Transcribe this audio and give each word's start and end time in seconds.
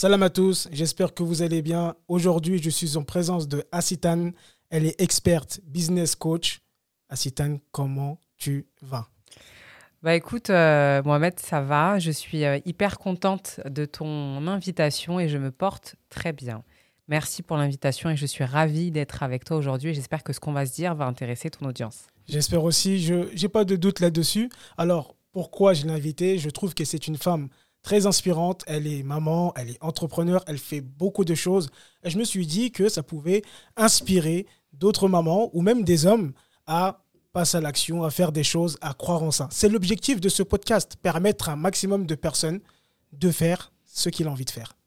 Salam 0.00 0.22
à 0.22 0.30
tous, 0.30 0.68
j'espère 0.70 1.12
que 1.12 1.24
vous 1.24 1.42
allez 1.42 1.60
bien. 1.60 1.96
Aujourd'hui, 2.06 2.62
je 2.62 2.70
suis 2.70 2.96
en 2.96 3.02
présence 3.02 3.48
de 3.48 3.64
Asitan. 3.72 4.30
Elle 4.70 4.86
est 4.86 5.00
experte 5.00 5.58
business 5.64 6.14
coach. 6.14 6.60
Asitan, 7.08 7.58
comment 7.72 8.20
tu 8.36 8.68
vas? 8.80 9.08
Bah 10.04 10.14
écoute, 10.14 10.50
euh, 10.50 11.02
Mohamed, 11.02 11.40
ça 11.40 11.62
va. 11.62 11.98
Je 11.98 12.12
suis 12.12 12.44
euh, 12.44 12.60
hyper 12.64 12.98
contente 13.00 13.58
de 13.68 13.86
ton 13.86 14.46
invitation 14.46 15.18
et 15.18 15.28
je 15.28 15.36
me 15.36 15.50
porte 15.50 15.96
très 16.10 16.32
bien. 16.32 16.62
Merci 17.08 17.42
pour 17.42 17.56
l'invitation 17.56 18.08
et 18.08 18.16
je 18.16 18.26
suis 18.26 18.44
ravie 18.44 18.92
d'être 18.92 19.24
avec 19.24 19.44
toi 19.44 19.56
aujourd'hui. 19.56 19.94
J'espère 19.94 20.22
que 20.22 20.32
ce 20.32 20.38
qu'on 20.38 20.52
va 20.52 20.64
se 20.64 20.74
dire 20.74 20.94
va 20.94 21.06
intéresser 21.06 21.50
ton 21.50 21.66
audience. 21.66 22.06
J'espère 22.28 22.62
aussi. 22.62 23.02
Je 23.02 23.34
n'ai 23.34 23.48
pas 23.48 23.64
de 23.64 23.74
doute 23.74 23.98
là-dessus. 23.98 24.48
Alors, 24.76 25.16
pourquoi 25.32 25.74
je 25.74 25.86
l'ai 25.86 25.92
invitée? 25.92 26.38
Je 26.38 26.50
trouve 26.50 26.74
que 26.74 26.84
c'est 26.84 27.08
une 27.08 27.16
femme 27.16 27.48
très 27.82 28.06
inspirante. 28.06 28.64
Elle 28.66 28.86
est 28.86 29.02
maman, 29.02 29.52
elle 29.56 29.70
est 29.70 29.82
entrepreneur, 29.82 30.42
elle 30.46 30.58
fait 30.58 30.80
beaucoup 30.80 31.24
de 31.24 31.34
choses. 31.34 31.70
Et 32.04 32.10
je 32.10 32.18
me 32.18 32.24
suis 32.24 32.46
dit 32.46 32.70
que 32.70 32.88
ça 32.88 33.02
pouvait 33.02 33.42
inspirer 33.76 34.46
d'autres 34.72 35.08
mamans 35.08 35.50
ou 35.52 35.62
même 35.62 35.84
des 35.84 36.06
hommes 36.06 36.32
à 36.66 37.02
passer 37.32 37.58
à 37.58 37.60
l'action, 37.60 38.04
à 38.04 38.10
faire 38.10 38.32
des 38.32 38.44
choses, 38.44 38.78
à 38.80 38.94
croire 38.94 39.22
en 39.22 39.30
ça. 39.30 39.48
C'est 39.50 39.68
l'objectif 39.68 40.20
de 40.20 40.28
ce 40.28 40.42
podcast, 40.42 40.96
permettre 41.02 41.48
à 41.48 41.52
un 41.52 41.56
maximum 41.56 42.06
de 42.06 42.14
personnes 42.14 42.60
de 43.12 43.30
faire 43.30 43.72
ce 43.84 44.08
qu'il 44.08 44.26
a 44.26 44.30
envie 44.30 44.44
de 44.44 44.50
faire. 44.50 44.77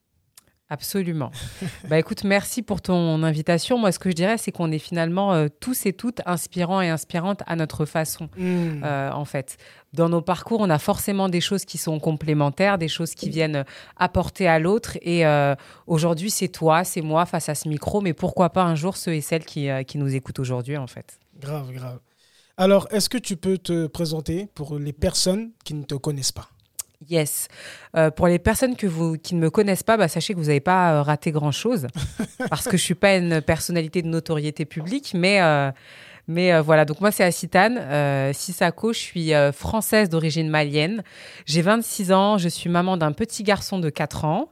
Absolument. 0.71 1.31
bah 1.89 1.99
écoute, 1.99 2.23
merci 2.23 2.61
pour 2.61 2.81
ton 2.81 3.23
invitation. 3.23 3.77
Moi, 3.77 3.91
ce 3.91 3.99
que 3.99 4.09
je 4.09 4.15
dirais, 4.15 4.37
c'est 4.37 4.53
qu'on 4.53 4.71
est 4.71 4.79
finalement 4.79 5.33
euh, 5.33 5.49
tous 5.59 5.85
et 5.85 5.91
toutes 5.91 6.21
inspirants 6.25 6.79
et 6.79 6.87
inspirantes 6.87 7.41
à 7.45 7.57
notre 7.57 7.83
façon, 7.83 8.29
hmm. 8.37 8.81
euh, 8.81 9.11
en 9.11 9.25
fait. 9.25 9.57
Dans 9.91 10.07
nos 10.07 10.21
parcours, 10.21 10.61
on 10.61 10.69
a 10.69 10.79
forcément 10.79 11.27
des 11.27 11.41
choses 11.41 11.65
qui 11.65 11.77
sont 11.77 11.99
complémentaires, 11.99 12.77
des 12.77 12.87
choses 12.87 13.15
qui 13.15 13.29
viennent 13.29 13.65
apporter 13.97 14.47
à 14.47 14.59
l'autre. 14.59 14.97
Et 15.01 15.25
euh, 15.25 15.55
aujourd'hui, 15.87 16.31
c'est 16.31 16.47
toi, 16.47 16.85
c'est 16.85 17.01
moi 17.01 17.25
face 17.25 17.49
à 17.49 17.55
ce 17.55 17.67
micro, 17.67 17.99
mais 17.99 18.13
pourquoi 18.13 18.51
pas 18.51 18.63
un 18.63 18.75
jour 18.75 18.95
ceux 18.95 19.13
et 19.13 19.21
celles 19.21 19.43
qui, 19.43 19.67
qui 19.85 19.97
nous 19.97 20.15
écoutent 20.15 20.39
aujourd'hui, 20.39 20.77
en 20.77 20.87
fait. 20.87 21.19
Grave, 21.37 21.73
grave. 21.73 21.99
Alors, 22.55 22.87
est-ce 22.91 23.09
que 23.09 23.17
tu 23.17 23.35
peux 23.35 23.57
te 23.57 23.87
présenter 23.87 24.47
pour 24.55 24.79
les 24.79 24.93
personnes 24.93 25.51
qui 25.65 25.73
ne 25.73 25.83
te 25.83 25.95
connaissent 25.95 26.31
pas? 26.31 26.47
Yes. 27.09 27.47
Euh, 27.97 28.11
pour 28.11 28.27
les 28.27 28.37
personnes 28.37 28.75
que 28.75 28.85
vous, 28.85 29.17
qui 29.17 29.33
ne 29.35 29.39
me 29.39 29.49
connaissent 29.49 29.83
pas, 29.83 29.97
bah, 29.97 30.07
sachez 30.07 30.33
que 30.33 30.39
vous 30.39 30.45
n'avez 30.45 30.59
pas 30.59 30.93
euh, 30.93 31.01
raté 31.01 31.31
grand-chose, 31.31 31.87
parce 32.49 32.65
que 32.65 32.77
je 32.77 32.83
ne 32.83 32.85
suis 32.85 32.95
pas 32.95 33.15
une 33.15 33.41
personnalité 33.41 34.01
de 34.01 34.07
notoriété 34.07 34.65
publique, 34.65 35.13
mais, 35.15 35.41
euh, 35.41 35.71
mais 36.27 36.59
voilà. 36.61 36.85
Donc 36.85 37.01
moi, 37.01 37.11
c'est 37.11 37.23
Assitane 37.23 38.31
Sissako, 38.33 38.93
je 38.93 38.99
suis 38.99 39.31
française 39.51 40.07
d'origine 40.07 40.47
malienne. 40.49 41.03
J'ai 41.45 41.63
26 41.63 42.11
ans, 42.11 42.37
je 42.37 42.47
suis 42.47 42.69
maman 42.69 42.95
d'un 42.95 43.11
petit 43.11 43.43
garçon 43.43 43.79
de 43.79 43.89
4 43.89 44.25
ans. 44.25 44.49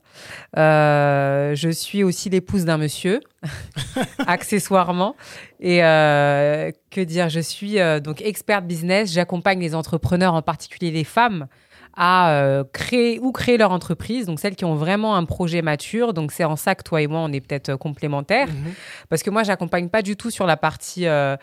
je 0.56 1.70
suis 1.72 2.04
aussi 2.04 2.30
l'épouse 2.32 2.66
d'un 2.66 2.78
monsieur, 2.78 3.22
accessoirement. 4.28 5.16
Et 5.62 5.78
que 5.78 7.02
dire, 7.02 7.30
je 7.30 7.40
suis 7.40 7.78
donc 8.04 8.22
experte 8.22 8.66
business, 8.66 9.14
j'accompagne 9.14 9.60
les 9.60 9.76
entrepreneurs, 9.76 10.34
en 10.34 10.42
particulier 10.42 10.92
les 10.92 11.06
femmes, 11.06 11.48
à 11.96 12.32
euh, 12.32 12.64
créer 12.72 13.20
ou 13.20 13.32
créer 13.32 13.58
leur 13.58 13.72
entreprise, 13.72 14.26
donc 14.26 14.40
celles 14.40 14.56
qui 14.56 14.66
ont 14.66 14.76
vraiment 14.76 15.16
un 15.16 15.26
projet 15.26 15.62
mature. 15.62 16.14
Donc 16.14 16.32
c'est 16.32 16.44
en 16.44 16.56
ça 16.56 16.76
que 16.76 16.84
toi 16.84 17.02
et 17.02 17.08
moi, 17.08 17.20
on 17.20 17.32
est 17.32 17.42
peut-être 17.42 17.70
euh, 17.70 17.78
complémentaires. 17.78 18.48
Mhm. 18.48 18.74
Parce 19.10 19.24
que 19.24 19.30
moi, 19.30 19.44
j'accompagne 19.44 19.90
pas 19.90 20.02
du 20.02 20.16
tout 20.16 20.30
sur 20.30 20.46
la 20.46 20.58
partie 20.58 21.08
euh, 21.08 21.36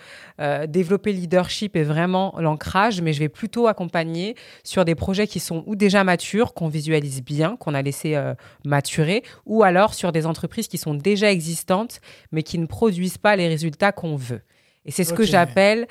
développer 0.66 1.12
leadership 1.12 1.76
et 1.76 1.82
vraiment 1.82 2.34
l'ancrage, 2.38 3.00
mais 3.00 3.12
je 3.12 3.20
vais 3.20 3.28
plutôt 3.28 3.66
accompagner 3.66 4.36
sur 4.64 4.84
des 4.84 4.94
projets 4.94 5.26
qui 5.26 5.40
sont 5.40 5.62
ou 5.66 5.76
déjà 5.76 6.04
matures, 6.04 6.54
qu'on 6.54 6.68
visualise 6.68 7.22
bien, 7.22 7.56
qu'on 7.56 7.74
a 7.74 7.82
laissé 7.82 8.20
maturer, 8.64 9.22
ou 9.44 9.62
alors 9.62 9.94
sur 9.94 10.12
des 10.12 10.26
entreprises 10.26 10.68
qui 10.68 10.78
sont 10.78 10.94
déjà 10.94 11.30
existantes, 11.30 12.00
mais 12.32 12.42
qui 12.42 12.58
ne 12.58 12.66
produisent 12.66 13.18
pas 13.18 13.36
les 13.36 13.48
résultats 13.48 13.92
qu'on 13.92 14.16
veut. 14.16 14.42
Et 14.84 14.90
c'est 14.90 15.04
ce 15.04 15.12
que 15.12 15.24
j'appelle 15.24 15.86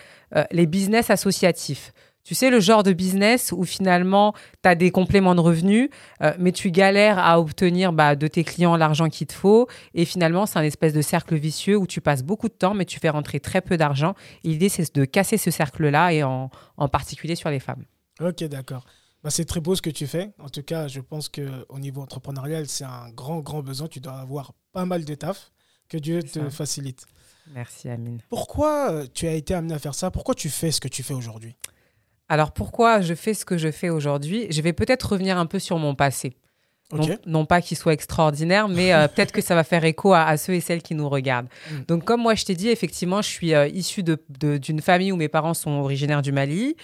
les 0.52 0.66
business 0.66 1.10
associatifs. 1.10 1.92
Tu 2.25 2.33
sais, 2.33 2.49
le 2.49 2.59
genre 2.59 2.81
de 2.81 2.91
business 2.91 3.53
où 3.55 3.63
finalement, 3.65 4.33
tu 4.63 4.67
as 4.67 4.73
des 4.73 4.89
compléments 4.89 5.36
de 5.36 5.41
revenus, 5.41 5.89
euh, 6.23 6.33
mais 6.39 6.52
tu 6.52 6.71
galères 6.71 7.19
à 7.19 7.39
obtenir 7.39 7.93
bah, 7.93 8.15
de 8.15 8.25
tes 8.25 8.43
clients 8.43 8.75
l'argent 8.75 9.09
qu'il 9.09 9.27
te 9.27 9.33
faut. 9.33 9.67
Et 9.93 10.05
finalement, 10.05 10.47
c'est 10.47 10.58
un 10.58 10.63
espèce 10.63 10.91
de 10.91 11.03
cercle 11.03 11.36
vicieux 11.36 11.77
où 11.77 11.86
tu 11.86 12.02
passes 12.02 12.23
beaucoup 12.23 12.49
de 12.49 12.53
temps, 12.53 12.73
mais 12.73 12.86
tu 12.86 12.99
fais 12.99 13.09
rentrer 13.09 13.39
très 13.39 13.61
peu 13.61 13.77
d'argent. 13.77 14.15
L'idée, 14.43 14.69
c'est 14.69 14.95
de 14.95 15.05
casser 15.05 15.37
ce 15.37 15.52
cercle-là, 15.52 16.13
et 16.13 16.23
en, 16.23 16.49
particulier 16.91 17.36
sur 17.36 17.52
les 17.52 17.59
femmes. 17.59 17.86
Ok, 18.19 18.43
d'accord. 18.45 18.86
Bah, 19.23 19.30
c'est 19.30 19.45
très 19.45 19.59
beau 19.59 19.75
ce 19.75 19.83
que 19.83 19.92
tu 19.92 20.07
fais. 20.07 20.33
En 20.39 20.49
tout 20.49 20.63
cas, 20.63 20.87
je 20.87 21.02
pense 21.02 21.30
qu'au 21.30 21.77
niveau 21.77 22.02
entrepreneurial, 22.02 22.67
c'est 22.67 22.86
un 22.86 23.11
grand, 23.11 23.42
grand 23.42 23.61
besoin. 23.61 23.87
Tu 23.87 23.99
dois 23.99 24.13
avoir 24.13 24.53
pas 24.71 24.86
mal 24.86 25.05
de 25.05 25.13
taf. 25.13 25.52
Que 25.89 25.97
Dieu 25.97 26.23
te 26.23 26.49
facilite. 26.49 27.05
Merci, 27.53 27.89
Amine. 27.89 28.21
Pourquoi 28.30 28.92
euh, 28.92 29.07
tu 29.13 29.27
as 29.27 29.33
été 29.33 29.53
amené 29.53 29.75
à 29.75 29.80
faire 29.80 29.93
ça? 29.93 30.09
Pourquoi 30.09 30.33
tu 30.33 30.49
fais 30.49 30.71
ce 30.71 30.81
que 30.81 30.87
tu 30.87 31.03
fais 31.03 31.13
aujourd'hui? 31.13 31.55
Alors 32.30 32.52
pourquoi 32.52 33.02
je 33.02 33.13
fais 33.13 33.33
ce 33.33 33.45
que 33.45 33.58
je 33.58 33.71
fais 33.71 33.89
aujourd'hui? 33.89 34.47
Je 34.49 34.61
vais 34.61 34.73
peut-être 34.73 35.11
revenir 35.11 35.37
un 35.37 35.45
peu 35.45 35.59
sur 35.59 35.77
mon 35.77 35.95
passé. 35.95 36.36
Non, 37.25 37.45
pas 37.45 37.61
qu'il 37.61 37.77
soit 37.77 37.93
extraordinaire, 37.93 38.67
mais 38.69 38.93
euh, 38.93 39.08
peut-être 39.08 39.31
que 39.31 39.41
ça 39.41 39.55
va 39.55 39.63
faire 39.63 39.83
écho 39.86 40.13
à, 40.13 40.37
ceux 40.37 40.53
et 40.53 40.61
celles 40.61 40.83
qui 40.83 40.93
nous 40.93 41.09
regardent. 41.09 41.47
Mm. 41.71 41.75
Donc, 41.87 42.05
comme 42.05 42.21
moi, 42.21 42.36
je 42.36 42.45
t'ai 42.45 42.53
dit, 42.53 42.69
effectivement, 42.69 43.23
je 43.23 43.30
suis 43.30 43.55
euh, 43.55 43.67
issue 43.67 44.03
d'une 44.03 44.81
famille 44.81 45.11
où 45.11 45.15
mes 45.15 45.27
parents 45.27 45.55
sont 45.55 45.71
originaires 45.71 46.21
du 46.21 46.31
Mali. 46.31 46.75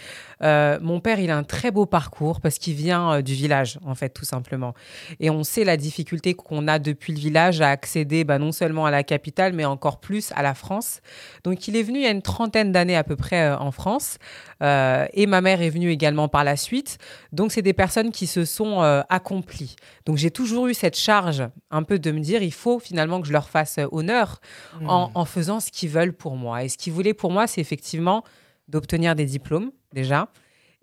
Euh, 0.43 0.79
mon 0.81 0.99
père, 0.99 1.19
il 1.19 1.29
a 1.31 1.37
un 1.37 1.43
très 1.43 1.71
beau 1.71 1.85
parcours 1.85 2.41
parce 2.41 2.57
qu'il 2.57 2.75
vient 2.75 3.21
du 3.21 3.33
village, 3.33 3.79
en 3.85 3.95
fait, 3.95 4.09
tout 4.09 4.25
simplement. 4.25 4.73
Et 5.19 5.29
on 5.29 5.43
sait 5.43 5.63
la 5.63 5.77
difficulté 5.77 6.33
qu'on 6.33 6.67
a 6.67 6.79
depuis 6.79 7.13
le 7.13 7.19
village 7.19 7.61
à 7.61 7.69
accéder 7.69 8.23
bah, 8.23 8.39
non 8.39 8.51
seulement 8.51 8.85
à 8.85 8.91
la 8.91 9.03
capitale, 9.03 9.53
mais 9.53 9.65
encore 9.65 9.99
plus 9.99 10.31
à 10.35 10.41
la 10.41 10.53
France. 10.53 11.01
Donc, 11.43 11.67
il 11.67 11.75
est 11.75 11.83
venu 11.83 11.99
il 11.99 12.03
y 12.03 12.07
a 12.07 12.11
une 12.11 12.21
trentaine 12.21 12.71
d'années 12.71 12.95
à 12.97 13.03
peu 13.03 13.15
près 13.15 13.51
en 13.51 13.71
France. 13.71 14.17
et 14.61 15.25
ma 15.27 15.41
mère 15.41 15.61
est 15.61 15.69
venue 15.69 15.89
également 15.89 16.27
par 16.27 16.43
la 16.43 16.55
suite. 16.55 16.97
Donc, 17.31 17.51
c'est 17.51 17.61
des 17.61 17.73
personnes 17.73 18.11
qui 18.11 18.27
se 18.27 18.45
sont 18.45 18.81
accomplies. 19.09 19.75
Donc 20.05 20.17
j'ai 20.17 20.31
toujours 20.31 20.67
eu 20.67 20.73
cette 20.73 20.97
charge 20.97 21.43
un 21.69 21.83
peu 21.83 21.99
de 21.99 22.11
me 22.11 22.19
dire, 22.19 22.41
il 22.41 22.53
faut 22.53 22.79
finalement 22.79 23.21
que 23.21 23.27
je 23.27 23.33
leur 23.33 23.49
fasse 23.49 23.79
honneur 23.91 24.41
hmm. 24.79 24.87
en, 24.89 25.25
faisant 25.25 25.59
ce 25.59 25.71
qu'ils 25.71 25.89
veulent 25.89 26.13
pour 26.13 26.35
moi. 26.35 26.63
Et 26.63 26.69
ce 26.69 26.77
qu'ils 26.77 26.93
voulaient 26.93 27.13
pour 27.13 27.31
moi, 27.31 27.47
c'est 27.47 27.61
effectivement 27.61 28.23
d'obtenir 28.67 29.15
des 29.15 29.25
diplômes 29.25 29.71
déjà 29.93 30.29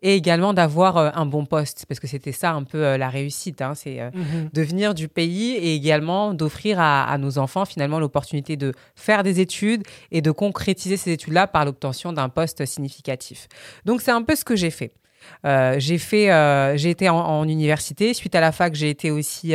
et 0.02 0.14
également 0.14 0.54
d'avoir 0.54 0.96
euh, 0.96 1.10
un 1.14 1.26
bon 1.26 1.44
poste, 1.44 1.84
parce 1.88 1.98
que 1.98 2.06
c'était 2.06 2.32
ça 2.32 2.52
un 2.52 2.62
peu 2.62 2.84
euh, 2.84 2.98
la 2.98 3.08
réussite, 3.08 3.60
hein. 3.62 3.74
c'est 3.74 4.00
euh, 4.00 4.10
mhm. 4.14 4.50
de 4.52 4.62
venir 4.62 4.94
du 4.94 5.08
pays 5.08 5.52
et 5.52 5.74
également 5.74 6.34
d'offrir 6.34 6.78
à, 6.78 7.04
à, 7.04 7.18
nos 7.18 7.38
enfants 7.38 7.64
finalement 7.64 7.98
l'opportunité 7.98 8.56
de 8.56 8.72
faire 8.94 9.22
des 9.22 9.40
études 9.40 9.82
et 10.12 10.22
de 10.22 10.30
concrétiser 10.30 10.96
ces 10.96 11.12
études-là 11.12 11.46
par 11.46 11.64
l'obtention 11.64 12.12
d'un 12.12 12.28
poste 12.28 12.64
significatif. 12.64 13.48
Donc 13.84 14.00
c'est 14.00 14.12
un 14.12 14.22
peu 14.22 14.36
ce 14.36 14.44
que 14.44 14.56
j'ai 14.56 14.70
fait. 14.70 14.92
J'ai 15.44 15.98
fait, 15.98 16.78
j'ai 16.78 16.90
été 16.90 17.08
en, 17.08 17.44
université. 17.44 18.14
Suite 18.14 18.34
à 18.34 18.40
la 18.40 18.52
fac, 18.52 18.74
j'ai 18.74 18.88
été 18.88 19.10
aussi 19.10 19.54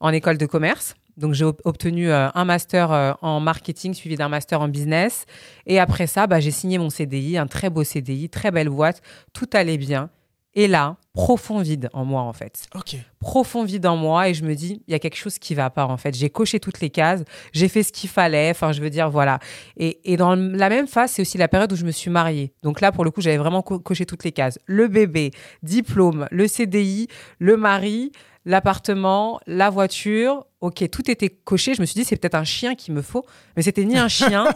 en 0.00 0.10
école 0.10 0.38
de 0.38 0.46
commerce. 0.46 0.94
Donc 1.16 1.34
j'ai 1.34 1.44
obtenu 1.44 2.10
un 2.10 2.44
master 2.44 3.16
en 3.22 3.38
marketing 3.38 3.94
suivi 3.94 4.16
d'un 4.16 4.28
master 4.28 4.60
en 4.60 4.68
business. 4.68 5.26
Et 5.66 5.78
après 5.78 6.08
ça, 6.08 6.26
bah, 6.26 6.40
j'ai 6.40 6.50
signé 6.50 6.76
mon 6.78 6.90
CDI, 6.90 7.38
un 7.38 7.46
très 7.46 7.70
beau 7.70 7.84
CDI, 7.84 8.28
très 8.28 8.50
belle 8.50 8.68
boîte. 8.68 9.00
Tout 9.32 9.48
allait 9.52 9.78
bien. 9.78 10.10
Et 10.56 10.68
là, 10.68 10.96
profond 11.14 11.60
vide 11.60 11.90
en 11.92 12.04
moi, 12.04 12.22
en 12.22 12.32
fait. 12.32 12.66
Ok. 12.74 12.96
Profond 13.18 13.64
vide 13.64 13.86
en 13.86 13.96
moi, 13.96 14.28
et 14.28 14.34
je 14.34 14.44
me 14.44 14.54
dis, 14.54 14.82
il 14.86 14.92
y 14.92 14.94
a 14.94 15.00
quelque 15.00 15.16
chose 15.16 15.38
qui 15.38 15.54
va 15.54 15.68
pas, 15.68 15.86
en 15.86 15.96
fait. 15.96 16.14
J'ai 16.14 16.30
coché 16.30 16.60
toutes 16.60 16.80
les 16.80 16.90
cases, 16.90 17.24
j'ai 17.52 17.68
fait 17.68 17.82
ce 17.82 17.90
qu'il 17.90 18.08
fallait, 18.08 18.50
enfin, 18.50 18.70
je 18.70 18.80
veux 18.80 18.90
dire, 18.90 19.10
voilà. 19.10 19.40
Et, 19.76 20.12
et 20.12 20.16
dans 20.16 20.36
la 20.36 20.68
même 20.68 20.86
phase, 20.86 21.10
c'est 21.12 21.22
aussi 21.22 21.38
la 21.38 21.48
période 21.48 21.72
où 21.72 21.76
je 21.76 21.84
me 21.84 21.90
suis 21.90 22.10
mariée. 22.10 22.52
Donc 22.62 22.80
là, 22.80 22.92
pour 22.92 23.04
le 23.04 23.10
coup, 23.10 23.20
j'avais 23.20 23.36
vraiment 23.36 23.62
coché 23.62 24.06
toutes 24.06 24.22
les 24.22 24.32
cases. 24.32 24.60
Le 24.66 24.86
bébé, 24.86 25.32
diplôme, 25.64 26.28
le 26.30 26.46
CDI, 26.46 27.08
le 27.40 27.56
mari, 27.56 28.12
l'appartement, 28.44 29.40
la 29.46 29.70
voiture. 29.70 30.46
Ok, 30.60 30.88
tout 30.90 31.10
était 31.10 31.30
coché. 31.30 31.74
Je 31.74 31.80
me 31.80 31.86
suis 31.86 31.94
dit, 31.94 32.04
c'est 32.04 32.16
peut-être 32.16 32.34
un 32.34 32.44
chien 32.44 32.74
qu'il 32.74 32.94
me 32.94 33.02
faut. 33.02 33.24
Mais 33.56 33.62
c'était 33.62 33.84
ni 33.84 33.96
un 33.96 34.08
chien, 34.08 34.46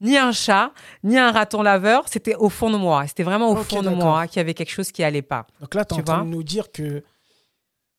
ni 0.00 0.16
un 0.16 0.32
chat, 0.32 0.72
ni 1.02 1.18
un 1.18 1.30
raton 1.30 1.62
laveur. 1.62 2.04
C'était 2.08 2.34
au 2.34 2.48
fond 2.48 2.70
de 2.70 2.76
moi. 2.76 3.06
C'était 3.06 3.22
vraiment 3.22 3.50
au 3.50 3.56
fond 3.56 3.82
de 3.82 3.90
moi 3.90 4.26
qu'il 4.26 4.38
y 4.38 4.40
avait 4.40 4.54
quelque 4.54 4.72
chose 4.72 4.92
qui 4.92 5.02
allait 5.02 5.22
pas. 5.22 5.46
Donc 5.60 5.74
là, 5.74 5.84
tu 5.84 5.94
es 5.94 6.00
en 6.00 6.04
train 6.04 6.24
de 6.24 6.30
nous 6.30 6.42
dire 6.42 6.70
que 6.72 7.02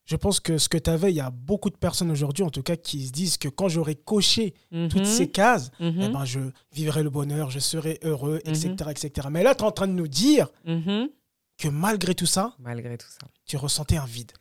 je 0.04 0.16
pense 0.16 0.38
que 0.38 0.58
ce 0.58 0.68
que 0.68 0.76
tu 0.76 0.90
avais, 0.90 1.10
il 1.10 1.16
y 1.16 1.20
a 1.20 1.30
beaucoup 1.30 1.70
de 1.70 1.76
personnes 1.76 2.10
aujourd'hui, 2.10 2.44
en 2.44 2.50
tout 2.50 2.62
cas, 2.62 2.76
qui 2.76 3.06
se 3.06 3.12
disent 3.12 3.38
que 3.38 3.48
quand 3.48 3.68
j'aurai 3.68 3.94
coché 3.94 4.52
toutes 4.70 4.96
mhm. 4.96 5.04
ces 5.04 5.30
cases, 5.30 5.70
mhm. 5.80 6.00
eh 6.02 6.08
ben, 6.10 6.24
je 6.26 6.40
vivrai 6.72 7.02
le 7.02 7.08
bonheur, 7.08 7.50
je 7.50 7.58
serai 7.58 7.98
heureux, 8.02 8.40
etc., 8.44 8.68
mhm. 8.68 8.90
etc. 8.90 9.28
Mais 9.30 9.42
là, 9.42 9.54
tu 9.54 9.62
es 9.62 9.66
en 9.66 9.72
train 9.72 9.88
de 9.88 9.92
nous 9.92 10.08
dire 10.08 10.48
que 10.66 11.68
malgré 11.68 12.14
tout 12.14 12.26
ça, 12.26 12.54
malgré 12.58 12.98
tout 12.98 13.08
ça, 13.08 13.26
tu 13.46 13.56
ressentais 13.56 13.96
un 13.96 14.04
vide. 14.04 14.32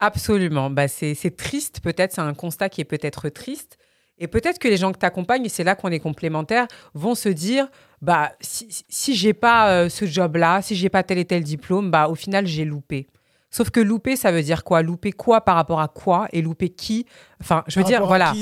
Absolument. 0.00 0.70
Bah, 0.70 0.88
c'est 0.88 1.36
triste, 1.36 1.80
peut-être, 1.80 2.12
c'est 2.12 2.20
un 2.22 2.34
constat 2.34 2.70
qui 2.70 2.80
est 2.80 2.84
peut-être 2.84 3.28
triste. 3.28 3.76
Et 4.18 4.28
peut-être 4.28 4.58
que 4.58 4.68
les 4.68 4.76
gens 4.76 4.92
que 4.92 4.98
tu 4.98 5.06
accompagnes, 5.06 5.44
et 5.46 5.48
c'est 5.48 5.64
là 5.64 5.74
qu'on 5.74 5.90
est 5.90 6.00
complémentaires, 6.00 6.66
vont 6.94 7.14
se 7.14 7.28
dire 7.28 7.68
bah, 8.02 8.32
si, 8.40 8.68
si 8.88 9.14
j'ai 9.14 9.32
pas 9.32 9.70
euh, 9.72 9.88
ce 9.88 10.06
job-là, 10.06 10.60
si 10.62 10.74
j'ai 10.74 10.88
pas 10.88 11.02
tel 11.02 11.18
et 11.18 11.24
tel 11.24 11.42
diplôme, 11.42 11.90
bah, 11.90 12.08
au 12.08 12.14
final, 12.14 12.46
j'ai 12.46 12.64
loupé. 12.64 13.08
Sauf 13.50 13.70
que 13.70 13.80
louper, 13.80 14.16
ça 14.16 14.30
veut 14.30 14.42
dire 14.42 14.62
quoi? 14.64 14.82
Louper 14.82 15.12
quoi 15.12 15.40
par 15.42 15.56
rapport 15.56 15.80
à 15.80 15.88
quoi? 15.88 16.28
Et 16.32 16.40
louper 16.40 16.68
qui 16.68 17.06
Enfin, 17.40 17.64
je 17.66 17.78
veux 17.78 17.84
dire, 17.84 18.04
voilà. 18.04 18.32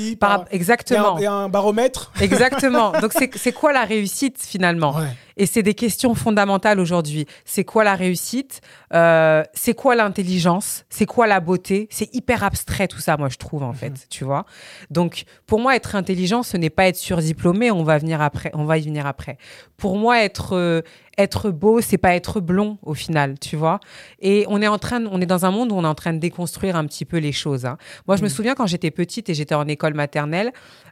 Exactement. 0.51 1.17
Il 1.17 1.23
y, 1.23 1.25
a 1.25 1.31
un 1.31 1.49
baromètre. 1.49 2.11
Exactement. 2.21 2.91
Donc, 2.99 3.13
c'est 3.13 3.51
quoi 3.51 3.71
la 3.71 3.85
réussite 3.85 4.41
finalement? 4.41 4.95
Et 5.37 5.45
c'est 5.45 5.63
des 5.63 5.73
questions 5.73 6.15
fondamentales 6.15 6.81
aujourd'hui. 6.81 7.25
C'est 7.45 7.63
quoi 7.63 7.85
la 7.85 7.95
réussite? 7.95 8.59
Euh, 8.93 9.43
C'est 9.53 9.73
quoi 9.73 9.95
l'intelligence? 9.95 10.83
C'est 10.89 11.05
quoi 11.05 11.27
la 11.27 11.39
beauté? 11.39 11.87
C'est 11.89 12.13
hyper 12.13 12.43
abstrait 12.43 12.89
tout 12.89 12.99
ça, 12.99 13.15
moi, 13.15 13.29
je 13.29 13.37
trouve, 13.37 13.63
en 13.63 13.71
fait. 13.71 13.91
Mhm. 13.91 13.97
Tu 14.09 14.25
vois? 14.25 14.45
Donc, 14.89 15.23
pour 15.47 15.61
moi, 15.61 15.77
être 15.77 15.95
intelligent, 15.95 16.43
ce 16.43 16.57
n'est 16.57 16.69
pas 16.69 16.87
être 16.87 16.97
surdiplômé. 16.97 17.71
On 17.71 17.83
va, 17.83 17.97
venir 17.99 18.21
après, 18.21 18.51
on 18.53 18.65
va 18.65 18.77
y 18.77 18.81
venir 18.81 19.07
après. 19.07 19.37
Pour 19.77 19.97
moi, 19.97 20.21
être. 20.21 20.57
Euh, 20.57 20.81
être 21.19 21.51
beau, 21.51 21.81
c'est 21.81 21.97
pas 21.97 22.15
être 22.15 22.39
blond 22.39 22.77
au 22.81 22.93
final, 22.93 23.37
tu 23.39 23.55
vois? 23.55 23.79
Et 24.21 24.45
on 24.47 24.61
est 24.61 24.67
en 24.67 24.77
train, 24.77 25.05
on 25.07 25.19
est 25.21 25.25
dans 25.25 25.45
un 25.45 25.51
monde 25.51 25.71
où 25.71 25.75
on 25.75 25.83
est 25.83 25.87
en 25.87 25.95
train 25.95 26.13
de 26.13 26.19
déconstruire 26.19 26.75
un 26.75 26.85
petit 26.85 27.03
peu 27.03 27.17
les 27.17 27.33
choses. 27.33 27.65
Hein. 27.65 27.77
Moi, 28.07 28.15
je 28.15 28.23
me 28.23 28.27
mm. 28.27 28.29
souviens 28.29 28.55
quand 28.55 28.67
j'étais 28.67 28.88
petite 28.91 29.29
et 29.29 29.33
j'étais 29.33 29.55
en 29.55 29.67
école 29.67 29.93
maternelle, 29.93 30.51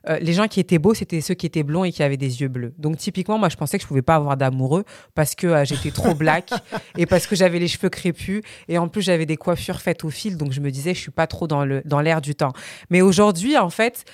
euh, 0.10 0.18
les 0.20 0.34
gens 0.34 0.48
qui 0.48 0.60
étaient 0.60 0.80
beaux, 0.80 0.94
c'était 0.94 1.22
ceux 1.22 1.34
qui 1.34 1.46
étaient 1.46 1.64
blonds 1.64 1.84
et 1.84 1.92
qui 1.92 2.04
avaient 2.04 2.18
des 2.18 2.42
yeux 2.42 2.48
bleus. 2.48 2.74
Donc 2.78 2.98
typiquement, 2.98 3.38
moi, 3.38 3.50
je 3.50 3.58
pensais 3.58 3.78
que 3.78 3.84
je 3.84 3.88
pouvais 3.88 4.02
pas 4.02 4.16
avoir 4.16 4.38
d'amoureux 4.38 4.84
parce 5.16 5.36
que 5.36 5.48
euh, 5.48 5.66
j'étais 5.66 5.92
trop 5.92 6.14
black 6.14 6.52
et 6.98 7.06
parce 7.06 7.28
que 7.28 7.36
j'avais 7.36 7.60
les 7.60 7.68
cheveux 7.68 7.90
crépus 7.90 8.42
et 8.68 8.78
en 8.78 8.88
plus 8.88 9.02
j'avais 9.02 9.26
des 9.26 9.38
coiffures 9.38 9.82
faites 9.82 10.04
au 10.04 10.10
fil. 10.10 10.38
Donc 10.38 10.52
je 10.52 10.62
me 10.62 10.72
disais, 10.72 10.94
je 10.94 11.00
suis 11.00 11.12
pas 11.12 11.28
trop 11.28 11.48
dans 11.48 11.66
le 11.66 11.82
dans 11.86 12.02
l'air 12.02 12.22
du 12.22 12.36
temps. 12.36 12.54
Mais 12.90 13.02
aujourd'hui, 13.02 13.58
en 13.58 13.70
fait 13.70 14.06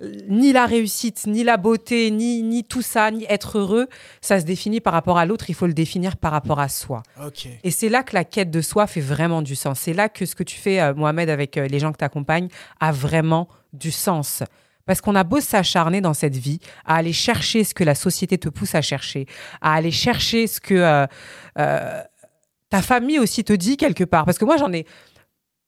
ni 0.00 0.52
la 0.52 0.66
réussite, 0.66 1.26
ni 1.26 1.44
la 1.44 1.56
beauté, 1.56 2.10
ni, 2.10 2.42
ni 2.42 2.64
tout 2.64 2.82
ça, 2.82 3.10
ni 3.10 3.24
être 3.28 3.58
heureux, 3.58 3.88
ça 4.20 4.40
se 4.40 4.44
définit 4.44 4.80
par 4.80 4.92
rapport 4.92 5.18
à 5.18 5.26
l'autre, 5.26 5.50
il 5.50 5.54
faut 5.54 5.66
le 5.66 5.74
définir 5.74 6.16
par 6.16 6.32
rapport 6.32 6.60
à 6.60 6.68
soi. 6.68 7.02
Et 7.62 7.70
c'est 7.70 7.88
là 7.88 8.02
que 8.02 8.14
la 8.14 8.24
quête 8.24 8.50
de 8.50 8.60
soi 8.62 8.86
fait 8.86 9.00
vraiment 9.00 9.42
du 9.42 9.54
sens. 9.54 9.80
C'est 9.80 9.92
là 9.92 10.08
que 10.08 10.24
ce 10.24 10.34
que 10.34 10.42
tu 10.42 10.56
fais, 10.56 10.80
euh, 10.80 10.94
Mohamed, 10.94 11.28
avec 11.28 11.56
euh, 11.56 11.66
les 11.68 11.78
gens 11.78 11.92
que 11.92 11.98
tu 11.98 12.04
accompagnes, 12.04 12.48
a 12.80 12.90
vraiment 12.90 13.48
du 13.72 13.90
sens. 13.90 14.42
Parce 14.86 15.00
qu'on 15.00 15.14
a 15.14 15.24
beau 15.24 15.40
s'acharner 15.40 16.00
dans 16.00 16.14
cette 16.14 16.36
vie 16.36 16.58
à 16.84 16.96
aller 16.96 17.12
chercher 17.12 17.62
ce 17.62 17.74
que 17.74 17.84
la 17.84 17.94
société 17.94 18.38
te 18.38 18.48
pousse 18.48 18.74
à 18.74 18.82
chercher, 18.82 19.26
à 19.60 19.74
aller 19.74 19.92
chercher 19.92 20.46
ce 20.46 20.60
que 20.60 21.06
euh, 21.58 22.02
ta 22.68 22.82
famille 22.82 23.18
aussi 23.18 23.44
te 23.44 23.52
dit 23.52 23.76
quelque 23.76 24.04
part. 24.04 24.24
Parce 24.24 24.38
que 24.38 24.44
moi, 24.44 24.56
j'en 24.56 24.72
ai 24.72 24.86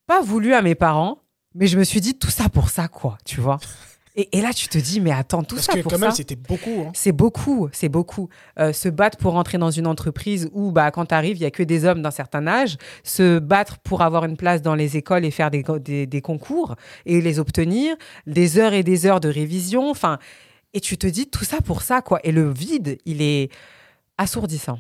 pas 0.06 0.21
voulu 0.23 0.55
à 0.55 0.62
mes 0.62 0.75
parents, 0.75 1.19
mais 1.55 1.67
je 1.67 1.79
me 1.79 1.85
suis 1.85 2.00
dit 2.00 2.19
tout 2.19 2.31
ça 2.31 2.49
pour 2.49 2.71
ça, 2.71 2.88
quoi, 2.88 3.19
tu 3.25 3.41
vois. 3.41 3.59
Et, 4.16 4.40
là, 4.40 4.52
tu 4.52 4.69
te 4.69 4.78
dis, 4.78 5.00
mais 5.00 5.11
attends, 5.11 5.43
tout 5.43 5.56
Parce 5.56 5.66
ça 5.66 5.72
que 5.72 5.81
pour 5.81 5.90
quand 5.90 5.99
même, 5.99 6.12
c'était 6.12 6.37
beaucoup. 6.37 6.84
Hein. 6.87 6.93
C'est 6.94 7.11
beaucoup, 7.11 7.69
c'est 7.72 7.88
beaucoup. 7.88 8.28
Euh, 8.61 8.72
se 8.72 8.88
battre 8.88 9.19
pour 9.19 9.34
entrer 9.34 9.58
dans 9.58 9.72
une 9.72 9.88
entreprise 9.88 10.49
où, 10.52 10.70
bah, 10.70 10.93
quand 10.93 11.06
tu 11.06 11.14
arrives, 11.16 11.37
il 11.37 11.43
y 11.43 11.46
a 11.46 11.50
que 11.50 11.64
des 11.64 11.84
hommes 11.84 12.00
d'un 12.00 12.12
certain 12.12 12.46
âge. 12.46 12.76
Se 13.02 13.40
battre 13.40 13.78
pour 13.81 14.02
avoir 14.02 14.25
une 14.25 14.37
place 14.37 14.62
dans 14.62 14.76
les 14.76 14.96
écoles 14.96 15.25
et 15.25 15.32
faire 15.32 15.50
des, 15.50 15.64
des, 16.06 16.20
concours 16.20 16.76
et 17.06 17.20
les 17.20 17.40
obtenir. 17.40 17.96
Des 18.28 18.58
heures 18.58 18.72
et 18.72 18.84
des 18.84 19.05
heures 19.06 19.19
de 19.19 19.28
révision. 19.28 19.90
Enfin, 19.90 20.20
et 20.75 20.81
tu 20.81 20.96
te 20.96 21.08
dis 21.08 21.26
tout 21.26 21.44
ça 21.44 21.61
pour 21.61 21.82
ça, 21.82 22.00
quoi. 22.00 22.20
Et 22.22 22.31
le 22.31 22.52
vide, 22.52 22.99
il 23.06 23.20
est 23.20 23.50
assourdissant. 24.16 24.78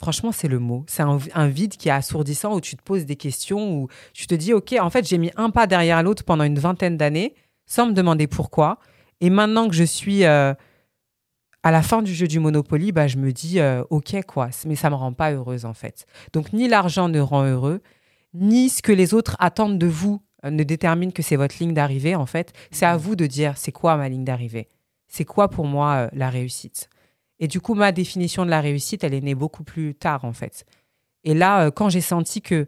Franchement, 0.00 0.32
c'est 0.32 0.48
le 0.48 0.58
mot. 0.58 0.86
C'est 0.88 1.02
un, 1.02 1.18
un, 1.34 1.48
vide 1.48 1.76
qui 1.76 1.90
est 1.90 1.92
assourdissant 1.92 2.54
où 2.54 2.60
tu 2.62 2.76
te 2.76 2.82
poses 2.82 3.04
des 3.04 3.16
questions, 3.16 3.74
où 3.74 3.88
tu 4.14 4.26
te 4.26 4.34
dis, 4.34 4.54
OK, 4.54 4.74
en 4.80 4.88
fait, 4.88 5.06
j'ai 5.06 5.18
mis 5.18 5.30
un 5.36 5.50
pas 5.50 5.66
derrière 5.66 6.02
l'autre 6.02 6.24
pendant 6.24 6.44
une 6.44 6.58
vingtaine 6.58 6.96
d'années 6.96 7.34
sans 7.66 7.86
me 7.86 7.92
demander 7.92 8.26
pourquoi. 8.26 8.78
Et 9.20 9.30
maintenant 9.30 9.68
que 9.68 9.74
je 9.74 9.84
suis 9.84 10.24
euh, 10.24 10.52
à 11.62 11.70
la 11.70 11.82
fin 11.82 12.02
du 12.02 12.12
jeu 12.12 12.26
du 12.26 12.40
Monopoly, 12.40 12.92
bah, 12.92 13.06
je 13.06 13.18
me 13.18 13.32
dis, 13.32 13.60
euh, 13.60 13.84
OK, 13.90 14.16
quoi, 14.26 14.50
mais 14.66 14.74
ça 14.74 14.88
ne 14.88 14.94
me 14.94 14.98
rend 14.98 15.12
pas 15.12 15.32
heureuse 15.32 15.64
en 15.64 15.74
fait. 15.74 16.06
Donc, 16.32 16.52
ni 16.52 16.68
l'argent 16.68 17.08
ne 17.08 17.20
rend 17.20 17.44
heureux, 17.44 17.80
ni 18.34 18.68
ce 18.68 18.82
que 18.82 18.92
les 18.92 19.14
autres 19.14 19.36
attendent 19.38 19.78
de 19.78 19.86
vous 19.86 20.20
euh, 20.44 20.50
ne 20.50 20.64
détermine 20.64 21.12
que 21.12 21.22
c'est 21.22 21.36
votre 21.36 21.56
ligne 21.60 21.72
d'arrivée 21.74 22.16
en 22.16 22.26
fait. 22.26 22.52
C'est 22.70 22.86
à 22.86 22.96
vous 22.96 23.14
de 23.16 23.26
dire, 23.26 23.56
c'est 23.56 23.72
quoi 23.72 23.96
ma 23.96 24.08
ligne 24.08 24.24
d'arrivée? 24.24 24.68
C'est 25.06 25.24
quoi 25.24 25.48
pour 25.48 25.66
moi 25.66 26.08
la 26.12 26.30
réussite? 26.30 26.88
Et 27.38 27.46
du 27.46 27.60
coup, 27.60 27.74
ma 27.74 27.92
définition 27.92 28.44
de 28.44 28.50
la 28.50 28.60
réussite, 28.60 29.04
elle 29.04 29.14
est 29.14 29.20
née 29.20 29.34
beaucoup 29.34 29.64
plus 29.64 29.94
tard 29.94 30.24
en 30.24 30.32
fait. 30.32 30.64
Et 31.24 31.34
là, 31.34 31.70
quand 31.70 31.90
j'ai 31.90 32.00
senti 32.00 32.40
que 32.40 32.66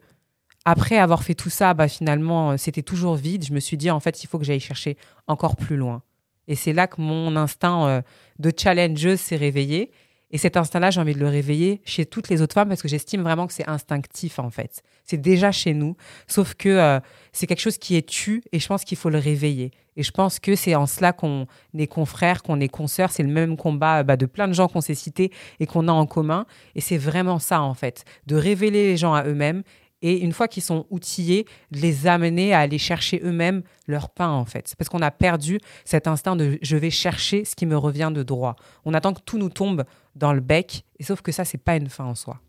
après 0.65 0.99
avoir 0.99 1.23
fait 1.23 1.35
tout 1.35 1.51
ça, 1.51 1.75
bah, 1.75 1.89
finalement, 1.89 2.53
euh, 2.53 2.57
c'était 2.57 2.83
toujours 2.83 3.17
vide. 3.17 3.45
Je 3.45 3.53
me 3.53 3.61
suis 3.61 3.77
dit, 3.77 3.91
en 3.91 4.01
fait, 4.01 4.23
il 4.25 4.27
faut 4.27 4.39
que 4.39 4.45
j'aille 4.45 4.61
chercher 4.61 4.97
encore 5.27 5.57
plus 5.57 5.77
loin. 5.77 6.03
Et 6.49 6.55
c'est 6.55 6.73
là 6.73 6.87
que 6.87 7.01
mon 7.01 7.37
instinct 7.37 7.87
euh, 7.87 8.03
de 8.39 8.53
challengeuse 8.57 9.21
s'est 9.21 9.37
réveillé. 9.37 9.91
Et 10.31 10.39
cet 10.39 10.57
instinct-là, 10.57 10.91
j'ai 10.91 11.01
envie 11.01 11.15
de 11.15 11.21
le 11.21 11.29
réveiller 11.29 11.81
chez 11.85 12.07
toutes 12.07 12.29
les 12.29 12.43
autres 12.43 12.55
femmes 12.55 12.69
parce 12.69 12.83
que 12.83 12.89
j'estime 12.89 13.23
vraiment 13.23 13.47
que 13.47 13.53
c'est 13.53 13.69
instinctif, 13.69 14.39
en 14.39 14.51
fait. 14.51 14.83
C'est 15.05 15.21
déjà 15.21 15.53
chez 15.53 15.75
nous, 15.75 15.97
sauf 16.27 16.55
que 16.55 16.69
euh, 16.69 16.99
c'est 17.33 17.47
quelque 17.47 17.61
chose 17.61 17.79
qui 17.79 17.95
est 17.97 18.09
tu 18.09 18.43
et 18.51 18.59
je 18.59 18.67
pense 18.67 18.85
qu'il 18.85 18.99
faut 18.99 19.11
le 19.11 19.19
réveiller. 19.19 19.71
Et 19.97 20.03
je 20.03 20.11
pense 20.11 20.41
que 20.41 20.57
c'est 20.57 20.75
en 20.75 20.87
cela 20.87 21.13
qu'on 21.13 21.47
est 21.79 21.87
confrères, 21.87 22.43
qu'on 22.43 22.59
est 22.59 22.69
consoeurs. 22.69 23.13
C'est 23.13 23.23
le 23.23 23.29
même 23.29 23.57
combat 23.57 24.03
bah, 24.03 24.17
de 24.17 24.27
plein 24.27 24.49
de 24.49 24.53
gens 24.53 24.67
qu'on 24.67 24.81
s'est 24.81 24.95
cités 24.95 25.31
et 25.61 25.67
qu'on 25.67 25.87
a 25.87 25.93
en 25.93 26.07
commun. 26.07 26.47
Et 26.75 26.81
c'est 26.81 26.99
vraiment 26.99 27.39
ça, 27.39 27.63
en 27.63 27.75
fait, 27.75 28.05
de 28.27 28.35
révéler 28.35 28.83
les 28.89 28.97
gens 28.97 29.15
à 29.15 29.25
eux-mêmes 29.25 29.63
et 30.05 30.21
une 30.21 30.33
fois 30.33 30.49
qu'ils 30.49 30.63
sont 30.63 30.87
outillés, 30.91 31.47
les 31.71 32.07
amener 32.07 32.53
à 32.53 32.61
aller 32.61 32.77
chercher 32.77 33.23
eux-mêmes 33.25 33.63
leur 33.87 34.11
pain 34.11 34.29
en 34.29 34.45
fait. 34.45 34.75
Parce 34.77 34.91
qu'on 34.91 35.01
a 35.01 35.11
perdu 35.11 35.59
cet 35.87 36.07
instinct 36.07 36.37
de 36.37 36.59
je 36.61 36.77
vais 36.77 36.91
chercher 36.91 37.47
ce 37.47 37.57
qui 37.57 37.65
me 37.65 37.77
revient 37.77 38.13
de 38.15 38.23
droit. 38.23 38.55
On 38.85 38.93
attend 38.93 39.15
que 39.15 39.23
tout 39.23 39.39
nous 39.39 39.49
tombe 39.49 39.85
dans 40.15 40.35
le 40.35 40.41
bec, 40.41 40.85
et 40.99 41.05
sauf 41.05 41.23
que 41.23 41.33
ça, 41.33 41.47
c'est 41.47 41.59
pas 41.59 41.77
une 41.77 41.89
fin 41.89 42.05
en 42.05 42.15
soi. 42.15 42.43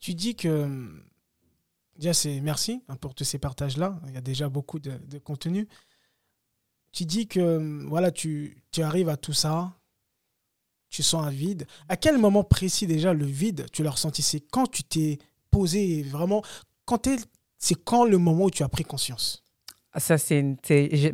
Tu 0.00 0.14
dis 0.14 0.34
que 0.34 0.90
déjà 1.96 2.12
c'est 2.12 2.40
merci 2.40 2.82
hein, 2.88 2.96
pour 2.96 3.14
tous 3.14 3.22
ces 3.22 3.38
partages-là. 3.38 4.00
Il 4.08 4.14
y 4.14 4.16
a 4.16 4.20
déjà 4.20 4.48
beaucoup 4.48 4.80
de, 4.80 5.18
contenu. 5.18 5.68
Tu 6.90 7.04
dis 7.04 7.28
que 7.28 7.86
voilà, 7.86 8.10
tu, 8.10 8.60
tu 8.72 8.82
arrives 8.82 9.08
à 9.08 9.16
tout 9.16 9.32
ça, 9.32 9.72
tu 10.90 11.04
sens 11.04 11.24
un 11.24 11.30
vide. 11.30 11.68
À 11.88 11.96
quel 11.96 12.18
moment 12.18 12.42
précis 12.42 12.88
déjà 12.88 13.14
le 13.14 13.24
vide, 13.24 13.66
tu 13.72 13.84
l'as 13.84 13.92
ressenti? 13.92 14.20
C'est 14.20 14.40
quand 14.40 14.68
tu 14.68 14.82
t'es 14.82 15.18
poser 15.54 16.02
vraiment 16.02 16.42
quand 16.84 17.08
c'est 17.58 17.76
quand 17.76 18.04
le 18.04 18.18
moment 18.18 18.44
où 18.44 18.50
tu 18.50 18.62
as 18.62 18.68
pris 18.68 18.84
conscience? 18.84 19.44
Ah, 19.92 20.00
ça, 20.00 20.18
c'est 20.18 20.42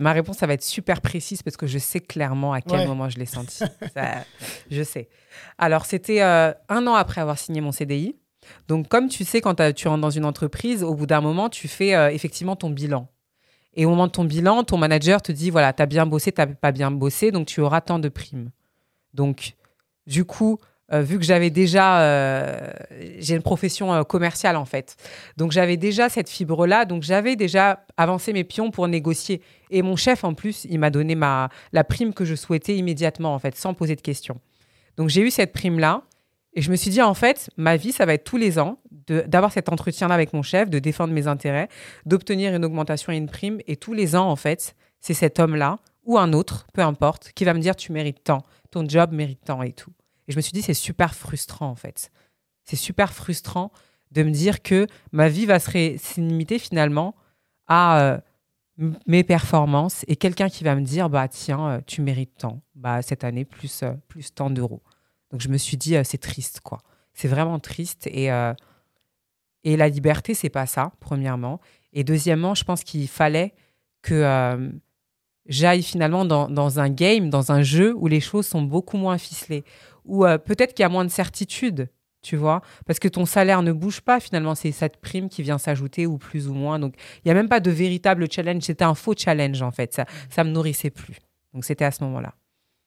ma 0.00 0.12
réponse, 0.12 0.38
ça 0.38 0.46
va 0.46 0.54
être 0.54 0.64
super 0.64 1.02
précise 1.02 1.42
parce 1.42 1.58
que 1.58 1.66
je 1.66 1.78
sais 1.78 2.00
clairement 2.00 2.54
à 2.54 2.62
quel 2.62 2.87
moment 2.88 3.10
je 3.10 3.19
l'ai 3.19 3.26
senti. 3.26 3.62
je 4.70 4.82
sais. 4.82 5.10
Alors, 5.58 5.84
c'était 5.84 6.22
euh, 6.22 6.52
un 6.70 6.87
an 6.87 6.94
après 6.94 7.20
avoir 7.20 7.38
signé 7.38 7.60
mon 7.60 7.72
CDI. 7.72 8.16
Donc, 8.69 8.88
comme 8.88 9.08
tu 9.08 9.25
sais, 9.25 9.42
quand 9.42 9.54
tu 9.75 9.87
rentres 9.87 10.00
dans 10.00 10.10
une 10.10 10.25
entreprise, 10.25 10.82
au 10.82 10.94
bout 10.94 11.04
d'un 11.04 11.20
moment, 11.20 11.50
tu 11.50 11.69
fais 11.69 11.94
euh, 11.94 12.10
effectivement 12.10 12.56
ton 12.56 12.70
bilan. 12.70 13.06
Et 13.75 13.84
au 13.84 13.90
moment 13.90 14.06
de 14.06 14.12
ton 14.12 14.25
bilan, 14.25 14.64
ton 14.64 14.78
manager 14.78 15.20
te 15.20 15.31
dit 15.31 15.50
voilà, 15.50 15.74
tu 15.74 15.82
as 15.82 15.86
bien 15.86 16.06
bossé, 16.06 16.32
tu 16.32 16.41
n'as 16.41 16.46
pas 16.46 16.72
bien 16.72 16.91
bossé, 16.91 17.32
donc 17.32 17.46
tu 17.46 17.60
auras 17.60 17.82
tant 17.82 17.98
de 17.98 18.08
primes. 18.08 18.50
Donc, 19.12 19.56
du 20.06 20.24
coup, 20.24 20.58
euh, 20.93 21.03
vu 21.03 21.19
que 21.19 21.25
j'avais 21.25 21.51
déjà, 21.51 22.03
euh, 22.03 22.70
j'ai 23.19 23.37
une 23.37 23.43
profession 23.43 23.93
euh, 23.93 24.03
commerciale 24.03 24.56
en 24.56 24.65
fait. 24.65 24.97
Donc 25.37 25.53
j'avais 25.53 25.77
déjà 25.77 26.09
cette 26.09 26.29
fibre-là, 26.29 26.85
donc 26.85 27.03
j'avais 27.03 27.37
déjà 27.37 27.85
avancé 27.97 28.32
mes 28.32 28.44
pions 28.44 28.70
pour 28.70 28.89
négocier. 28.89 29.41
Et 29.70 29.82
mon 29.82 29.97
chef 29.97 30.25
en 30.25 30.35
plus, 30.35 30.67
il 30.69 30.79
m'a 30.79 30.91
donné 30.91 31.15
ma, 31.15 31.49
la 31.73 31.85
prime 31.85 32.13
que 32.13 32.25
je 32.25 32.35
souhaitais 32.35 32.77
immédiatement 32.77 33.35
en 33.35 33.39
fait, 33.39 33.56
sans 33.56 33.75
poser 33.75 33.94
de 33.94 34.01
questions. 34.01 34.41
Donc 34.97 35.09
j'ai 35.09 35.23
eu 35.23 35.31
cette 35.31 35.53
prime-là. 35.53 36.03
Et 36.53 36.63
je 36.63 36.73
me 36.73 36.77
suis 36.77 36.91
dit, 36.91 37.01
en 37.01 37.15
fait, 37.15 37.49
ma 37.56 37.77
vie, 37.77 37.93
ça 37.93 38.06
va 38.06 38.15
être 38.15 38.25
tous 38.25 38.37
les 38.37 38.59
ans 38.59 38.81
d'avoir 39.06 39.53
cet 39.53 39.69
entretien-là 39.69 40.15
avec 40.17 40.32
mon 40.32 40.43
chef, 40.43 40.69
de 40.69 40.81
défendre 40.81 41.15
mes 41.15 41.29
intérêts, 41.29 41.69
d'obtenir 42.06 42.53
une 42.53 42.65
augmentation 42.65 43.13
et 43.13 43.17
une 43.17 43.29
prime. 43.29 43.61
Et 43.69 43.77
tous 43.77 43.93
les 43.93 44.17
ans, 44.17 44.29
en 44.29 44.35
fait, 44.35 44.75
c'est 45.01 45.15
cet 45.15 45.39
homme-là 45.39 45.79
ou 46.05 46.19
un 46.19 46.32
autre, 46.32 46.67
peu 46.73 46.82
importe, 46.82 47.31
qui 47.37 47.44
va 47.44 47.55
me 47.55 47.61
dire, 47.61 47.77
tu 47.77 47.93
mérites 47.93 48.25
tant, 48.25 48.43
ton 48.73 48.89
job 48.89 49.13
mérite 49.13 49.44
tant 49.44 49.63
et 49.63 49.73
tout. 49.73 49.93
Et 50.31 50.32
je 50.32 50.37
me 50.37 50.43
suis 50.43 50.53
dit, 50.53 50.63
c'est 50.63 50.75
super 50.75 51.13
frustrant 51.17 51.69
en 51.69 51.75
fait. 51.75 52.13
C'est 52.63 52.77
super 52.77 53.13
frustrant 53.13 53.72
de 54.13 54.22
me 54.22 54.31
dire 54.31 54.63
que 54.63 54.87
ma 55.10 55.29
vie 55.29 55.44
va 55.44 55.58
se, 55.58 56.20
limiter 56.20 56.60
finalement 56.60 57.17
à 57.67 58.01
euh, 58.01 58.19
mes 59.08 59.25
performances 59.25 60.05
et 60.06 60.15
quelqu'un 60.15 60.49
qui 60.49 60.63
va 60.63 60.77
me 60.77 60.82
dire, 60.82 61.10
bah 61.10 61.27
tiens, 61.27 61.69
euh, 61.69 61.81
tu 61.84 62.01
mérites 62.01 62.37
tant, 62.39 62.63
bah 62.77 63.03
cette 63.03 63.25
année 63.25 63.44
plus, 63.44 63.82
euh, 63.82 63.93
plus 64.06 64.32
tant 64.32 64.51
d'euros. 64.51 64.82
Donc 65.32 65.41
je 65.41 65.49
me 65.49 65.58
suis 65.58 65.77
dit, 65.77 65.96
c'est 66.05 66.19
triste 66.19 66.60
quoi. 66.60 66.79
C'est 67.13 67.27
vraiment 67.27 67.58
triste 67.58 68.06
et, 68.06 68.29
et 69.65 69.77
la 69.77 69.89
liberté, 69.89 70.32
c'est 70.32 70.49
pas 70.49 70.67
ça, 70.67 70.93
premièrement. 71.01 71.60
Et 71.93 72.05
deuxièmement, 72.05 72.55
je 72.55 72.63
pense 72.63 72.82
qu'il 72.84 73.08
fallait 73.08 73.53
que 74.01 74.70
j'aille 75.46 75.82
finalement 75.82 76.25
dans, 76.25 76.49
dans, 76.49 76.81
un 76.81 76.89
game, 76.89 77.31
dans 77.31 77.53
un 77.53 77.63
jeu 77.63 77.94
où 77.96 78.06
les 78.06 78.20
choses 78.20 78.46
sont 78.46 78.63
beaucoup 78.63 78.96
moins 78.96 79.19
ficelées, 79.19 79.65
ou 80.10 80.26
euh, 80.26 80.38
peut-être 80.38 80.74
qu'il 80.74 80.82
y 80.82 80.86
a 80.86 80.88
moins 80.88 81.05
de 81.05 81.10
certitude, 81.10 81.88
tu 82.20 82.36
vois, 82.36 82.62
parce 82.84 82.98
que 82.98 83.08
ton 83.08 83.24
salaire 83.24 83.62
ne 83.62 83.72
bouge 83.72 84.00
pas 84.00 84.20
finalement, 84.20 84.55
c'est 84.55 84.72
cette 84.72 84.98
prime 84.98 85.29
qui 85.29 85.43
vient 85.43 85.56
s'ajouter 85.56 86.06
ou 86.06 86.19
plus 86.19 86.48
ou 86.48 86.55
moins. 86.55 86.79
Donc 86.79 86.96
il 87.19 87.22
n'y 87.26 87.31
a 87.31 87.34
même 87.34 87.48
pas 87.48 87.60
de 87.60 87.70
véritable 87.70 88.31
challenge, 88.31 88.64
c'était 88.64 88.84
un 88.84 88.94
faux 88.94 89.14
challenge 89.17 89.62
en 89.62 89.70
fait, 89.70 89.94
ça 89.94 90.06
ça 90.29 90.44
me 90.44 90.50
nourrissait 90.50 90.90
plus. 90.90 91.17
Donc 91.55 91.64
c'était 91.64 91.84
à 91.84 91.93
ce 91.93 92.02
moment-là. 92.05 92.34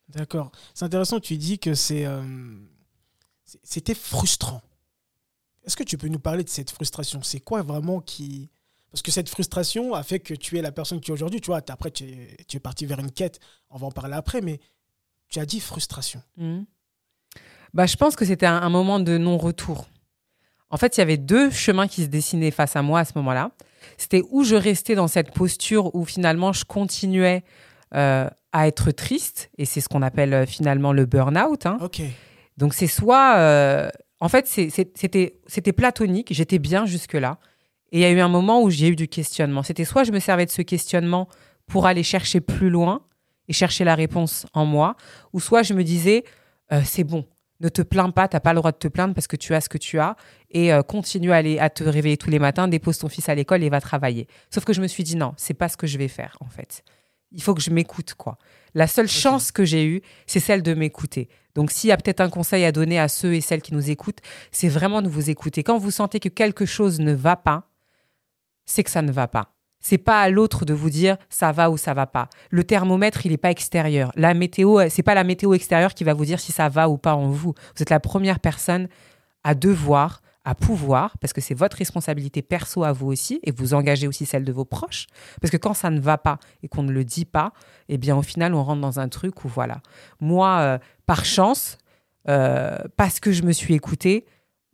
D'accord. 0.09 0.51
C'est 0.73 0.85
intéressant, 0.85 1.19
tu 1.19 1.37
dis 1.37 1.59
que 1.59 1.73
c'est 1.73 2.05
euh, 2.05 2.21
c'était 3.63 3.95
frustrant. 3.95 4.61
Est-ce 5.65 5.77
que 5.77 5.83
tu 5.83 5.97
peux 5.97 6.09
nous 6.09 6.19
parler 6.19 6.43
de 6.43 6.49
cette 6.49 6.71
frustration? 6.71 7.21
C'est 7.23 7.39
quoi 7.39 7.61
vraiment 7.61 8.01
qui... 8.01 8.49
Parce 8.91 9.01
que 9.01 9.11
cette 9.11 9.29
frustration 9.29 9.93
a 9.93 10.03
fait 10.03 10.19
que 10.19 10.33
tu 10.33 10.57
es 10.57 10.61
la 10.61 10.71
personne 10.71 10.99
que 10.99 11.05
tu 11.05 11.11
es 11.11 11.13
aujourd'hui. 11.13 11.41
Tu 11.41 11.47
vois, 11.47 11.61
après, 11.67 11.89
tu 11.89 12.03
es, 12.03 12.59
parti 12.59 12.85
vers 12.85 12.99
une 12.99 13.11
quête. 13.11 13.39
On 13.69 13.77
va 13.77 13.87
en 13.87 13.91
parler 13.91 14.13
après, 14.13 14.41
mais 14.41 14.59
tu 15.29 15.39
as 15.39 15.45
dit 15.45 15.59
frustration. 15.59 16.21
Mmh. 16.37 16.63
Bah, 17.73 17.87
je 17.87 17.95
pense 17.95 18.15
que 18.15 18.25
c'était 18.25 18.45
un, 18.45 18.69
moment 18.69 18.99
de 18.99 19.17
non-retour. 19.17 19.87
En 20.69 20.77
fait, 20.77 20.97
il 20.97 20.99
y 20.99 21.03
avait 21.03 21.17
deux 21.17 21.49
chemins 21.49 21.87
qui 21.87 22.03
se 22.03 22.07
dessinaient 22.07 22.51
face 22.51 22.75
à 22.75 22.81
moi 22.81 22.99
à 22.99 23.05
ce 23.05 23.13
moment-là. 23.15 23.51
C'était 23.97 24.21
où 24.29 24.43
je 24.43 24.55
restais 24.55 24.95
dans 24.95 25.07
cette 25.07 25.31
posture 25.31 25.93
où 25.95 26.05
finalement 26.05 26.53
je 26.53 26.65
continuais 26.65 27.43
euh, 27.95 28.29
à 28.51 28.67
être 28.67 28.91
triste, 28.91 29.49
et 29.57 29.65
c'est 29.65 29.81
ce 29.81 29.89
qu'on 29.89 30.03
appelle 30.03 30.33
euh, 30.33 30.45
finalement 30.45 30.93
le 30.93 31.05
burn-out. 31.05 31.65
Hein. 31.65 31.77
Donc 32.57 32.73
c'est 32.73 32.87
soit... 32.87 33.37
Euh, 33.37 33.89
en 34.19 34.29
fait, 34.29 34.47
c'était 34.47 35.73
platonique, 35.73 36.29
j'étais 36.31 36.59
bien 36.59 36.85
jusque-là. 36.85 37.39
Et 37.91 37.97
il 37.97 38.01
y 38.01 38.05
a 38.05 38.11
eu 38.11 38.19
un 38.19 38.29
moment 38.29 38.61
où 38.61 38.69
j'ai 38.69 38.87
eu 38.87 38.95
du 38.95 39.07
questionnement. 39.07 39.63
C'était 39.63 39.83
soit 39.83 40.03
je 40.03 40.11
me 40.11 40.19
servais 40.19 40.45
de 40.45 40.51
ce 40.51 40.61
questionnement 40.61 41.27
pour 41.67 41.87
aller 41.87 42.03
chercher 42.03 42.39
plus 42.39 42.69
loin 42.69 43.01
et 43.49 43.53
chercher 43.53 43.83
la 43.83 43.95
réponse 43.95 44.45
en 44.53 44.65
moi, 44.65 44.95
ou 45.33 45.41
soit 45.41 45.63
je 45.63 45.73
me 45.73 45.83
disais, 45.83 46.23
c'est 46.85 47.03
bon, 47.03 47.25
ne 47.63 47.69
te 47.69 47.81
plains 47.81 48.11
pas, 48.11 48.27
tu 48.27 48.35
n'as 48.35 48.39
pas 48.39 48.53
le 48.53 48.59
droit 48.59 48.71
de 48.71 48.77
te 48.77 48.87
plaindre 48.87 49.13
parce 49.13 49.27
que 49.27 49.35
tu 49.35 49.53
as 49.53 49.61
ce 49.61 49.69
que 49.69 49.77
tu 49.77 49.99
as 49.99 50.15
et 50.51 50.71
continue 50.87 51.31
à, 51.31 51.37
aller, 51.37 51.59
à 51.59 51.69
te 51.69 51.83
réveiller 51.83 52.17
tous 52.17 52.29
les 52.29 52.39
matins, 52.39 52.67
dépose 52.67 52.97
ton 52.97 53.09
fils 53.09 53.29
à 53.29 53.35
l'école 53.35 53.63
et 53.63 53.69
va 53.69 53.81
travailler. 53.81 54.27
Sauf 54.49 54.65
que 54.65 54.73
je 54.73 54.81
me 54.81 54.87
suis 54.87 55.03
dit 55.03 55.15
non, 55.15 55.33
c'est 55.37 55.53
pas 55.53 55.69
ce 55.69 55.77
que 55.77 55.87
je 55.87 55.97
vais 55.97 56.07
faire 56.07 56.37
en 56.41 56.47
fait 56.47 56.83
il 57.33 57.41
faut 57.41 57.53
que 57.53 57.61
je 57.61 57.71
m'écoute, 57.71 58.13
quoi. 58.13 58.37
La 58.73 58.87
seule 58.87 59.07
chance 59.07 59.51
que 59.51 59.65
j'ai 59.65 59.85
eue, 59.85 60.01
c'est 60.27 60.39
celle 60.39 60.63
de 60.63 60.73
m'écouter. 60.73 61.29
Donc, 61.55 61.71
s'il 61.71 61.89
y 61.89 61.91
a 61.91 61.97
peut-être 61.97 62.21
un 62.21 62.29
conseil 62.29 62.63
à 62.63 62.71
donner 62.71 62.99
à 62.99 63.07
ceux 63.07 63.33
et 63.33 63.41
celles 63.41 63.61
qui 63.61 63.73
nous 63.73 63.89
écoutent, 63.89 64.19
c'est 64.51 64.69
vraiment 64.69 65.01
de 65.01 65.09
vous 65.09 65.29
écouter. 65.29 65.63
Quand 65.63 65.77
vous 65.77 65.91
sentez 65.91 66.19
que 66.19 66.29
quelque 66.29 66.65
chose 66.65 66.99
ne 66.99 67.13
va 67.13 67.35
pas, 67.35 67.69
c'est 68.65 68.83
que 68.83 68.89
ça 68.89 69.01
ne 69.01 69.11
va 69.11 69.27
pas. 69.27 69.53
C'est 69.83 69.99
pas 69.99 70.21
à 70.21 70.29
l'autre 70.29 70.65
de 70.65 70.73
vous 70.73 70.89
dire 70.89 71.17
ça 71.29 71.51
va 71.51 71.69
ou 71.69 71.77
ça 71.77 71.93
va 71.93 72.07
pas. 72.07 72.29
Le 72.49 72.63
thermomètre, 72.63 73.27
il 73.27 73.31
n'est 73.31 73.37
pas 73.37 73.51
extérieur. 73.51 74.11
La 74.15 74.33
météo, 74.33 74.81
c'est 74.89 75.03
pas 75.03 75.13
la 75.13 75.23
météo 75.23 75.53
extérieure 75.53 75.93
qui 75.93 76.03
va 76.03 76.15
vous 76.15 76.25
dire 76.25 76.39
si 76.39 76.51
ça 76.51 76.69
va 76.69 76.89
ou 76.89 76.97
pas 76.97 77.13
en 77.13 77.27
vous. 77.27 77.53
Vous 77.75 77.81
êtes 77.81 77.91
la 77.91 77.99
première 77.99 78.39
personne 78.39 78.87
à 79.43 79.53
devoir 79.53 80.23
à 80.45 80.55
pouvoir, 80.55 81.17
parce 81.19 81.31
que 81.31 81.41
c'est 81.41 81.53
votre 81.53 81.77
responsabilité 81.77 82.41
perso 82.41 82.83
à 82.83 82.91
vous 82.91 83.07
aussi, 83.07 83.39
et 83.43 83.51
vous 83.51 83.73
engagez 83.73 84.07
aussi 84.07 84.25
celle 84.25 84.43
de 84.43 84.51
vos 84.51 84.65
proches. 84.65 85.07
Parce 85.39 85.51
que 85.51 85.57
quand 85.57 85.73
ça 85.73 85.89
ne 85.89 85.99
va 85.99 86.17
pas 86.17 86.37
et 86.61 86.67
qu'on 86.67 86.83
ne 86.83 86.91
le 86.91 87.05
dit 87.05 87.25
pas, 87.25 87.53
eh 87.87 87.97
bien 87.97 88.15
au 88.17 88.21
final, 88.21 88.53
on 88.53 88.63
rentre 88.63 88.81
dans 88.81 88.99
un 88.99 89.07
truc 89.07 89.45
où 89.45 89.47
voilà. 89.47 89.81
Moi, 90.19 90.57
euh, 90.59 90.77
par 91.05 91.23
chance, 91.23 91.77
euh, 92.27 92.77
parce 92.97 93.19
que 93.19 93.31
je 93.31 93.43
me 93.43 93.51
suis 93.53 93.73
écoutée, 93.73 94.25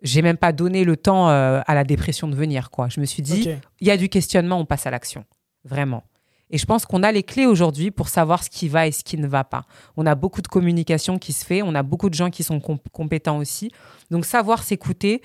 j'ai 0.01 0.21
même 0.21 0.37
pas 0.37 0.51
donné 0.51 0.83
le 0.83 0.97
temps 0.97 1.29
euh, 1.29 1.61
à 1.65 1.75
la 1.75 1.83
dépression 1.83 2.27
de 2.27 2.35
venir. 2.35 2.69
quoi. 2.69 2.89
Je 2.89 2.99
me 2.99 3.05
suis 3.05 3.21
dit, 3.21 3.49
il 3.79 3.87
y 3.87 3.91
a 3.91 3.97
du 3.97 4.09
questionnement, 4.09 4.59
on 4.59 4.65
passe 4.65 4.85
à 4.85 4.91
l'action. 4.91 5.25
Vraiment. 5.63 6.03
Et 6.51 6.57
je 6.57 6.65
pense 6.65 6.85
qu'on 6.85 7.03
a 7.03 7.11
les 7.11 7.23
clés 7.23 7.45
aujourd'hui 7.45 7.91
pour 7.91 8.09
savoir 8.09 8.43
ce 8.43 8.49
qui 8.49 8.69
va 8.69 8.87
et 8.87 8.91
ce 8.91 9.03
qui 9.03 9.17
ne 9.17 9.27
va 9.27 9.43
pas. 9.43 9.65
On 9.97 10.05
a 10.05 10.15
beaucoup 10.15 10.41
de 10.41 10.47
communication 10.47 11.19
qui 11.19 11.31
se 11.31 11.45
fait, 11.45 11.61
on 11.61 11.75
a 11.75 11.83
beaucoup 11.83 12.09
de 12.09 12.15
gens 12.15 12.31
qui 12.31 12.43
sont 12.43 12.59
compétents 12.59 13.37
aussi. 13.37 13.71
Donc 14.09 14.25
savoir 14.25 14.63
s'écouter 14.63 15.21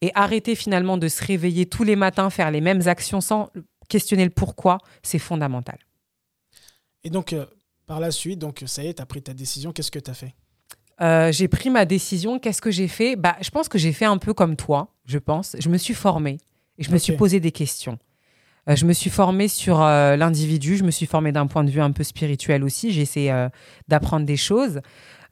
et 0.00 0.10
arrêter 0.14 0.54
finalement 0.54 0.96
de 0.96 1.08
se 1.08 1.22
réveiller 1.24 1.66
tous 1.66 1.84
les 1.84 1.96
matins, 1.96 2.30
faire 2.30 2.50
les 2.50 2.60
mêmes 2.60 2.88
actions 2.88 3.20
sans 3.20 3.50
questionner 3.88 4.24
le 4.24 4.30
pourquoi, 4.30 4.78
c'est 5.02 5.18
fondamental. 5.18 5.78
Et 7.04 7.10
donc, 7.10 7.32
euh, 7.32 7.44
par 7.86 8.00
la 8.00 8.10
suite, 8.10 8.38
donc 8.38 8.62
ça 8.66 8.82
y 8.82 8.88
est, 8.88 8.94
tu 8.94 9.02
as 9.02 9.06
pris 9.06 9.22
ta 9.22 9.34
décision, 9.34 9.72
qu'est-ce 9.72 9.90
que 9.90 9.98
tu 9.98 10.10
as 10.10 10.14
fait? 10.14 10.34
Euh, 11.02 11.32
j'ai 11.32 11.48
pris 11.48 11.70
ma 11.70 11.84
décision. 11.84 12.38
Qu'est-ce 12.38 12.62
que 12.62 12.70
j'ai 12.70 12.88
fait? 12.88 13.16
Bah, 13.16 13.36
Je 13.40 13.50
pense 13.50 13.68
que 13.68 13.78
j'ai 13.78 13.92
fait 13.92 14.04
un 14.04 14.18
peu 14.18 14.34
comme 14.34 14.56
toi, 14.56 14.88
je 15.04 15.18
pense. 15.18 15.56
Je 15.58 15.68
me 15.68 15.76
suis 15.76 15.94
formée 15.94 16.38
et 16.78 16.84
je 16.84 16.90
me 16.90 16.98
suis 16.98 17.16
posé 17.16 17.40
des 17.40 17.52
questions. 17.52 17.98
Euh, 18.68 18.76
je 18.76 18.86
me 18.86 18.92
suis 18.92 19.10
formée 19.10 19.48
sur 19.48 19.80
l'individu, 19.80 20.76
je 20.76 20.84
me 20.84 20.92
suis 20.92 21.06
formée 21.06 21.32
d'un 21.32 21.46
point 21.46 21.64
de 21.64 21.70
vue 21.70 21.80
un 21.80 21.90
peu 21.90 22.04
spirituel 22.04 22.62
aussi. 22.62 22.92
J'ai 22.92 23.02
essayé 23.02 23.48
d'apprendre 23.88 24.24
des 24.24 24.36
choses. 24.36 24.80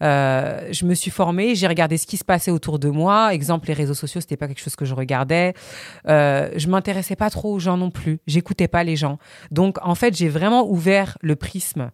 Euh, 0.02 0.68
je 0.72 0.84
me 0.86 0.94
suis 0.94 1.10
formée, 1.10 1.54
j'ai 1.54 1.66
regardé 1.66 1.98
ce 1.98 2.06
qui 2.06 2.16
se 2.16 2.24
passait 2.24 2.50
autour 2.50 2.78
de 2.78 2.88
moi. 2.88 3.34
Exemple, 3.34 3.68
les 3.68 3.74
réseaux 3.74 3.94
sociaux, 3.94 4.20
c'était 4.20 4.36
pas 4.36 4.48
quelque 4.48 4.60
chose 4.60 4.76
que 4.76 4.84
je 4.84 4.94
regardais. 4.94 5.54
Euh, 6.08 6.50
je 6.56 6.68
m'intéressais 6.68 7.16
pas 7.16 7.30
trop 7.30 7.52
aux 7.52 7.58
gens 7.58 7.76
non 7.76 7.90
plus. 7.90 8.20
J'écoutais 8.26 8.68
pas 8.68 8.84
les 8.84 8.96
gens. 8.96 9.18
Donc, 9.50 9.76
en 9.82 9.94
fait, 9.94 10.16
j'ai 10.16 10.28
vraiment 10.28 10.68
ouvert 10.68 11.18
le 11.20 11.36
prisme, 11.36 11.90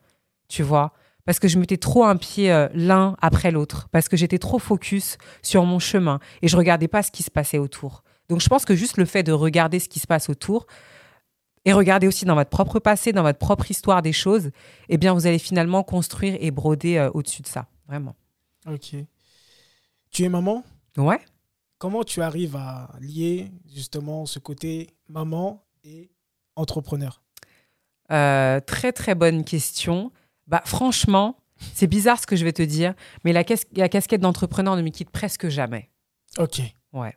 tu 0.48 0.62
vois 0.62 0.92
parce 1.26 1.38
que 1.38 1.48
je 1.48 1.58
mettais 1.58 1.76
trop 1.76 2.04
un 2.04 2.16
pied 2.16 2.50
euh, 2.50 2.68
l'un 2.72 3.16
après 3.20 3.50
l'autre, 3.50 3.88
parce 3.92 4.08
que 4.08 4.16
j'étais 4.16 4.38
trop 4.38 4.58
focus 4.58 5.18
sur 5.42 5.64
mon 5.64 5.78
chemin 5.78 6.18
et 6.40 6.48
je 6.48 6.56
regardais 6.56 6.88
pas 6.88 7.02
ce 7.02 7.10
qui 7.10 7.22
se 7.22 7.30
passait 7.30 7.58
autour. 7.58 8.02
Donc 8.28 8.40
je 8.40 8.48
pense 8.48 8.64
que 8.64 8.74
juste 8.74 8.96
le 8.96 9.04
fait 9.04 9.22
de 9.22 9.32
regarder 9.32 9.78
ce 9.78 9.88
qui 9.88 9.98
se 10.00 10.06
passe 10.06 10.30
autour 10.30 10.66
et 11.64 11.72
regarder 11.72 12.06
aussi 12.06 12.24
dans 12.24 12.36
votre 12.36 12.50
propre 12.50 12.78
passé, 12.78 13.12
dans 13.12 13.22
votre 13.22 13.38
propre 13.38 13.70
histoire 13.70 14.00
des 14.00 14.12
choses, 14.12 14.50
eh 14.88 14.96
bien 14.96 15.12
vous 15.12 15.26
allez 15.26 15.38
finalement 15.38 15.82
construire 15.82 16.36
et 16.40 16.50
broder 16.50 16.96
euh, 16.96 17.10
au-dessus 17.12 17.42
de 17.42 17.48
ça 17.48 17.66
vraiment. 17.86 18.16
Ok. 18.66 18.94
Tu 20.10 20.24
es 20.24 20.28
maman? 20.28 20.64
Ouais. 20.96 21.20
Comment 21.78 22.04
tu 22.04 22.22
arrives 22.22 22.56
à 22.56 22.90
lier 23.00 23.50
justement 23.74 24.26
ce 24.26 24.38
côté 24.38 24.94
maman 25.08 25.62
et 25.84 26.10
entrepreneur? 26.54 27.20
Euh, 28.10 28.60
Très 28.60 28.92
très 28.92 29.14
bonne 29.14 29.44
question. 29.44 30.10
Bah 30.46 30.62
franchement, 30.64 31.36
c'est 31.74 31.86
bizarre 31.86 32.20
ce 32.20 32.26
que 32.26 32.36
je 32.36 32.44
vais 32.44 32.52
te 32.52 32.62
dire, 32.62 32.94
mais 33.24 33.32
la, 33.32 33.42
la 33.74 33.88
casquette 33.88 34.20
d'entrepreneur 34.20 34.76
ne 34.76 34.82
me 34.82 34.90
quitte 34.90 35.10
presque 35.10 35.48
jamais. 35.48 35.90
Ok. 36.38 36.60
Ouais. 36.92 37.14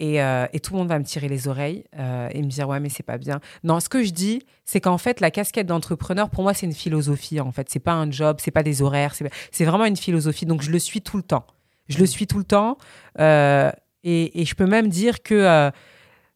Euh, 0.00 0.46
et, 0.52 0.60
tout 0.60 0.74
le 0.74 0.80
monde 0.80 0.88
va 0.88 0.98
me 0.98 1.04
tirer 1.04 1.28
les 1.28 1.48
oreilles 1.48 1.84
euh, 1.98 2.28
et 2.32 2.42
me 2.42 2.48
dire 2.48 2.68
ouais 2.68 2.80
mais 2.80 2.88
c'est 2.88 3.02
pas 3.02 3.18
bien. 3.18 3.40
Non, 3.64 3.80
ce 3.80 3.88
que 3.88 4.02
je 4.02 4.10
dis, 4.10 4.42
c'est 4.64 4.80
qu'en 4.80 4.98
fait 4.98 5.20
la 5.20 5.30
casquette 5.30 5.66
d'entrepreneur 5.66 6.28
pour 6.28 6.42
moi 6.42 6.52
c'est 6.54 6.66
une 6.66 6.74
philosophie 6.74 7.40
en 7.40 7.52
fait. 7.52 7.70
C'est 7.70 7.78
pas 7.78 7.92
un 7.92 8.10
job, 8.10 8.38
c'est 8.40 8.50
pas 8.50 8.62
des 8.62 8.82
horaires, 8.82 9.14
c'est 9.50 9.64
vraiment 9.64 9.86
une 9.86 9.96
philosophie. 9.96 10.44
Donc 10.44 10.60
je 10.60 10.70
le 10.70 10.78
suis 10.78 11.00
tout 11.00 11.16
le 11.16 11.22
temps. 11.22 11.46
Je 11.88 11.98
le 11.98 12.06
suis 12.06 12.26
tout 12.26 12.38
le 12.38 12.44
temps 12.44 12.78
euh, 13.20 13.70
et, 14.02 14.40
et, 14.40 14.44
je 14.44 14.54
peux 14.54 14.66
même 14.66 14.88
dire 14.88 15.22
que 15.22 15.70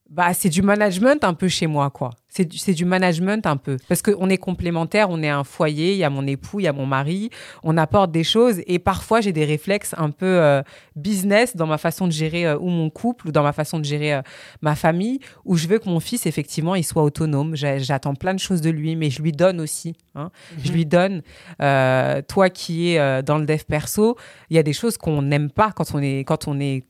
bah, 0.09 0.33
c'est 0.33 0.49
du 0.49 0.63
management 0.63 1.23
un 1.25 1.35
peu 1.35 1.49
chez 1.49 1.67
moi, 1.67 1.91
quoi. 1.91 2.11
C'est 2.31 2.75
du 2.75 2.85
management 2.85 3.45
un 3.45 3.57
peu. 3.57 3.77
Parce 3.89 4.03
qu'on 4.03 4.29
est 4.31 4.39
complémentaires, 4.39 5.11
on 5.11 5.21
est 5.21 5.29
un 5.29 5.43
foyer, 5.43 5.93
il 5.93 5.99
y 5.99 6.05
a 6.05 6.11
mon 6.11 6.27
époux, 6.27 6.61
il 6.61 6.63
y 6.63 6.69
a 6.69 6.73
mon 6.73 6.87
mari, 6.87 7.31
on 7.65 7.77
apporte 7.77 8.13
des 8.13 8.23
choses. 8.23 8.61
Et 8.67 8.79
parfois, 8.79 9.21
j'ai 9.21 9.33
des 9.33 9.45
réflexes 9.45 9.95
un 9.99 10.11
peu 10.11 10.27
euh, 10.27 10.63
business 10.95 11.57
dans 11.57 11.67
ma 11.67 11.77
façon 11.77 12.07
de 12.07 12.13
gérer 12.13 12.47
euh, 12.47 12.57
ou 12.57 12.69
mon 12.69 12.89
couple, 12.89 13.29
ou 13.29 13.33
dans 13.33 13.43
ma 13.43 13.53
façon 13.53 13.81
de 13.81 13.85
gérer 13.85 14.15
euh, 14.15 14.23
ma 14.63 14.77
famille, 14.77 15.19
où 15.45 15.57
je 15.57 15.67
veux 15.67 15.81
que 15.81 15.89
mon 15.89 15.99
fils, 15.99 16.25
effectivement, 16.27 16.77
il 16.77 16.85
soit 16.85 17.03
autonome. 17.03 17.57
J'attends 17.57 18.15
plein 18.15 18.35
de 18.35 18.41
choses 18.41 18.61
de 18.61 18.71
lui, 18.71 18.95
mais 18.95 19.11
je 19.11 19.23
lui 19.23 19.33
donne 19.33 19.61
aussi. 19.61 19.97
Hein. 20.15 20.31
Je 20.63 20.69
mhm. 20.69 20.75
lui 20.75 20.87
donne. 20.87 21.23
toi 21.59 22.49
qui 22.51 22.91
es 22.91 23.23
dans 23.23 23.39
le 23.39 23.47
dev 23.47 23.63
perso, 23.67 24.17
il 24.51 24.57
y 24.57 24.59
a 24.59 24.63
des 24.63 24.73
choses 24.73 24.97
qu'on 24.97 25.23
n'aime 25.23 25.51
pas 25.51 25.73
quand 25.73 25.95
on 25.95 25.99
est, 26.01 26.21
quand 26.21 26.47
on 26.47 26.61
est 26.61 26.85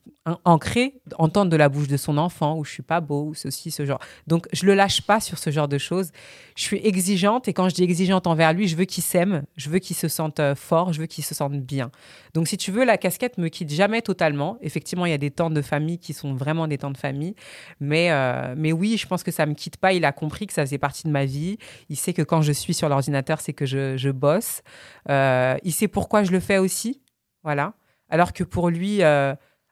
ancré, 0.44 1.00
entendre 1.18 1.50
de 1.50 1.56
la 1.56 1.68
bouche 1.68 1.88
de 1.88 1.96
son 1.96 2.18
enfant, 2.18 2.56
ou 2.56 2.64
je 2.64 2.72
suis 2.72 2.82
pas 2.82 3.00
beau, 3.00 3.28
ou 3.28 3.34
ceci, 3.34 3.70
ce 3.70 3.84
genre. 3.86 4.00
Donc, 4.26 4.46
je 4.52 4.66
le 4.66 4.74
lâche 4.74 5.02
pas 5.02 5.20
sur 5.20 5.29
ce 5.38 5.50
genre 5.50 5.68
de 5.68 5.78
choses. 5.78 6.10
Je 6.56 6.62
suis 6.62 6.78
exigeante, 6.78 7.48
et 7.48 7.52
quand 7.52 7.68
je 7.68 7.74
dis 7.74 7.82
exigeante 7.82 8.26
envers 8.26 8.52
lui, 8.52 8.68
je 8.68 8.76
veux 8.76 8.84
qu'il 8.84 9.02
s'aime, 9.02 9.44
je 9.56 9.70
veux 9.70 9.78
qu'il 9.78 9.96
se 9.96 10.08
sente 10.08 10.40
euh, 10.40 10.54
fort, 10.54 10.92
je 10.92 11.00
veux 11.00 11.06
qu'il 11.06 11.24
se 11.24 11.34
sente 11.34 11.54
bien. 11.54 11.90
Donc, 12.34 12.48
si 12.48 12.56
tu 12.56 12.70
veux, 12.70 12.84
la 12.84 12.98
casquette 12.98 13.38
me 13.38 13.48
quitte 13.48 13.70
jamais 13.70 14.02
totalement. 14.02 14.58
Effectivement, 14.60 15.06
il 15.06 15.10
y 15.10 15.14
a 15.14 15.18
des 15.18 15.30
temps 15.30 15.50
de 15.50 15.62
famille 15.62 15.98
qui 15.98 16.12
sont 16.12 16.34
vraiment 16.34 16.66
des 16.66 16.78
temps 16.78 16.90
de 16.90 16.96
famille, 16.96 17.34
mais, 17.80 18.10
euh, 18.10 18.54
mais 18.56 18.72
oui, 18.72 18.96
je 18.96 19.06
pense 19.06 19.22
que 19.22 19.30
ça 19.30 19.46
me 19.46 19.54
quitte 19.54 19.76
pas. 19.76 19.92
Il 19.92 20.04
a 20.04 20.12
compris 20.12 20.46
que 20.46 20.52
ça 20.52 20.64
faisait 20.64 20.78
partie 20.78 21.04
de 21.04 21.12
ma 21.12 21.24
vie. 21.24 21.58
Il 21.88 21.96
sait 21.96 22.12
que 22.12 22.22
quand 22.22 22.42
je 22.42 22.52
suis 22.52 22.74
sur 22.74 22.88
l'ordinateur, 22.88 23.40
c'est 23.40 23.52
que 23.52 23.66
je, 23.66 23.96
je 23.96 24.10
bosse. 24.10 24.62
Euh, 25.08 25.56
il 25.62 25.72
sait 25.72 25.88
pourquoi 25.88 26.24
je 26.24 26.32
le 26.32 26.40
fais 26.40 26.58
aussi. 26.58 27.00
Voilà. 27.42 27.74
Alors 28.08 28.32
que 28.32 28.44
pour 28.44 28.70
lui, 28.70 29.02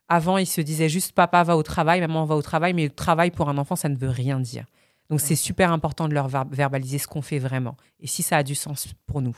avant, 0.08 0.38
il 0.38 0.46
se 0.46 0.60
disait 0.60 0.88
juste 0.88 1.12
papa 1.12 1.42
va 1.42 1.56
au 1.56 1.62
travail, 1.62 2.00
maman 2.00 2.24
va 2.24 2.34
au 2.34 2.42
travail, 2.42 2.72
mais 2.72 2.84
le 2.84 2.90
travail 2.90 3.30
pour 3.30 3.48
un 3.48 3.58
enfant, 3.58 3.76
ça 3.76 3.88
ne 3.88 3.96
veut 3.96 4.08
rien 4.08 4.40
dire. 4.40 4.64
Donc 5.10 5.20
c'est 5.20 5.36
super 5.36 5.72
important 5.72 6.08
de 6.08 6.14
leur 6.14 6.28
verbaliser 6.28 6.98
ce 6.98 7.06
qu'on 7.06 7.22
fait 7.22 7.38
vraiment 7.38 7.76
et 7.98 8.06
si 8.06 8.22
ça 8.22 8.36
a 8.38 8.42
du 8.42 8.54
sens 8.54 8.88
pour 9.06 9.22
nous. 9.22 9.36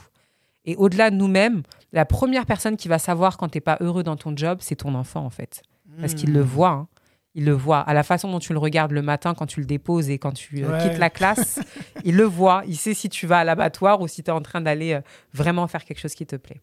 Et 0.64 0.76
au-delà 0.76 1.10
de 1.10 1.16
nous-mêmes, 1.16 1.62
la 1.92 2.04
première 2.04 2.44
personne 2.44 2.76
qui 2.76 2.88
va 2.88 2.98
savoir 2.98 3.36
quand 3.36 3.48
tu 3.48 3.56
n'es 3.56 3.62
pas 3.62 3.78
heureux 3.80 4.02
dans 4.02 4.16
ton 4.16 4.36
job, 4.36 4.58
c'est 4.60 4.76
ton 4.76 4.94
enfant 4.94 5.24
en 5.24 5.30
fait. 5.30 5.62
Parce 6.00 6.14
qu'il 6.14 6.32
le 6.32 6.42
hmm. 6.42 6.46
voit. 6.46 6.70
Hein. 6.70 6.88
Il 7.34 7.44
le 7.44 7.52
voit. 7.52 7.80
À 7.80 7.94
la 7.94 8.02
façon 8.02 8.30
dont 8.30 8.38
tu 8.38 8.52
le 8.52 8.58
regardes 8.58 8.92
le 8.92 9.02
matin 9.02 9.34
quand 9.34 9.46
tu 9.46 9.60
le 9.60 9.66
déposes 9.66 10.10
et 10.10 10.18
quand 10.18 10.32
tu 10.32 10.64
euh, 10.64 10.80
quittes 10.80 10.98
la 10.98 11.10
classe, 11.10 11.60
il 12.04 12.16
le 12.16 12.24
voit. 12.24 12.62
Il 12.66 12.76
sait 12.76 12.94
si 12.94 13.08
tu 13.08 13.26
vas 13.26 13.38
à 13.38 13.44
l'abattoir 13.44 14.00
ou 14.00 14.08
si 14.08 14.22
tu 14.22 14.30
es 14.30 14.32
en 14.32 14.40
train 14.40 14.60
d'aller 14.60 14.94
euh, 14.94 15.00
vraiment 15.32 15.66
faire 15.68 15.84
quelque 15.84 16.00
chose 16.00 16.14
qui 16.14 16.26
te 16.26 16.36
plaît. 16.36 16.60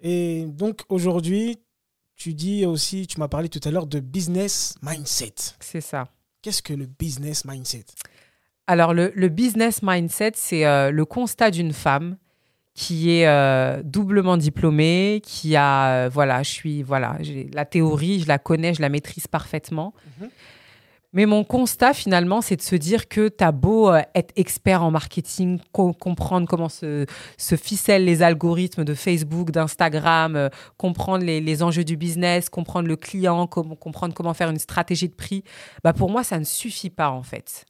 Et 0.00 0.46
donc 0.46 0.82
aujourd'hui, 0.88 1.58
tu 2.16 2.34
dis 2.34 2.64
aussi, 2.64 3.06
tu 3.06 3.18
m'as 3.20 3.28
parlé 3.28 3.48
tout 3.48 3.60
à 3.64 3.70
l'heure 3.70 3.86
de 3.86 4.00
business 4.00 4.76
mindset. 4.82 5.34
C'est 5.60 5.80
ça. 5.80 6.08
Qu'est-ce 6.42 6.62
que 6.62 6.72
le 6.72 6.86
business 6.86 7.44
mindset? 7.44 7.84
Alors, 8.68 8.92
le, 8.92 9.28
business 9.28 9.82
mindset, 9.82 10.32
c'est 10.34 10.66
euh, 10.66 10.90
le 10.90 11.06
constat 11.06 11.50
d'une 11.50 11.72
femme 11.72 12.18
qui 12.74 13.12
est 13.12 13.26
euh, 13.26 13.80
doublement 13.82 14.36
diplômée, 14.36 15.22
qui 15.24 15.56
a, 15.56 16.04
euh, 16.04 16.10
voilà, 16.12 16.42
je 16.42 16.50
suis, 16.50 16.82
voilà, 16.82 17.16
la 17.54 17.64
théorie, 17.64 18.20
je 18.20 18.28
la 18.28 18.38
connais, 18.38 18.74
je 18.74 18.82
la 18.82 18.90
maîtrise 18.90 19.26
parfaitement. 19.26 19.94
Mhm. 20.20 20.28
Mais 21.14 21.24
mon 21.24 21.44
constat 21.44 21.94
finalement, 21.94 22.42
c'est 22.42 22.56
de 22.56 22.62
se 22.62 22.76
dire 22.76 23.08
que 23.08 23.28
tu 23.28 23.42
as 23.42 23.52
beau 23.52 23.90
être 24.14 24.34
expert 24.36 24.82
en 24.84 24.90
marketing, 24.90 25.58
comprendre 25.72 26.46
comment 26.46 26.68
se, 26.68 27.06
se, 27.38 27.56
ficellent 27.56 28.04
les 28.04 28.22
algorithmes 28.22 28.84
de 28.84 28.92
Facebook, 28.92 29.50
d'Instagram, 29.50 30.50
comprendre 30.76 31.24
les, 31.24 31.62
enjeux 31.62 31.84
du 31.84 31.96
business, 31.96 32.50
comprendre 32.50 32.86
le 32.86 32.96
client, 32.96 33.46
comprendre 33.46 34.12
comment 34.12 34.34
faire 34.34 34.50
une 34.50 34.58
stratégie 34.58 35.08
de 35.08 35.14
prix, 35.14 35.42
bah 35.82 35.94
pour 35.94 36.10
moi, 36.10 36.22
ça 36.22 36.38
ne 36.38 36.44
suffit 36.44 36.90
pas 36.90 37.08
en 37.08 37.22
fait. 37.22 37.64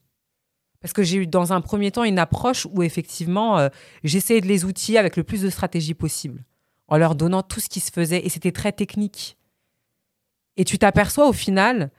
Parce 0.81 0.93
que 0.93 1.03
j'ai 1.03 1.19
eu 1.19 1.27
dans 1.27 1.53
un 1.53 1.61
premier 1.61 1.91
temps 1.91 2.05
une 2.05 2.19
approche 2.19 2.67
où 2.73 2.83
effectivement, 2.83 3.59
euh, 3.59 3.69
j'essayais 4.05 4.41
de 4.41 4.47
les 4.47 4.65
outiller 4.65 4.99
avec 4.99 5.17
le 5.17 5.25
plus 5.25 5.43
de 5.43 5.51
stratégie 5.51 5.95
possible, 5.95 6.45
en 6.87 6.99
leur 6.99 7.15
donnant 7.15 7.43
tout 7.43 7.61
ce 7.61 7.69
qui 7.69 7.81
se 7.81 7.91
faisait, 7.91 8.25
et 8.25 8.29
c'était 8.29 8.53
très 8.53 8.73
technique. 8.73 9.37
Et 10.57 10.65
tu 10.65 10.79
t'aperçois 10.79 11.29
au 11.29 11.33
final 11.33 11.91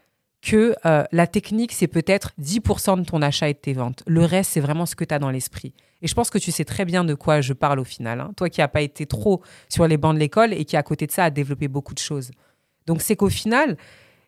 que 0.42 0.76
euh, 0.86 1.04
la 1.12 1.28
technique, 1.28 1.74
c'est 1.74 1.88
peut-être 1.88 2.32
10% 2.42 3.00
de 3.00 3.06
ton 3.06 3.22
achat 3.22 3.50
et 3.50 3.54
de 3.54 3.60
tes 3.60 3.74
ventes. 3.74 4.04
Le 4.08 4.24
reste, 4.24 4.52
c'est 4.52 4.60
vraiment 4.60 4.86
ce 4.86 4.96
que 4.96 5.04
tu 5.04 5.14
as 5.14 5.20
dans 5.20 5.32
l'esprit. 5.32 5.74
Et 6.02 6.08
je 6.08 6.14
pense 6.14 6.30
que 6.30 6.38
tu 6.38 6.52
sais 6.52 6.64
très 6.64 6.86
bien 6.86 7.04
de 7.04 7.14
quoi 7.14 7.42
je 7.42 7.54
parle 7.54 7.80
au 7.80 7.84
final. 7.84 8.22
Hein. 8.22 8.32
Toi 8.38 8.50
qui 8.50 8.62
n'as 8.62 8.70
pas 8.70 8.82
été 8.82 9.06
trop 9.06 9.42
sur 9.68 9.86
les 9.88 9.98
bancs 9.98 10.14
de 10.14 10.20
l'école 10.20 10.54
et 10.54 10.64
qui, 10.64 10.78
à 10.78 10.84
côté 10.84 11.08
de 11.08 11.12
ça, 11.12 11.26
a 11.26 11.30
développé 11.30 11.68
beaucoup 11.68 11.94
de 11.94 12.00
choses. 12.00 12.32
Donc, 12.86 13.02
c'est 13.02 13.18
qu'au 13.18 13.30
final, 13.30 13.76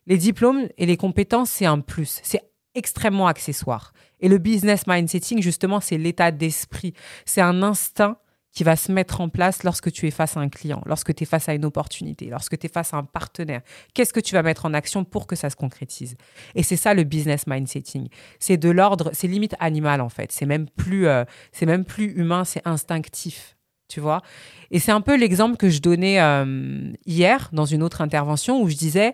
les 0.06 0.18
diplômes 0.18 0.68
et 0.78 0.86
les 0.86 0.98
compétences, 0.98 1.50
c'est 1.50 1.66
un 1.66 1.80
plus. 1.80 2.20
C'est 2.24 2.42
extrêmement 2.76 3.28
accessoire. 3.28 3.94
Et 4.20 4.30
le 4.30 4.38
business 4.38 4.88
mindsetting, 4.88 5.42
justement, 5.42 5.80
c'est 5.80 5.98
l'état 5.98 6.32
d'esprit. 6.32 6.94
C'est 7.26 7.42
un 7.42 7.64
instinct 7.64 8.18
qui 8.52 8.64
va 8.64 8.76
se 8.76 8.92
mettre 8.92 9.22
en 9.22 9.30
place 9.30 9.64
lorsque 9.64 9.92
tu 9.92 10.08
es 10.08 10.12
face 10.12 10.36
à 10.36 10.42
un 10.42 10.50
client, 10.50 10.82
lorsque 10.86 11.16
tu 11.16 11.24
es 11.24 11.26
face 11.26 11.48
à 11.48 11.54
une 11.54 11.64
opportunité, 11.64 12.26
lorsque 12.26 12.58
tu 12.58 12.66
es 12.66 12.70
face 12.70 12.94
à 12.94 12.98
un 12.98 13.04
partenaire. 13.04 13.62
Qu'est-ce 13.94 14.14
que 14.14 14.20
tu 14.20 14.36
vas 14.36 14.44
mettre 14.44 14.66
en 14.66 14.74
action 14.74 15.06
pour 15.06 15.26
que 15.26 15.36
ça 15.36 15.50
se 15.50 15.56
concrétise? 15.56 16.18
Et 16.56 16.64
c'est 16.64 16.76
ça 16.76 16.94
le 16.94 17.04
business 17.04 17.48
mindsetting. 17.48 18.10
C'est 18.40 18.58
de 18.58 18.70
l'ordre, 18.70 19.10
c'est 19.14 19.28
limite 19.28 19.56
animal 19.60 20.02
en 20.02 20.10
fait. 20.10 20.32
C'est 20.32 20.46
même 20.46 20.68
plus, 20.68 21.08
euh, 21.08 21.24
même 21.62 21.86
plus 21.86 22.12
humain, 22.12 22.44
c'est 22.44 22.62
instinctif. 22.68 23.58
Tu 23.88 24.00
vois? 24.00 24.22
Et 24.70 24.80
c'est 24.80 24.92
un 24.92 25.02
peu 25.02 25.18
l'exemple 25.18 25.58
que 25.58 25.70
je 25.70 25.82
donnais 25.82 26.22
euh, 26.22 26.94
hier 27.06 27.50
dans 27.52 27.66
une 27.66 27.84
autre 27.84 28.02
intervention 28.02 28.62
où 28.62 28.70
je 28.70 28.76
disais, 28.76 29.14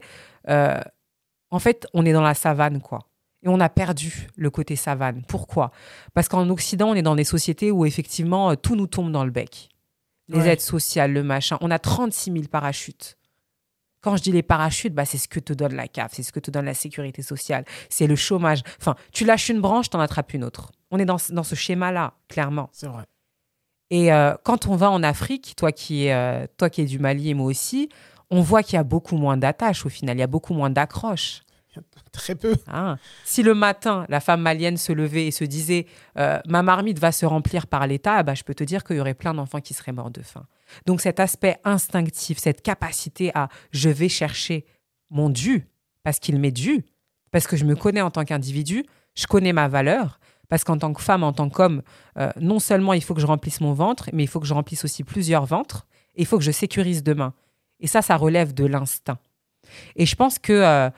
euh, 0.50 0.80
en 1.50 1.60
fait, 1.60 1.88
on 1.94 2.06
est 2.06 2.14
dans 2.14 2.22
la 2.22 2.36
savane, 2.36 2.80
quoi. 2.80 3.00
Et 3.48 3.50
on 3.50 3.62
a 3.62 3.70
perdu 3.70 4.28
le 4.36 4.50
côté 4.50 4.76
savane. 4.76 5.24
Pourquoi? 5.26 5.72
Parce 6.14 6.28
qu'en 6.28 6.50
Occident, 6.50 6.90
on 6.90 6.96
est 6.96 7.02
dans 7.02 7.16
des 7.16 7.24
sociétés 7.24 7.72
où 7.72 7.86
effectivement 7.86 8.52
euh, 8.52 8.56
tout 8.56 8.76
nous 8.76 8.88
tombe 8.88 9.10
dans 9.10 9.24
le 9.24 9.32
bec. 9.32 9.70
Les 10.28 10.46
aides 10.46 10.60
sociales, 10.60 11.14
le 11.14 11.24
machin. 11.24 11.58
On 11.62 11.72
a 11.72 11.80
36 11.80 12.34
000 12.34 12.44
parachutes. 12.52 13.18
Quand 14.02 14.18
je 14.18 14.24
dis 14.24 14.34
les 14.34 14.44
parachutes, 14.44 14.94
bah, 14.94 15.06
c'est 15.06 15.18
ce 15.18 15.30
que 15.30 15.40
te 15.40 15.54
donne 15.54 15.74
la 15.76 15.88
CAF, 15.88 16.12
c'est 16.14 16.24
ce 16.24 16.34
que 16.34 16.42
te 16.42 16.52
donne 16.52 16.66
la 16.66 16.74
sécurité 16.74 17.22
sociale, 17.22 17.64
c'est 17.90 18.08
le 18.08 18.18
chômage. 18.18 18.62
Enfin, 18.82 18.96
tu 19.14 19.24
lâches 19.24 19.48
une 19.48 19.62
branche, 19.62 19.90
t'en 19.90 20.02
attrapes 20.02 20.34
une 20.34 20.44
autre. 20.44 20.74
On 20.92 21.00
est 21.00 21.06
dans, 21.06 21.18
ce 21.18 21.56
schéma-là, 21.56 22.16
clairement. 22.28 22.70
C'est 22.74 22.88
vrai. 22.88 23.06
Et 23.90 24.12
euh, 24.12 24.36
quand 24.44 24.68
on 24.68 24.76
va 24.76 24.92
en 24.92 25.02
Afrique, 25.02 25.54
toi 25.56 25.72
qui, 25.72 26.08
es, 26.08 26.14
euh, 26.14 26.46
toi 26.58 26.70
qui 26.70 26.82
es 26.82 26.86
du 26.86 27.00
Mali 27.00 27.30
et 27.30 27.34
moi 27.34 27.48
aussi, 27.48 27.88
on 28.30 28.42
voit 28.42 28.64
qu'il 28.64 28.74
y 28.74 28.80
a 28.80 28.84
beaucoup 28.84 29.16
moins 29.16 29.38
d'attaches 29.38 29.86
au 29.86 29.90
final, 29.90 30.18
il 30.18 30.20
y 30.20 30.24
a 30.24 30.28
beaucoup 30.28 30.54
moins 30.54 30.70
d'accroches. 30.70 31.44
Très 32.12 32.36
peu. 32.36 32.56
Ah. 32.68 32.98
Si 33.26 33.44
le 33.44 33.54
matin, 33.54 34.06
la 34.10 34.20
femme 34.20 34.42
malienne 34.42 34.78
se 34.78 34.92
levait 34.92 35.28
et 35.28 35.32
se 35.32 35.44
disait 35.44 35.86
euh, 36.18 36.40
ma 36.48 36.64
marmite 36.64 37.00
va 37.00 37.12
se 37.12 37.26
remplir 37.26 37.68
par 37.68 37.86
l'État, 37.88 38.24
bah, 38.24 38.34
je 38.34 38.44
peux 38.44 38.56
te 38.56 38.64
dire 38.64 38.84
qu'il 38.84 38.98
y 38.98 39.00
aurait 39.00 39.14
plein 39.14 39.34
d'enfants 39.34 39.62
qui 39.62 39.74
seraient 39.74 39.92
morts 39.92 40.12
de 40.12 40.22
faim. 40.22 40.46
Donc 40.86 41.02
cet 41.02 41.20
aspect 41.20 41.58
instinctif, 41.64 42.38
cette 42.40 42.62
capacité 42.62 43.32
à 43.36 43.50
je 43.72 43.90
vais 43.90 44.10
chercher 44.10 44.66
mon 45.10 45.30
dû, 45.30 45.68
parce 46.04 46.20
qu'il 46.20 46.40
m'est 46.40 46.52
dû, 46.52 46.86
parce 47.32 47.48
que 47.48 47.58
je 47.58 47.66
me 47.66 47.76
connais 47.76 48.02
en 48.02 48.12
tant 48.12 48.26
qu'individu, 48.26 48.86
je 49.16 49.28
connais 49.28 49.54
ma 49.54 49.68
valeur, 49.68 50.20
parce 50.50 50.64
qu'en 50.64 50.78
tant 50.78 50.94
que 50.94 51.02
femme, 51.02 51.24
en 51.24 51.34
tant 51.34 51.50
qu'homme, 51.50 51.82
euh, 52.18 52.32
non 52.40 52.60
seulement 52.60 52.94
il 52.94 53.04
faut 53.04 53.14
que 53.14 53.22
je 53.22 53.26
remplisse 53.26 53.62
mon 53.62 53.74
ventre, 53.74 54.10
mais 54.14 54.24
il 54.24 54.28
faut 54.28 54.40
que 54.40 54.46
je 54.46 54.54
remplisse 54.54 54.86
aussi 54.86 55.04
plusieurs 55.04 55.46
ventres, 55.46 55.86
et 56.16 56.22
il 56.22 56.26
faut 56.26 56.38
que 56.38 56.44
je 56.44 56.52
sécurise 56.52 57.04
demain. 57.04 57.34
Et 57.80 57.88
ça, 57.88 58.02
ça 58.02 58.16
relève 58.16 58.54
de 58.54 58.66
l'instinct. 58.66 59.20
Et 59.96 60.06
je 60.06 60.16
pense 60.16 60.40
que 60.40 60.54
euh, 60.54 60.90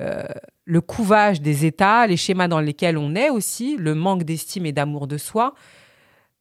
euh, 0.00 0.24
le 0.64 0.80
couvage 0.80 1.40
des 1.40 1.66
États, 1.66 2.06
les 2.06 2.16
schémas 2.16 2.48
dans 2.48 2.60
lesquels 2.60 2.96
on 2.96 3.14
est 3.14 3.30
aussi, 3.30 3.76
le 3.76 3.94
manque 3.94 4.22
d'estime 4.22 4.66
et 4.66 4.72
d'amour 4.72 5.06
de 5.06 5.18
soi, 5.18 5.54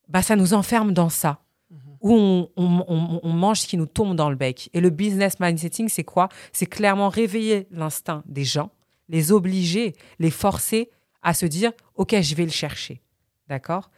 bah, 0.07 0.21
ça 0.21 0.35
nous 0.35 0.53
enferme 0.53 0.93
dans 0.93 1.09
ça, 1.09 1.41
mhm. 1.69 1.77
où 2.01 2.49
on, 2.55 3.33
mange 3.33 3.61
ce 3.61 3.67
qui 3.67 3.77
nous 3.77 3.85
tombe 3.85 4.15
dans 4.15 4.29
le 4.29 4.35
bec. 4.35 4.69
Et 4.73 4.81
le 4.81 4.89
business 4.89 5.39
mindsetting, 5.39 5.89
c'est 5.89 6.03
quoi? 6.03 6.29
C'est 6.53 6.65
clairement 6.65 7.09
réveiller 7.09 7.67
l'instinct 7.71 8.23
des 8.25 8.43
gens, 8.43 8.71
les 9.09 9.31
obliger, 9.31 9.93
les 10.19 10.31
forcer 10.31 10.89
à 11.21 11.33
se 11.33 11.45
dire, 11.45 11.71
OK, 11.95 12.15
je 12.19 12.35
vais 12.35 12.45
le 12.45 12.51
chercher. 12.51 13.01
D'accord? 13.47 13.89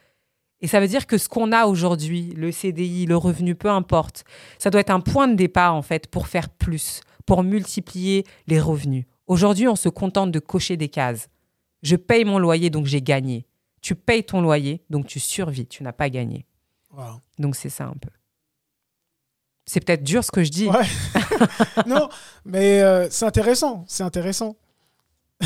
Et 0.60 0.66
ça 0.66 0.80
veut 0.80 0.88
dire 0.88 1.06
que 1.06 1.18
ce 1.18 1.28
qu'on 1.28 1.52
a 1.52 1.66
aujourd'hui, 1.66 2.32
le 2.36 2.50
CDI, 2.50 3.06
le 3.06 3.16
revenu, 3.16 3.54
peu 3.54 3.68
importe, 3.68 4.24
ça 4.58 4.70
doit 4.70 4.80
être 4.80 4.90
un 4.90 5.00
point 5.00 5.28
de 5.28 5.34
départ 5.34 5.74
en 5.74 5.82
fait 5.82 6.06
pour 6.06 6.26
faire 6.26 6.48
plus, 6.48 7.02
pour 7.26 7.42
multiplier 7.42 8.24
les 8.46 8.60
revenus. 8.60 9.04
Aujourd'hui, 9.26 9.68
on 9.68 9.76
se 9.76 9.88
contente 9.88 10.30
de 10.30 10.38
cocher 10.38 10.76
des 10.76 10.88
cases. 10.88 11.28
Je 11.82 11.96
paye 11.96 12.24
mon 12.24 12.38
loyer, 12.38 12.70
donc 12.70 12.86
j'ai 12.86 13.02
gagné. 13.02 13.46
Tu 13.80 13.94
payes 13.94 14.24
ton 14.24 14.40
loyer, 14.40 14.82
donc 14.90 15.06
tu 15.06 15.20
survis, 15.20 15.66
tu 15.66 15.82
n'as 15.82 15.92
pas 15.92 16.08
gagné. 16.08 16.46
Donc 17.38 17.56
c'est 17.56 17.68
ça 17.68 17.84
un 17.84 17.94
peu. 18.00 18.10
C'est 19.66 19.80
peut-être 19.80 20.02
dur 20.02 20.22
ce 20.22 20.30
que 20.30 20.44
je 20.44 20.50
dis. 20.50 20.68
non, 21.86 22.08
mais 22.44 22.82
euh, 22.82 23.08
c'est 23.10 23.24
intéressant. 23.24 23.84
C'est 23.88 24.02
intéressant. 24.02 24.56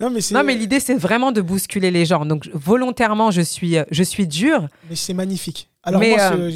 non, 0.00 0.10
mais, 0.10 0.20
non, 0.30 0.44
mais 0.44 0.54
l'idée, 0.54 0.78
c'est 0.78 0.94
vraiment 0.94 1.32
de 1.32 1.40
bousculer 1.40 1.90
les 1.90 2.04
gens. 2.04 2.26
Donc 2.26 2.48
volontairement, 2.52 3.30
je 3.30 3.40
suis, 3.40 3.78
euh, 3.78 3.84
je 3.90 4.02
suis 4.02 4.26
dur. 4.26 4.68
Mais 4.88 4.96
c'est 4.96 5.14
magnifique. 5.14 5.70
Alors 5.82 6.02
moi, 6.02 6.32
euh, 6.32 6.50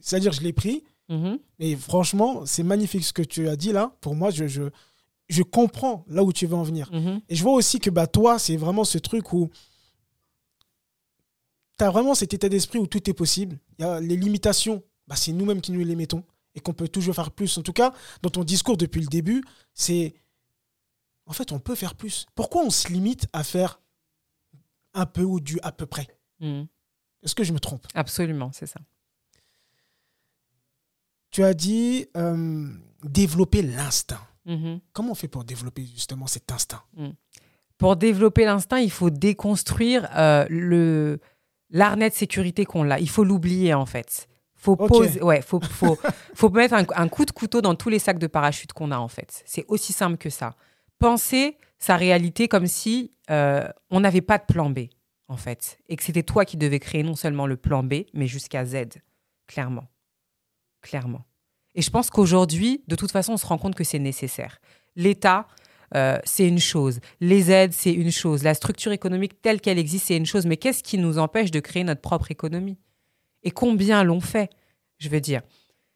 c'est-à-dire, 0.00 0.32
je 0.32 0.42
l'ai 0.42 0.52
pris. 0.52 0.82
Mhm. 1.08 1.38
Et 1.58 1.76
franchement, 1.76 2.46
c'est 2.46 2.62
magnifique 2.62 3.04
ce 3.04 3.12
que 3.12 3.22
tu 3.22 3.48
as 3.48 3.56
dit 3.56 3.72
là. 3.72 3.96
Pour 4.00 4.14
moi, 4.14 4.30
je, 4.30 4.46
je, 4.46 4.62
je 5.28 5.42
comprends 5.42 6.04
là 6.08 6.22
où 6.22 6.32
tu 6.32 6.46
veux 6.46 6.56
en 6.56 6.62
venir. 6.62 6.90
Mhm. 6.92 7.20
Et 7.28 7.34
je 7.34 7.42
vois 7.42 7.52
aussi 7.52 7.78
que 7.78 7.90
bah, 7.90 8.06
toi, 8.06 8.38
c'est 8.38 8.56
vraiment 8.56 8.84
ce 8.84 8.98
truc 8.98 9.32
où 9.32 9.50
tu 11.78 11.84
as 11.84 11.90
vraiment 11.90 12.14
cet 12.14 12.34
état 12.34 12.48
d'esprit 12.48 12.78
où 12.78 12.86
tout 12.86 13.08
est 13.10 13.14
possible. 13.14 13.58
Y 13.78 13.84
a 13.84 14.00
les 14.00 14.16
limitations, 14.16 14.82
bah, 15.06 15.16
c'est 15.16 15.32
nous-mêmes 15.32 15.60
qui 15.60 15.72
nous 15.72 15.84
les 15.84 15.96
mettons 15.96 16.24
et 16.54 16.60
qu'on 16.60 16.72
peut 16.72 16.88
toujours 16.88 17.14
faire 17.14 17.30
plus. 17.32 17.58
En 17.58 17.62
tout 17.62 17.72
cas, 17.72 17.92
dans 18.22 18.30
ton 18.30 18.44
discours 18.44 18.76
depuis 18.76 19.00
le 19.00 19.08
début, 19.08 19.44
c'est 19.74 20.14
en 21.26 21.32
fait, 21.32 21.52
on 21.52 21.58
peut 21.58 21.74
faire 21.74 21.94
plus. 21.94 22.26
Pourquoi 22.34 22.62
on 22.62 22.70
se 22.70 22.88
limite 22.88 23.26
à 23.32 23.44
faire 23.44 23.80
un 24.92 25.06
peu 25.06 25.22
ou 25.22 25.40
du 25.40 25.58
à 25.62 25.72
peu 25.72 25.86
près? 25.86 26.06
Mhm. 26.40 26.66
Est-ce 27.22 27.34
que 27.34 27.44
je 27.44 27.52
me 27.52 27.58
trompe? 27.58 27.86
Absolument, 27.94 28.52
c'est 28.52 28.66
ça 28.66 28.80
tu 31.34 31.42
as 31.42 31.52
dit 31.52 32.06
euh, 32.16 32.68
développer 33.02 33.62
l'instinct. 33.62 34.20
Mhm. 34.46 34.78
Comment 34.92 35.12
on 35.12 35.14
fait 35.16 35.26
pour 35.26 35.42
développer 35.42 35.84
justement 35.84 36.28
cet 36.28 36.52
instinct? 36.52 36.82
Mm. 36.96 37.08
Pour 37.76 37.96
développer 37.96 38.44
l'instinct, 38.44 38.78
il 38.78 38.90
faut 38.90 39.10
déconstruire 39.10 40.08
euh, 40.14 40.46
le 40.48 41.18
l'arnais 41.70 42.08
de 42.08 42.14
sécurité 42.14 42.64
qu'on 42.64 42.88
a. 42.88 43.00
Il 43.00 43.08
faut 43.10 43.24
l'oublier 43.24 43.74
en 43.74 43.84
fait. 43.84 44.28
Faut 44.54 44.76
poser, 44.76 45.20
ouais, 45.22 45.42
faut, 45.42 45.60
faut, 45.60 45.98
faut 46.34 46.50
mettre 46.50 46.74
un, 46.74 47.08
coup 47.08 47.24
de 47.24 47.32
couteau 47.32 47.60
dans 47.60 47.74
tous 47.74 47.88
les 47.88 47.98
sacs 47.98 48.20
de 48.20 48.28
parachute 48.28 48.72
qu'on 48.72 48.92
a 48.92 48.98
en 48.98 49.08
fait. 49.08 49.42
C'est 49.44 49.64
aussi 49.66 49.92
simple 49.92 50.18
que 50.18 50.30
ça. 50.30 50.54
Penser 51.00 51.58
sa 51.80 51.96
réalité 51.96 52.46
comme 52.46 52.68
si 52.68 53.10
euh, 53.30 53.68
on 53.90 54.00
n'avait 54.00 54.22
pas 54.22 54.38
de 54.38 54.44
plan 54.44 54.70
B 54.70 54.82
en 55.26 55.36
fait, 55.36 55.78
et 55.88 55.96
que 55.96 56.04
c'était 56.04 56.22
toi 56.22 56.44
qui 56.44 56.56
devais 56.56 56.78
créer 56.78 57.02
non 57.02 57.16
seulement 57.16 57.48
le 57.48 57.56
plan 57.56 57.82
B, 57.82 58.04
mais 58.12 58.28
jusqu'à 58.28 58.64
Z, 58.64 59.00
clairement 59.48 59.88
clairement. 60.84 61.24
Et 61.74 61.82
je 61.82 61.90
pense 61.90 62.10
qu'aujourd'hui, 62.10 62.84
de 62.86 62.94
toute 62.94 63.10
façon, 63.10 63.32
on 63.32 63.36
se 63.36 63.46
rend 63.46 63.58
compte 63.58 63.74
que 63.74 63.82
c'est 63.82 63.98
nécessaire. 63.98 64.60
L'État, 64.94 65.48
euh, 65.96 66.18
c'est 66.24 66.46
une 66.46 66.60
chose. 66.60 67.00
Les 67.20 67.50
aides, 67.50 67.72
c'est 67.72 67.92
une 67.92 68.12
chose. 68.12 68.44
La 68.44 68.54
structure 68.54 68.92
économique 68.92 69.42
telle 69.42 69.60
qu'elle 69.60 69.78
existe, 69.78 70.06
c'est 70.06 70.16
une 70.16 70.26
chose. 70.26 70.46
Mais 70.46 70.56
qu'est-ce 70.56 70.84
qui 70.84 70.98
nous 70.98 71.18
empêche 71.18 71.50
de 71.50 71.58
créer 71.58 71.82
notre 71.82 72.00
propre 72.00 72.30
économie? 72.30 72.78
Et 73.42 73.50
combien 73.50 74.04
l'ont 74.04 74.20
fait 74.20 74.50
Je 74.98 75.08
veux 75.08 75.20
dire? 75.20 75.42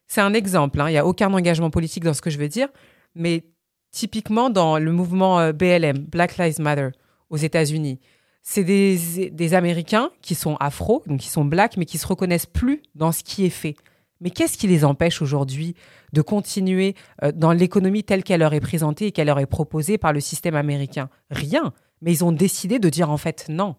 C'est 0.08 0.20
un 0.20 0.34
exemple. 0.34 0.80
Hein. 0.80 0.88
Il 0.88 0.92
n'y 0.92 0.98
a 0.98 1.06
aucun 1.06 1.32
engagement 1.32 1.70
politique 1.70 2.02
dans 2.02 2.14
ce 2.14 2.22
que 2.22 2.30
je 2.30 2.38
veux 2.38 2.48
dire. 2.48 2.68
Mais 3.14 3.44
typiquement, 3.92 4.50
dans 4.50 4.78
le 4.78 4.90
mouvement 4.90 5.38
euh, 5.38 5.52
BLM, 5.52 5.98
Black 5.98 6.38
Lives 6.38 6.60
Matter, 6.60 6.88
aux 7.30 7.36
États-Unis, 7.36 8.00
c'est 8.42 8.64
des, 8.64 9.30
des 9.30 9.54
Américains 9.54 10.10
qui 10.22 10.34
sont 10.34 10.56
afro, 10.56 11.02
donc 11.06 11.20
qui 11.20 11.28
sont 11.28 11.44
blacks, 11.44 11.76
mais 11.76 11.84
qui 11.84 11.98
se 11.98 12.06
reconnaissent 12.06 12.46
plus 12.46 12.82
dans 12.94 13.12
ce 13.12 13.22
qui 13.22 13.44
est 13.44 13.50
fait. 13.50 13.76
Mais 14.20 14.30
qu'est-ce 14.30 14.58
qui 14.58 14.66
les 14.66 14.84
empêche 14.84 15.22
aujourd'hui 15.22 15.74
de 16.12 16.22
continuer 16.22 16.94
euh, 17.22 17.32
dans 17.32 17.52
l'économie 17.52 18.04
telle 18.04 18.24
qu'elle 18.24 18.40
leur 18.40 18.54
est 18.54 18.60
présentée 18.60 19.06
et 19.06 19.12
qu'elle 19.12 19.28
leur 19.28 19.38
est 19.38 19.46
proposée 19.46 19.98
par 19.98 20.12
le 20.12 20.20
système 20.20 20.56
américain? 20.56 21.08
Rien. 21.30 21.72
Mais 22.02 22.12
ils 22.12 22.24
ont 22.24 22.32
décidé 22.32 22.78
de 22.78 22.88
dire 22.88 23.10
en 23.10 23.16
fait 23.16 23.46
non. 23.48 23.76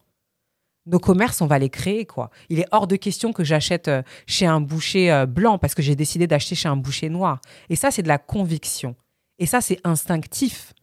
nos 0.85 0.99
commerces, 0.99 1.41
on 1.41 1.47
va 1.47 1.59
les 1.59 1.69
créer, 1.69 2.05
quoi. 2.05 2.29
Il 2.49 2.59
est 2.59 2.67
hors 2.71 2.87
de 2.87 2.95
question 2.95 3.33
que 3.33 3.43
j'achète 3.43 3.87
euh, 3.87 4.01
chez 4.27 4.45
un 4.45 4.61
boucher 4.61 5.11
euh, 5.11 5.25
blanc 5.25 5.57
parce 5.57 5.75
que 5.75 5.81
j'ai 5.81 5.95
décidé 5.95 6.27
d'acheter 6.27 6.55
chez 6.55 6.69
un 6.69 6.77
boucher 6.77 7.09
noir. 7.09 7.41
Et 7.69 7.75
ça, 7.75 7.91
c'est 7.91 8.03
de 8.03 8.07
la 8.07 8.17
conviction. 8.17 8.95
Et 9.39 9.45
ça, 9.45 9.61
c'est 9.61 9.79
instinctif. 9.83 10.73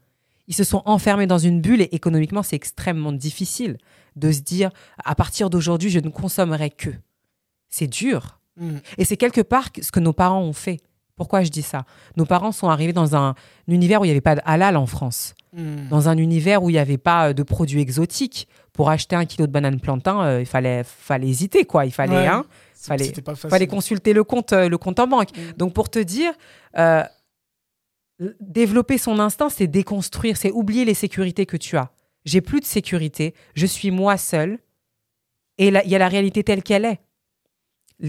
Ils 0.49 0.55
se 0.55 0.65
sont 0.65 0.83
enfermés 0.85 1.27
dans 1.27 1.39
une 1.39 1.61
bulle 1.61 1.83
et 1.83 1.89
économiquement, 1.93 2.43
c'est 2.43 2.57
extrêmement 2.57 3.13
difficile 3.13 3.79
de 4.15 4.33
se 4.33 4.41
dire, 4.41 4.71
à 5.05 5.15
partir 5.15 5.51
d'aujourd'hui, 5.51 5.91
je 5.91 5.99
ne 5.99 6.09
consommerai 6.09 6.71
que. 6.71 6.91
C'est 7.69 7.89
dur. 7.89 8.41
Mm. 8.57 8.77
Et 8.99 9.05
c'est 9.05 9.17
quelque 9.17 9.41
part 9.41 9.69
ce 9.81 9.91
que 9.91 10.01
nos 10.01 10.13
parents 10.13 10.41
ont 10.41 10.53
fait. 10.53 10.81
Pourquoi 11.17 11.43
je 11.43 11.49
dis 11.49 11.63
ça? 11.63 11.87
Nos 12.17 12.27
parents 12.27 12.53
sont 12.53 12.69
arrivés 12.69 12.93
dans 12.93 13.17
un, 13.17 13.35
univers 13.69 14.03
où 14.03 14.05
il 14.05 14.09
n'y 14.09 14.13
avait 14.13 14.21
pas 14.21 14.35
de 14.35 14.43
halal 14.45 14.77
en 14.77 14.87
France. 14.87 15.35
Mm. 15.55 15.89
Dans 15.89 16.09
un 16.09 16.19
univers 16.19 16.63
où 16.63 16.69
il 16.69 16.75
n'y 16.75 16.79
avait 16.79 16.99
pas 16.99 17.33
de 17.33 17.43
produits 17.43 17.81
exotiques, 17.81 18.49
pour 18.77 18.91
acheter 18.91 19.17
un 19.17 19.25
kilo 19.25 19.47
de 19.47 19.53
banane 19.53 19.81
plantain, 19.81 20.23
euh, 20.23 20.41
il 20.41 20.47
fallait, 20.47 20.85
fallait 20.85 21.29
hésiter, 21.29 21.65
quoi. 21.65 21.87
Il 21.87 21.93
fallait, 21.93 22.27
hein, 22.27 22.45
fallait, 22.75 23.11
fallait 23.35 23.67
consulter 23.67 24.13
le 24.13 24.23
compte, 24.23 24.53
euh, 24.53 24.69
le 24.69 24.77
compte 24.77 25.01
en 25.01 25.07
banque. 25.07 25.31
Mm. 25.35 25.53
Donc, 25.57 25.73
pour 25.73 25.89
te 25.89 25.99
dire, 25.99 26.33
euh, 26.77 27.03
développer 28.41 28.99
son 28.99 29.19
instinct, 29.19 29.49
c'est 29.49 29.67
déconstruire, 29.67 30.37
c'est 30.37 30.53
oublier 30.53 30.85
les 30.85 30.93
sécurités 30.93 31.47
que 31.47 31.57
tu 31.57 31.79
as. 31.79 31.91
J'ai 32.27 32.43
plus 32.43 32.61
de 32.61 32.67
sécurité, 32.67 33.35
je 33.55 33.65
suis 33.65 33.91
moi 33.91 34.19
seul, 34.19 34.59
et 35.59 35.69
il 35.69 35.91
y 35.91 35.95
a 35.95 35.99
la 35.99 36.09
réalité 36.09 36.45
telle 36.45 36.63
qu'elle 36.63 36.85
est. 36.85 37.01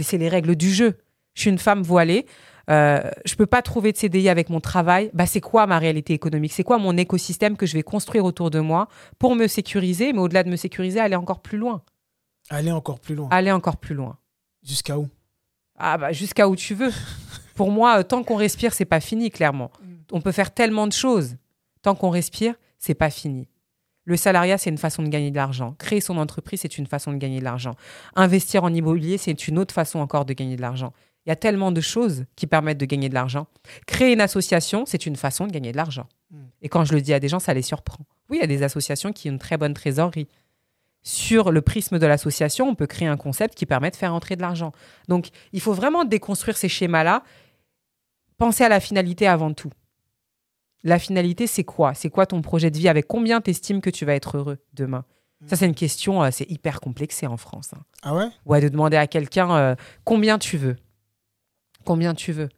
C'est 0.02 0.17
les 0.17 0.30
règles 0.30 0.56
du 0.56 0.71
jeu. 0.71 0.97
Je 1.34 1.41
suis 1.41 1.50
une 1.50 1.60
femme 1.60 1.84
voilée, 1.84 2.26
euh, 2.69 3.00
je 3.26 3.36
peux 3.36 3.45
pas 3.45 3.62
trouver 3.62 3.91
de 3.91 3.97
CDI 3.97 4.28
avec 4.28 4.50
mon 4.50 4.60
travail, 4.60 5.10
bah 5.13 5.26
c'est 5.26 5.39
quoi 5.39 5.67
ma 5.67 5.80
réalité 5.80 6.13
économique? 6.13 6.52
C'est 6.52 6.63
quoi 6.63 6.78
mon 6.78 6.97
écosystème 6.97 7.56
que 7.56 7.65
je 7.65 7.73
vais 7.73 7.84
construire 7.84 8.26
autour 8.26 8.50
de 8.50 8.60
moi 8.60 8.89
pour 9.19 9.36
me 9.36 9.47
sécuriser, 9.47 10.12
mais 10.12 10.19
au-delà 10.19 10.43
de 10.43 10.50
me 10.50 10.58
sécuriser, 10.58 11.00
aller 11.00 11.15
encore 11.15 11.41
plus 11.41 11.58
loin. 11.58 11.82
Aller 12.50 12.71
encore 12.71 13.00
plus 13.00 13.15
loin. 13.15 13.30
Aller 13.32 13.52
encore 13.52 13.78
plus 13.78 13.95
loin. 13.95 14.17
Jusqu'à 14.63 14.97
où? 14.97 15.08
Ah 15.78 15.97
bah 15.97 16.12
jusqu'à 16.12 16.50
où 16.50 16.56
tu 16.56 16.73
veux. 16.73 16.91
pour 17.56 17.71
moi, 17.71 18.00
euh, 18.00 18.04
tant 18.04 18.23
qu'on 18.23 18.36
respire, 18.36 18.73
c'est 18.73 18.86
pas 18.86 19.00
fini, 19.00 19.32
clairement. 19.32 19.71
Mm. 19.82 19.93
On 20.12 20.21
peut 20.21 20.32
faire 20.34 20.54
tellement 20.54 20.88
de 20.88 20.93
choses. 20.93 21.38
Tant 21.84 21.95
qu'on 21.95 22.10
respire, 22.10 22.56
c'est 22.78 22.95
pas 22.95 23.10
fini. 23.10 23.47
Le 24.08 24.15
salariat, 24.15 24.58
c'est 24.58 24.70
une 24.70 24.78
façon 24.78 25.04
de 25.04 25.10
gagner 25.10 25.32
de 25.32 25.36
l'argent. 25.36 25.76
Créer 25.78 26.00
son 26.00 26.17
entreprise, 26.17 26.62
c'est 26.62 26.78
une 26.78 26.88
façon 26.88 27.12
de 27.12 27.17
gagner 27.17 27.39
de 27.39 27.43
l'argent. 27.43 27.76
Investir 28.15 28.63
en 28.63 28.74
immobilier, 28.74 29.17
c'est 29.17 29.50
une 29.50 29.60
autre 29.60 29.74
façon 29.74 30.00
encore 30.00 30.24
de 30.24 30.32
gagner 30.32 30.56
de 30.56 30.62
l'argent. 30.62 30.93
Il 31.26 31.30
y 31.30 31.32
a 31.34 31.36
tellement 31.36 31.74
de 31.74 31.82
choses 31.82 32.24
qui 32.38 32.48
permettent 32.48 32.78
de 32.78 32.86
gagner 32.86 33.10
de 33.10 33.13
l'argent. 33.13 33.48
Créer 33.86 34.13
une 34.13 34.22
association, 34.22 34.86
c'est 34.86 35.08
une 35.08 35.17
façon 35.17 35.46
de 35.46 35.52
gagner 35.52 35.74
de 35.74 35.78
l'argent. 35.78 36.08
Hmm. 36.32 36.46
Et 36.62 36.70
quand 36.70 36.86
je 36.86 36.93
le 36.93 37.02
dis 37.02 37.13
à 37.13 37.20
des 37.20 37.28
gens, 37.28 37.39
ça 37.39 37.54
les 37.54 37.62
surprend. 37.62 38.06
Oui, 38.30 38.38
il 38.38 38.39
y 38.39 38.43
a 38.46 38.48
des 38.48 38.63
associations 38.63 39.12
qui 39.12 39.30
ont 39.30 39.34
une 39.34 39.39
très 39.39 39.58
bonne 39.58 39.74
trésorerie. 39.74 40.30
Sur 41.04 41.52
le 41.52 41.62
prisme 41.62 42.00
de 42.00 42.06
l'association, 42.06 42.70
on 42.70 42.76
peut 42.76 42.88
créer 42.88 43.10
un 43.10 43.17
concept 43.17 43.56
qui 43.56 43.65
permet 43.65 43.91
de 43.91 43.98
faire 43.98 44.13
entrer 44.13 44.38
de 44.38 44.41
l'argent. 44.41 44.72
Donc, 45.10 45.28
il 45.52 45.60
faut 45.60 45.74
vraiment 45.74 46.06
déconstruire 46.06 46.56
ces 46.56 46.70
schémas-là. 46.70 47.24
Penser 48.38 48.63
à 48.63 48.70
la 48.70 48.80
finalité 48.80 49.28
avant 49.28 49.52
tout. 49.52 49.72
La 50.84 51.00
finalité, 51.00 51.48
c'est 51.48 51.63
quoi? 51.63 51.94
C'est 51.94 52.10
quoi 52.10 52.26
ton 52.26 52.42
projet 52.42 52.72
de 52.72 52.78
vie? 52.78 52.88
Avec 52.88 53.08
combien 53.08 53.42
t'estimes 53.42 53.82
que 53.82 53.90
tu 53.90 54.06
vas 54.06 54.16
être 54.16 54.38
heureux 54.38 54.58
demain? 54.74 55.06
Ça, 55.46 55.56
c'est 55.56 55.68
une 55.68 55.76
question, 55.76 56.24
euh, 56.24 56.30
c'est 56.32 56.50
hyper 56.50 56.80
complexé 56.80 57.28
en 57.28 57.38
France. 57.38 57.70
Hein. 57.76 57.84
Ah 58.02 58.16
ouais? 58.16 58.28
Ouais, 58.46 58.60
de 58.60 58.70
demander 58.70 58.98
à 58.98 59.06
quelqu'un 59.06 59.56
euh, 59.56 59.76
combien 60.04 60.40
tu 60.40 60.58
veux 60.58 60.78
combien 61.88 62.13
tu 62.13 62.34
veux. 62.34 62.50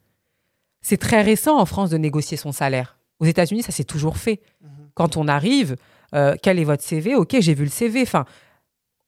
C'est 0.82 0.96
très 0.96 1.22
récent 1.22 1.56
en 1.58 1.64
France 1.64 1.90
de 1.90 1.96
négocier 1.96 2.36
son 2.36 2.52
salaire. 2.52 2.98
Aux 3.20 3.26
États-Unis, 3.26 3.62
ça 3.62 3.70
s'est 3.70 3.84
toujours 3.84 4.16
fait. 4.16 4.40
Mhm. 4.60 4.70
Quand 4.94 5.16
on 5.16 5.28
arrive, 5.28 5.76
euh, 6.14 6.34
quel 6.42 6.58
est 6.58 6.64
votre 6.64 6.82
CV 6.82 7.14
Ok, 7.14 7.36
j'ai 7.38 7.54
vu 7.54 7.64
le 7.64 7.70
CV. 7.70 8.02
Enfin, 8.02 8.24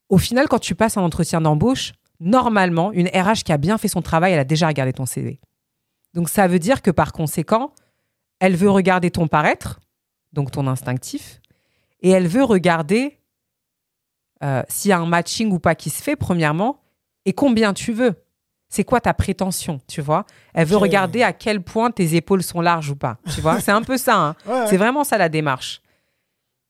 au 0.07 0.17
final, 0.17 0.47
quand 0.47 0.59
tu 0.59 0.75
passes 0.75 0.97
un 0.97 1.01
entretien 1.01 1.41
d'embauche, 1.41 1.91
normalement, 2.19 2.93
une 2.93 3.07
RH 3.07 3.43
qui 3.43 3.51
a 3.51 3.57
bien 3.57 3.77
fait 3.77 3.89
son 3.89 4.01
travail, 4.01 4.33
elle 4.33 4.39
a 4.39 4.45
déjà 4.45 4.67
regardé 4.67 4.93
ton 4.93 5.05
CV. 5.05 5.41
Donc 6.13 6.29
ça 6.29 6.47
veut 6.47 6.59
dire 6.59 6.81
que 6.81 6.91
par 6.91 7.11
conséquent, 7.11 7.73
elle 8.43 8.57
veut 8.57 8.69
regarder 8.69 9.09
ton 9.09 9.29
paraître, 9.29 9.79
donc 10.33 10.51
ton 10.51 10.67
instinctif, 10.67 11.39
et 12.01 12.09
elle 12.09 12.27
veut 12.27 12.43
regarder 12.43 13.17
euh, 14.43 14.61
s'il 14.67 14.89
y 14.89 14.91
a 14.91 14.99
un 14.99 15.05
matching 15.05 15.49
ou 15.53 15.59
pas 15.59 15.75
qui 15.75 15.89
se 15.89 16.03
fait, 16.03 16.17
premièrement, 16.17 16.81
et 17.23 17.31
combien 17.31 17.73
tu 17.73 17.93
veux 17.93 18.15
c'est 18.67 18.83
quoi 18.83 18.99
ta 18.99 19.13
prétention, 19.13 19.79
tu 19.87 20.01
vois? 20.01 20.25
Elle 20.53 20.67
veut 20.67 20.75
regarder 20.75 21.23
à 21.23 21.31
quel 21.31 21.61
point 21.61 21.89
tes 21.89 22.15
épaules 22.15 22.43
sont 22.43 22.59
larges 22.59 22.89
ou 22.89 22.97
pas, 22.97 23.17
tu 23.33 23.39
vois? 23.39 23.61
C'est 23.61 23.71
un 23.71 23.81
peu 23.81 23.97
ça, 23.97 24.17
hein. 24.17 24.35
c'est 24.67 24.77
vraiment 24.77 25.05
ça 25.05 25.17
la 25.17 25.29
démarche. 25.29 25.81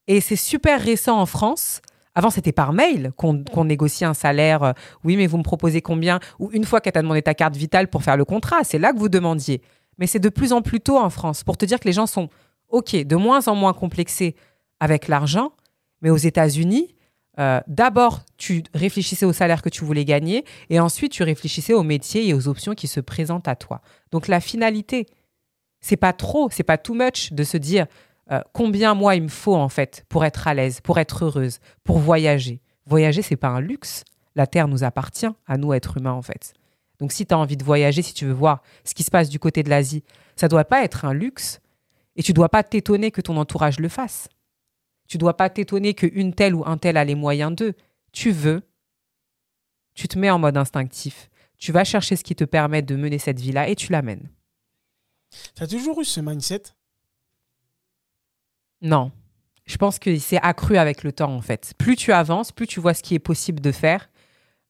Et 0.05 0.21
c'est 0.21 0.35
super 0.35 0.79
récent 0.79 1.19
en 1.19 1.25
France. 1.25 1.81
Avant, 2.13 2.29
c'était 2.29 2.51
par 2.51 2.73
mail 2.73 3.13
qu'on 3.17 3.65
négociait 3.65 4.05
un 4.05 4.13
salaire. 4.13 4.61
Euh, 4.61 4.73
oui, 5.03 5.17
mais 5.17 5.25
vous 5.25 5.37
me 5.37 5.43
proposez 5.43 5.81
combien? 5.81 6.19
Ou 6.37 6.51
une 6.51 6.65
fois 6.65 6.81
qu'elle 6.81 6.93
t'a 6.93 7.01
demandé 7.01 7.23
ta 7.23 7.33
carte 7.33 7.55
vitale 7.55 7.87
pour 7.87 8.03
faire 8.03 8.17
le 8.17 8.25
contrat, 8.25 8.63
c'est 8.63 8.77
là 8.77 8.93
que 8.93 8.99
vous 8.99 9.09
demandiez. 9.09 9.63
Mais 9.97 10.07
c'est 10.07 10.19
de 10.19 10.29
plus 10.29 10.53
en 10.53 10.61
plus 10.61 10.79
tôt 10.79 10.97
en 10.97 11.09
France 11.09 11.43
pour 11.43 11.57
te 11.57 11.65
dire 11.65 11.79
que 11.79 11.87
les 11.87 11.93
gens 11.93 12.07
sont, 12.07 12.29
OK, 12.69 12.95
de 12.95 13.15
moins 13.15 13.47
en 13.47 13.55
moins 13.55 13.73
complexés 13.73 14.35
avec 14.79 15.07
l'argent. 15.07 15.53
Mais 16.01 16.09
aux 16.09 16.17
États-Unis, 16.17 16.95
euh, 17.39 17.61
d'abord, 17.67 18.21
tu 18.37 18.63
réfléchissais 18.73 19.25
au 19.25 19.33
salaire 19.33 19.61
que 19.61 19.69
tu 19.69 19.83
voulais 19.83 20.05
gagner 20.05 20.45
et 20.69 20.79
ensuite, 20.79 21.11
tu 21.11 21.23
réfléchissais 21.23 21.73
au 21.73 21.83
métier 21.83 22.27
et 22.27 22.33
aux 22.33 22.47
options 22.47 22.73
qui 22.73 22.87
se 22.87 22.99
présentent 22.99 23.47
à 23.47 23.55
toi. 23.55 23.81
Donc, 24.11 24.27
la 24.27 24.39
finalité, 24.39 25.07
c'est 25.79 25.97
pas 25.97 26.13
trop, 26.13 26.49
c'est 26.51 26.63
pas 26.63 26.77
too 26.77 26.93
much 26.93 27.33
de 27.33 27.43
se 27.43 27.57
dire 27.57 27.87
euh, 28.31 28.41
combien 28.53 28.93
moi 28.93 29.15
il 29.15 29.23
me 29.23 29.27
faut 29.27 29.55
en 29.55 29.69
fait 29.69 30.05
pour 30.09 30.23
être 30.23 30.47
à 30.47 30.53
l'aise, 30.53 30.79
pour 30.81 30.99
être 30.99 31.25
heureuse, 31.25 31.59
pour 31.83 31.99
voyager. 31.99 32.61
Voyager, 32.85 33.21
c'est 33.21 33.35
pas 33.35 33.49
un 33.49 33.61
luxe. 33.61 34.03
La 34.35 34.47
Terre 34.47 34.67
nous 34.67 34.83
appartient, 34.83 35.27
à 35.47 35.57
nous, 35.57 35.73
êtres 35.73 35.97
humains, 35.97 36.13
en 36.13 36.21
fait. 36.21 36.53
Donc, 36.99 37.11
si 37.11 37.25
tu 37.25 37.33
as 37.33 37.37
envie 37.37 37.57
de 37.57 37.63
voyager, 37.63 38.01
si 38.01 38.13
tu 38.13 38.25
veux 38.25 38.33
voir 38.33 38.61
ce 38.83 38.93
qui 38.93 39.03
se 39.03 39.11
passe 39.11 39.29
du 39.29 39.39
côté 39.39 39.63
de 39.63 39.69
l'Asie, 39.69 40.03
ça 40.35 40.47
doit 40.47 40.65
pas 40.65 40.83
être 40.83 41.05
un 41.05 41.13
luxe 41.13 41.59
et 42.15 42.23
tu 42.23 42.33
dois 42.33 42.49
pas 42.49 42.63
t'étonner 42.63 43.11
que 43.11 43.21
ton 43.21 43.37
entourage 43.37 43.79
le 43.79 43.89
fasse. 43.89 44.29
Tu 45.07 45.17
dois 45.17 45.35
pas 45.35 45.49
t'étonner 45.49 45.93
qu'une 45.93 46.33
telle 46.33 46.55
ou 46.55 46.63
un 46.65 46.77
tel 46.77 46.97
a 46.97 47.03
les 47.03 47.15
moyens 47.15 47.55
d'eux. 47.55 47.73
Tu 48.11 48.31
veux, 48.31 48.61
tu 49.93 50.07
te 50.07 50.17
mets 50.17 50.29
en 50.29 50.39
mode 50.39 50.57
instinctif. 50.57 51.29
Tu 51.57 51.71
vas 51.71 51.83
chercher 51.83 52.15
ce 52.15 52.23
qui 52.23 52.35
te 52.35 52.43
permet 52.43 52.81
de 52.81 52.95
mener 52.95 53.19
cette 53.19 53.39
vie-là 53.39 53.69
et 53.69 53.75
tu 53.75 53.91
l'amènes. 53.91 54.29
Tu 55.55 55.63
as 55.63 55.67
toujours 55.67 55.99
eu 56.01 56.05
ce 56.05 56.19
mindset? 56.19 56.63
Non. 58.81 59.11
Je 59.65 59.77
pense 59.77 59.97
que 59.97 60.17
c'est 60.19 60.41
accru 60.41 60.77
avec 60.77 61.03
le 61.03 61.13
temps, 61.13 61.33
en 61.33 61.41
fait. 61.41 61.73
Plus 61.77 61.95
tu 61.95 62.11
avances, 62.11 62.51
plus 62.51 62.67
tu 62.67 62.79
vois 62.79 62.93
ce 62.93 63.01
qui 63.01 63.15
est 63.15 63.19
possible 63.19 63.61
de 63.61 63.71
faire, 63.71 64.09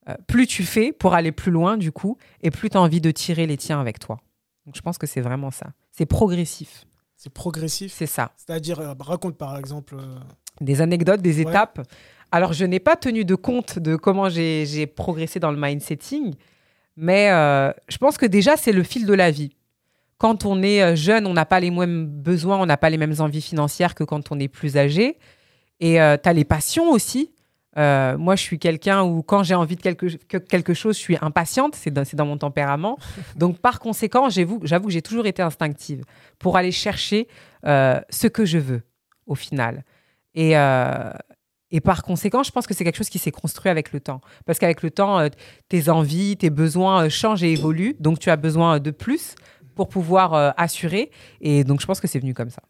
euh, 0.09 0.15
plus 0.27 0.47
tu 0.47 0.63
fais 0.63 0.91
pour 0.91 1.13
aller 1.13 1.31
plus 1.31 1.51
loin, 1.51 1.77
du 1.77 1.91
coup, 1.91 2.17
et 2.41 2.51
plus 2.51 2.69
tu 2.69 2.77
as 2.77 2.81
envie 2.81 3.01
de 3.01 3.11
tirer 3.11 3.47
les 3.47 3.57
tiens 3.57 3.79
avec 3.79 3.99
toi. 3.99 4.19
Donc 4.65 4.75
je 4.75 4.81
pense 4.81 4.97
que 4.97 5.07
c'est 5.07 5.21
vraiment 5.21 5.51
ça. 5.51 5.67
C'est 5.91 6.05
progressif. 6.05 6.85
C'est 7.23 7.31
progressif. 7.31 7.93
C'est 7.93 8.05
ça. 8.05 8.31
C'est-à-dire, 8.35 8.79
euh, 8.81 8.93
raconte 8.99 9.37
par 9.37 9.57
exemple. 9.57 9.95
Euh, 9.97 10.19
des 10.59 10.81
anecdotes, 10.81 11.21
des 11.21 11.41
étapes. 11.41 11.81
Alors, 12.31 12.53
je 12.53 12.65
n'ai 12.65 12.79
pas 12.79 12.95
tenu 12.95 13.25
de 13.25 13.35
compte 13.35 13.79
de 13.79 13.95
comment 13.95 14.29
j'ai 14.29 14.87
progressé 14.87 15.39
dans 15.39 15.51
le 15.51 15.57
mindsetting, 15.57 16.33
mais 16.97 17.31
euh, 17.31 17.71
je 17.87 17.97
pense 17.97 18.17
que 18.17 18.25
déjà, 18.25 18.57
c'est 18.57 18.71
le 18.71 18.83
fil 18.83 19.05
de 19.05 19.13
la 19.13 19.31
vie. 19.31 19.55
Quand 20.17 20.45
on 20.45 20.61
est 20.61 20.95
jeune, 20.95 21.25
on 21.25 21.33
n'a 21.33 21.45
pas 21.45 21.59
les 21.59 21.71
mêmes 21.71 22.05
besoins, 22.05 22.59
on 22.59 22.65
n'a 22.65 22.77
pas 22.77 22.89
les 22.89 22.97
mêmes 22.97 23.15
envies 23.19 23.41
financières 23.41 23.95
que 23.95 24.03
quand 24.03 24.31
on 24.31 24.39
est 24.39 24.47
plus 24.47 24.77
âgé. 24.77 25.17
Et 25.79 25.93
tu 25.95 26.29
as 26.29 26.33
les 26.33 26.45
passions 26.45 26.91
aussi. 26.91 27.32
Euh, 27.77 28.17
moi, 28.17 28.35
je 28.35 28.41
suis 28.41 28.59
quelqu'un 28.59 29.03
où 29.03 29.23
quand 29.23 29.43
j'ai 29.43 29.55
envie 29.55 29.75
de 29.75 29.81
quelque, 29.81 30.05
quelque 30.39 30.73
chose, 30.73 30.95
je 30.95 31.01
suis 31.01 31.17
impatiente, 31.21 31.75
c'est 31.75 31.91
dans, 31.91 32.03
dans, 32.13 32.25
mon 32.25 32.37
tempérament. 32.37 32.97
Donc, 33.35 33.59
par 33.59 33.79
conséquent, 33.79 34.29
j'avoue 34.29 34.59
que 34.59 34.89
j'ai 34.89 35.01
toujours 35.01 35.25
été 35.25 35.41
instinctive 35.41 36.03
pour 36.39 36.57
aller 36.57 36.71
chercher 36.71 37.27
euh, 37.65 37.99
ce 38.09 38.27
que 38.27 38.45
je 38.45 38.57
veux 38.57 38.83
au 39.25 39.35
final. 39.35 39.83
Et, 40.35 40.57
euh, 40.57 41.11
et 41.71 41.81
par 41.81 42.03
conséquent, 42.03 42.43
je 42.43 42.51
pense 42.51 42.67
que 42.67 42.73
c'est 42.73 42.83
quelque 42.83 42.97
chose 42.97 43.09
qui 43.09 43.19
s'est 43.19 43.31
construit 43.31 43.71
avec 43.71 43.91
le 43.93 43.99
temps. 43.99 44.21
Parce 44.45 44.59
qu'avec 44.59 44.83
le 44.83 44.91
temps, 44.91 45.27
tes 45.69 45.89
envies, 45.89 46.37
tes 46.37 46.51
besoins 46.51 47.09
changent 47.09 47.43
et 47.43 47.51
évoluent. 47.51 47.95
Donc, 47.99 48.19
tu 48.19 48.29
as 48.29 48.35
besoin 48.35 48.79
de 48.79 48.91
plus 48.91 49.35
pour 49.73 49.89
pouvoir 49.89 50.53
assurer. 50.57 51.09
Et 51.41 51.63
donc, 51.63 51.81
je 51.81 51.87
pense 51.87 51.99
que 51.99 52.07
c'est 52.07 52.19
venu 52.19 52.35
comme 52.35 52.51
ça. 52.51 52.61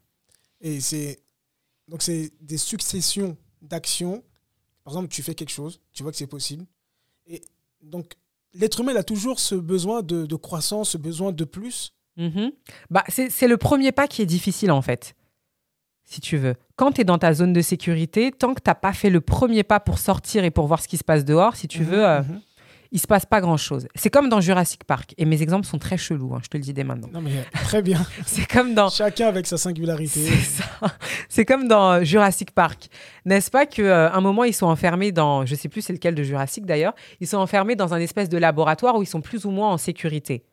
Et 0.62 0.80
c'est 0.80 1.18
donc 1.88 2.02
c'est 2.02 2.32
des 2.40 2.56
successions 2.56 3.36
d'actions 3.60 4.22
par 4.84 4.92
exemple, 4.92 5.08
tu 5.08 5.22
fais 5.22 5.34
quelque 5.34 5.50
chose, 5.50 5.80
tu 5.92 6.02
vois 6.02 6.12
que 6.12 6.18
c'est 6.18 6.26
possible. 6.26 6.64
Et 7.26 7.40
donc, 7.82 8.14
l'être 8.52 8.80
humain 8.80 8.92
il 8.92 8.98
a 8.98 9.02
toujours 9.02 9.40
ce 9.40 9.54
besoin 9.54 10.02
de, 10.02 10.36
croissance, 10.36 10.90
ce 10.90 10.98
besoin 10.98 11.32
de 11.32 11.44
plus. 11.44 11.94
Mhm. 12.16 12.52
Bah, 12.90 13.02
c'est 13.08 13.48
le 13.48 13.56
premier 13.56 13.92
pas 13.92 14.06
qui 14.06 14.22
est 14.22 14.26
difficile, 14.26 14.70
en 14.70 14.82
fait, 14.82 15.16
si 16.04 16.20
tu 16.20 16.36
veux. 16.36 16.54
Quand 16.76 16.92
tu 16.92 17.00
es 17.00 17.04
dans 17.04 17.18
ta 17.18 17.32
zone 17.32 17.52
de 17.52 17.62
sécurité, 17.62 18.30
tant 18.30 18.54
que 18.54 18.60
tu 18.60 18.68
n'as 18.68 18.74
pas 18.74 18.92
fait 18.92 19.10
le 19.10 19.20
premier 19.20 19.64
pas 19.64 19.80
pour 19.80 19.98
sortir 19.98 20.44
et 20.44 20.50
pour 20.50 20.66
voir 20.66 20.82
ce 20.82 20.88
qui 20.88 20.98
se 20.98 21.04
passe 21.04 21.24
dehors, 21.24 21.56
si 21.56 21.66
tu 21.66 21.80
mhm, 21.80 21.86
veux, 21.86 22.06
euh, 22.06 22.22
mhm. 22.22 22.40
Il 22.94 23.00
se 23.00 23.08
passe 23.08 23.26
pas 23.26 23.40
grand-chose. 23.40 23.88
C'est 23.96 24.08
comme 24.08 24.28
dans 24.28 24.40
Jurassic 24.40 24.84
Park. 24.84 25.14
Et 25.18 25.24
mes 25.24 25.42
exemples 25.42 25.66
sont 25.66 25.78
très 25.78 25.98
chelous, 25.98 26.32
hein, 26.32 26.38
je 26.44 26.48
te 26.48 26.56
le 26.56 26.62
dis 26.62 26.72
dès 26.72 26.84
maintenant. 26.84 27.08
Non, 27.12 27.20
mais 27.20 27.32
très 27.52 27.82
bien. 27.82 28.00
c'est 28.24 28.46
comme 28.46 28.72
dans... 28.72 28.88
Chacun 28.88 29.26
avec 29.26 29.48
sa 29.48 29.58
singularité. 29.58 30.20
C'est 30.20 30.62
ça. 30.62 30.64
C'est 31.28 31.44
comme 31.44 31.66
dans 31.66 32.04
Jurassic 32.04 32.52
Park. 32.52 32.86
N'est-ce 33.24 33.50
pas 33.50 33.66
qu'à 33.66 33.82
euh, 33.82 34.10
un 34.12 34.20
moment, 34.20 34.44
ils 34.44 34.54
sont 34.54 34.66
enfermés 34.66 35.10
dans... 35.10 35.44
Je 35.44 35.56
sais 35.56 35.68
plus 35.68 35.82
c'est 35.82 35.92
lequel 35.92 36.14
de 36.14 36.22
Jurassic 36.22 36.66
d'ailleurs. 36.66 36.94
Ils 37.20 37.26
sont 37.26 37.38
enfermés 37.38 37.74
dans 37.74 37.94
un 37.94 37.98
espèce 37.98 38.28
de 38.28 38.38
laboratoire 38.38 38.94
où 38.94 39.02
ils 39.02 39.06
sont 39.06 39.20
plus 39.20 39.44
ou 39.44 39.50
moins 39.50 39.70
en 39.70 39.76
sécurité. 39.76 40.44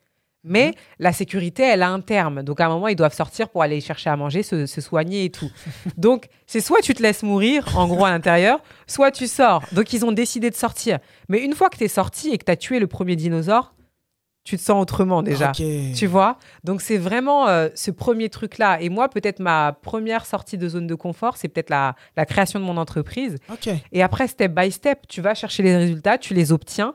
Mais 0.44 0.68
mhm. 0.68 0.72
la 0.98 1.12
sécurité, 1.12 1.62
elle 1.62 1.82
a 1.82 1.90
un 1.90 2.00
terme. 2.00 2.42
Donc, 2.42 2.60
à 2.60 2.66
un 2.66 2.68
moment, 2.68 2.88
ils 2.88 2.96
doivent 2.96 3.14
sortir 3.14 3.48
pour 3.48 3.62
aller 3.62 3.80
chercher 3.80 4.10
à 4.10 4.16
manger, 4.16 4.42
se, 4.42 4.66
soigner 4.66 5.24
et 5.24 5.30
tout. 5.30 5.50
Donc, 5.96 6.26
c'est 6.46 6.60
soit 6.60 6.80
tu 6.80 6.94
te 6.94 7.02
laisses 7.02 7.22
mourir, 7.22 7.76
en 7.76 7.86
gros, 7.86 8.04
à 8.04 8.10
l'intérieur, 8.10 8.60
soit 8.86 9.10
tu 9.10 9.26
sors. 9.26 9.62
Donc, 9.72 9.92
ils 9.92 10.04
ont 10.04 10.12
décidé 10.12 10.50
de 10.50 10.56
sortir. 10.56 10.98
Mais 11.28 11.38
une 11.38 11.54
fois 11.54 11.70
que 11.70 11.76
tu 11.76 11.84
es 11.84 11.88
sorti 11.88 12.30
et 12.30 12.38
que 12.38 12.44
tu 12.44 12.52
as 12.52 12.56
tué 12.56 12.78
le 12.78 12.86
premier 12.86 13.16
dinosaure, 13.16 13.74
tu 14.44 14.56
te 14.56 14.62
sens 14.62 14.82
autrement 14.82 15.22
déjà. 15.22 15.52
Tu 15.52 16.06
vois? 16.06 16.38
Donc, 16.64 16.82
c'est 16.82 16.98
vraiment 16.98 17.46
euh, 17.46 17.68
ce 17.74 17.90
premier 17.90 18.28
truc-là. 18.28 18.80
Et 18.80 18.88
moi, 18.88 19.08
peut-être 19.08 19.38
ma 19.38 19.72
première 19.72 20.26
sortie 20.26 20.58
de 20.58 20.68
zone 20.68 20.86
de 20.88 20.94
confort, 20.96 21.36
c'est 21.36 21.48
peut-être 21.48 21.70
la, 21.70 21.94
création 22.26 22.58
de 22.58 22.64
mon 22.64 22.76
entreprise. 22.76 23.38
Et 23.92 24.02
après, 24.02 24.26
step 24.26 24.52
by 24.52 24.72
step, 24.72 25.06
tu 25.08 25.20
vas 25.20 25.34
chercher 25.34 25.62
les 25.62 25.76
résultats, 25.76 26.18
tu 26.18 26.34
les 26.34 26.50
obtiens. 26.50 26.94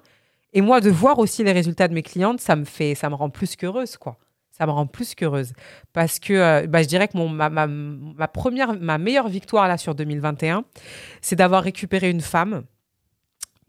Et 0.58 0.62
moi, 0.62 0.82
de 0.82 0.90
voir 0.90 1.20
aussi 1.20 1.44
les 1.44 1.52
résultats 1.52 1.88
de 1.88 1.94
mes 1.94 2.02
clientes, 2.02 2.42
ça 2.42 2.56
me 2.56 2.66
fait, 2.66 2.96
ça 2.96 3.12
me 3.12 3.14
rend 3.14 3.30
plus 3.30 3.56
qu'heureuse, 3.56 3.96
quoi. 3.96 4.18
Ça 4.50 4.66
me 4.66 4.72
rend 4.72 4.88
plus 4.88 5.14
qu'heureuse. 5.14 5.54
Parce 5.94 6.18
que 6.18 6.34
euh, 6.34 6.66
bah, 6.66 6.82
je 6.82 6.88
dirais 6.88 7.08
que 7.08 7.16
mon, 7.16 7.30
ma, 7.30 7.48
ma, 7.48 8.28
première, 8.28 8.74
ma 8.74 8.98
meilleure 8.98 9.28
victoire 9.28 9.68
là 9.68 9.78
sur 9.78 9.94
2021, 9.94 10.64
c'est 11.22 11.36
d'avoir 11.36 11.62
récupéré 11.62 12.10
une 12.10 12.22
femme 12.22 12.64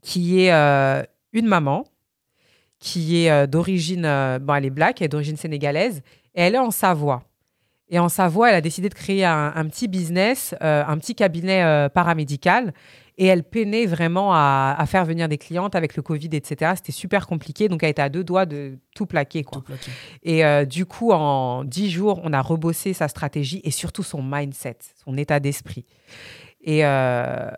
qui 0.01 0.41
est 0.41 0.51
euh, 0.51 1.03
une 1.35 1.47
maman, 1.47 1.85
qui 2.79 3.23
est 3.23 3.31
euh, 3.31 3.47
d'origine, 3.47 4.39
bon, 4.41 4.55
elle 4.55 4.65
est 4.65 4.71
black, 4.71 5.03
elle 5.03 5.07
est 5.07 5.09
d'origine 5.11 5.37
sénégalaise, 5.37 6.01
et 6.35 6.41
elle 6.41 6.55
est 6.55 6.59
en 6.59 6.71
Savoie. 6.71 7.23
Et 7.91 7.99
en 7.99 8.09
Savoie, 8.09 8.49
elle 8.49 8.57
a 8.57 8.63
décidé 8.63 8.89
de 8.89 8.95
créer 8.95 9.27
un, 9.27 9.53
un 9.55 9.67
petit 9.67 9.89
business, 9.89 10.55
un 10.63 10.97
petit 10.97 11.15
cabinet 11.15 11.91
paramédical. 11.93 12.73
Et 13.21 13.27
elle 13.27 13.43
peinait 13.43 13.85
vraiment 13.85 14.33
à, 14.33 14.83
faire 14.87 15.05
venir 15.05 15.29
des 15.29 15.39
clientes 15.39 15.75
avec 15.75 15.97
le 15.97 16.03
Covid, 16.03 16.31
etc. 16.33 16.73
C'était 16.77 16.93
super 16.93 17.27
compliqué. 17.27 17.69
Donc, 17.69 17.83
elle 17.83 17.91
était 17.91 18.01
à 18.01 18.09
deux 18.09 18.23
doigts 18.23 18.47
de 18.47 18.79
tout 18.95 19.07
plaquer. 19.07 19.43
Quoi. 19.43 19.65
Et 20.23 20.45
euh, 20.45 20.65
du 20.65 20.87
coup, 20.87 21.11
en 21.11 21.65
dix 21.65 21.91
jours, 21.91 22.21
on 22.23 22.33
a 22.33 22.41
rebossé 22.41 22.93
sa 22.93 23.09
stratégie 23.09 23.61
et 23.65 23.73
surtout 23.73 24.05
son 24.05 24.23
mindset, 24.23 24.79
son 25.05 25.17
état 25.19 25.41
d'esprit. 25.41 25.85
Et, 26.61 26.87
euh, 26.87 27.51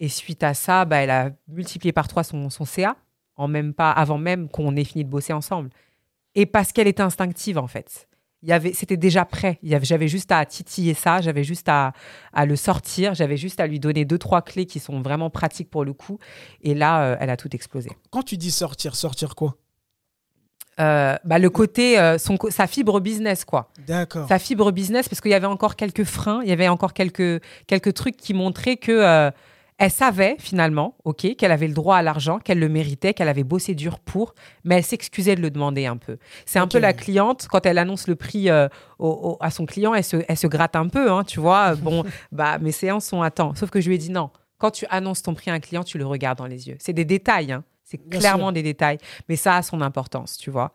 et 0.00 0.08
suite 0.08 0.42
à 0.42 0.54
ça, 0.54 0.86
bah, 0.86 0.96
elle 0.96 1.10
a 1.10 1.30
multiplié 1.46 1.92
par 1.92 2.08
trois 2.08 2.24
son, 2.24 2.48
son 2.48 2.64
CA, 2.64 2.96
en 3.36 3.48
même 3.48 3.74
pas, 3.74 3.90
avant 3.90 4.16
même 4.16 4.48
qu'on 4.48 4.74
ait 4.76 4.84
fini 4.84 5.04
de 5.04 5.10
bosser 5.10 5.34
ensemble. 5.34 5.68
Et 6.34 6.46
parce 6.46 6.72
qu'elle 6.72 6.88
était 6.88 7.02
instinctive, 7.02 7.58
en 7.58 7.66
fait 7.66 8.08
c'était 8.74 8.96
déjà 8.96 9.24
prêt. 9.24 9.58
J'avais 9.62 10.08
juste 10.08 10.32
à 10.32 10.44
titiller 10.44 10.94
ça, 10.94 11.20
j'avais 11.20 11.44
juste 11.44 11.68
à, 11.68 11.92
le 12.44 12.56
sortir, 12.56 13.14
j'avais 13.14 13.36
juste 13.36 13.60
à 13.60 13.66
lui 13.66 13.80
donner 13.80 14.04
deux, 14.04 14.18
trois 14.18 14.42
clés 14.42 14.66
qui 14.66 14.80
sont 14.80 15.00
vraiment 15.00 15.30
pratiques 15.30 15.70
pour 15.70 15.84
le 15.84 15.92
coup. 15.92 16.18
Et 16.62 16.74
là, 16.74 17.04
euh, 17.04 17.16
elle 17.20 17.30
a 17.30 17.36
tout 17.36 17.54
explosé. 17.54 17.90
Quand 18.10 18.22
tu 18.22 18.36
dis 18.36 18.50
sortir, 18.50 18.96
sortir 18.96 19.34
quoi? 19.34 19.56
Euh, 20.80 21.16
bah, 21.24 21.38
le 21.38 21.50
côté, 21.50 21.98
euh, 21.98 22.16
son, 22.16 22.38
sa 22.48 22.66
fibre 22.66 22.98
business, 23.00 23.44
quoi. 23.44 23.70
D'accord. 23.86 24.26
Sa 24.26 24.38
fibre 24.38 24.72
business, 24.72 25.08
parce 25.08 25.20
qu'il 25.20 25.30
y 25.30 25.34
avait 25.34 25.46
encore 25.46 25.76
quelques 25.76 26.04
freins, 26.04 26.40
il 26.42 26.48
y 26.48 26.52
avait 26.52 26.68
encore 26.68 26.94
quelques, 26.94 27.42
quelques 27.66 27.92
trucs 27.94 28.16
qui 28.16 28.32
montraient 28.32 28.78
que 28.78 29.30
elle 29.82 29.90
savait 29.90 30.36
finalement, 30.38 30.94
ok, 31.02 31.34
qu'elle 31.34 31.50
avait 31.50 31.66
le 31.66 31.74
droit 31.74 31.96
à 31.96 32.02
l'argent, 32.02 32.38
qu'elle 32.38 32.60
le 32.60 32.68
méritait, 32.68 33.14
qu'elle 33.14 33.28
avait 33.28 33.42
bossé 33.42 33.74
dur 33.74 33.98
pour, 33.98 34.32
mais 34.62 34.76
elle 34.76 34.84
s'excusait 34.84 35.34
de 35.34 35.40
le 35.40 35.50
demander 35.50 35.86
un 35.86 35.96
peu. 35.96 36.18
C'est 36.46 36.60
un 36.60 36.68
peu 36.68 36.78
la 36.78 36.92
cliente 36.92 37.48
quand 37.50 37.66
elle 37.66 37.78
annonce 37.78 38.06
le 38.06 38.14
prix 38.14 38.48
euh, 38.48 38.68
à 39.40 39.50
son 39.50 39.66
client, 39.66 39.92
elle 39.92 40.04
se, 40.04 40.18
elle 40.28 40.36
se 40.36 40.46
gratte 40.46 40.76
un 40.76 40.86
peu, 40.86 41.10
hein, 41.10 41.24
tu 41.24 41.40
vois. 41.40 41.74
Bon, 41.74 42.04
bah 42.30 42.58
mes 42.58 42.70
séances 42.70 43.06
sont 43.06 43.22
à 43.22 43.32
temps. 43.32 43.56
Sauf 43.56 43.70
que 43.70 43.80
je 43.80 43.88
lui 43.88 43.96
ai 43.96 43.98
dit 43.98 44.12
non. 44.12 44.30
Quand 44.58 44.70
tu 44.70 44.86
annonces 44.88 45.22
ton 45.22 45.34
prix 45.34 45.50
à 45.50 45.54
un 45.54 45.58
client, 45.58 45.82
tu 45.82 45.98
le 45.98 46.06
regardes 46.06 46.38
dans 46.38 46.46
les 46.46 46.68
yeux. 46.68 46.76
C'est 46.78 46.92
des 46.92 47.04
détails, 47.04 47.50
hein. 47.50 47.64
C'est 47.82 47.98
clairement 48.08 48.52
des 48.52 48.62
détails, 48.62 48.98
mais 49.28 49.34
ça 49.34 49.56
a 49.56 49.62
son 49.62 49.80
importance, 49.80 50.38
tu 50.38 50.50
vois. 50.50 50.72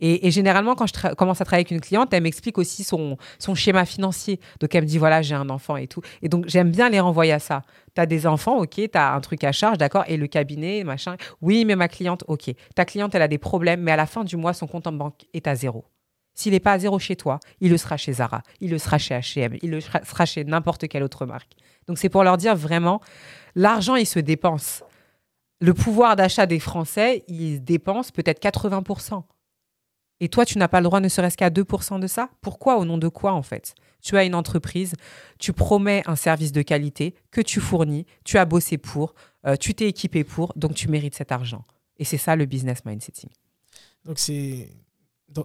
Et, 0.00 0.30
généralement, 0.30 0.74
quand 0.76 0.86
je 0.86 1.14
commence 1.14 1.40
à 1.40 1.44
travailler 1.44 1.62
avec 1.62 1.70
une 1.72 1.80
cliente, 1.80 2.12
elle 2.12 2.22
m'explique 2.22 2.58
aussi 2.58 2.84
son, 2.84 3.16
schéma 3.54 3.84
financier. 3.84 4.38
Donc, 4.60 4.74
elle 4.74 4.84
me 4.84 4.88
dit, 4.88 4.98
voilà, 4.98 5.22
j'ai 5.22 5.34
un 5.34 5.50
enfant 5.50 5.76
et 5.76 5.88
tout. 5.88 6.00
Et 6.22 6.28
donc, 6.28 6.44
j'aime 6.46 6.70
bien 6.70 6.88
les 6.88 7.00
renvoyer 7.00 7.32
à 7.32 7.38
ça. 7.38 7.62
Tu 7.94 8.00
as 8.00 8.06
des 8.06 8.26
enfants, 8.26 8.58
ok, 8.58 8.74
tu 8.74 8.90
as 8.94 9.14
un 9.14 9.20
truc 9.20 9.42
à 9.42 9.52
charge, 9.52 9.78
d'accord, 9.78 10.04
et 10.06 10.16
le 10.16 10.26
cabinet, 10.28 10.84
machin. 10.84 11.16
Oui, 11.40 11.64
mais 11.64 11.74
ma 11.74 11.88
cliente, 11.88 12.22
ok. 12.28 12.50
Ta 12.76 12.84
cliente, 12.84 13.14
elle 13.14 13.22
a 13.22 13.28
des 13.28 13.38
problèmes, 13.38 13.80
mais 13.80 13.92
à 13.92 13.96
la 13.96 14.06
fin 14.06 14.22
du 14.22 14.36
mois, 14.36 14.52
son 14.52 14.66
compte 14.66 14.86
en 14.86 14.92
banque 14.92 15.26
est 15.34 15.48
à 15.48 15.56
zéro. 15.56 15.84
S'il 16.34 16.52
n'est 16.52 16.60
pas 16.60 16.74
à 16.74 16.78
zéro 16.78 17.00
chez 17.00 17.16
toi, 17.16 17.40
il 17.60 17.70
le 17.70 17.76
sera 17.76 17.96
chez 17.96 18.12
Zara, 18.12 18.42
il 18.60 18.70
le 18.70 18.78
sera 18.78 18.98
chez 18.98 19.16
H&M, 19.16 19.56
il 19.60 19.70
le 19.70 19.80
sera 19.80 20.24
chez 20.24 20.44
n'importe 20.44 20.86
quelle 20.86 21.02
autre 21.02 21.26
marque. 21.26 21.50
Donc, 21.88 21.98
c'est 21.98 22.08
pour 22.08 22.22
leur 22.22 22.36
dire 22.36 22.54
vraiment, 22.54 23.00
l'argent, 23.56 23.96
il 23.96 24.06
se 24.06 24.20
dépense. 24.20 24.84
Le 25.60 25.74
pouvoir 25.74 26.14
d'achat 26.14 26.46
des 26.46 26.60
Français, 26.60 27.24
il 27.26 27.64
dépense 27.64 28.12
peut-être 28.12 28.40
80%. 28.40 29.24
Et 30.20 30.28
toi, 30.28 30.44
tu 30.44 30.58
n'as 30.58 30.68
pas 30.68 30.80
le 30.80 30.84
droit 30.84 31.00
ne 31.00 31.08
serait-ce 31.08 31.36
qu'à 31.36 31.50
2% 31.50 32.00
de 32.00 32.06
ça? 32.06 32.30
Pourquoi 32.40 32.78
Au 32.78 32.84
nom 32.84 32.98
de 32.98 33.08
quoi, 33.08 33.32
en 33.32 33.42
fait? 33.42 33.74
Tu 34.02 34.16
as 34.16 34.24
une 34.24 34.34
entreprise, 34.34 34.94
tu 35.38 35.52
promets 35.52 36.02
un 36.06 36.16
service 36.16 36.52
de 36.52 36.62
qualité 36.62 37.14
que 37.30 37.40
tu 37.40 37.60
fournis, 37.60 38.06
tu 38.24 38.38
as 38.38 38.44
bossé 38.44 38.78
pour, 38.78 39.14
euh, 39.46 39.56
tu 39.56 39.74
t'es 39.74 39.88
équipé 39.88 40.24
pour, 40.24 40.52
donc 40.56 40.74
tu 40.74 40.88
mérites 40.88 41.14
cet 41.14 41.32
argent. 41.32 41.64
Et 41.98 42.04
c'est 42.04 42.18
ça 42.18 42.36
le 42.36 42.46
business 42.46 42.84
mindsetting. 42.84 43.30
Donc, 44.04 44.18
c'est. 44.18 44.68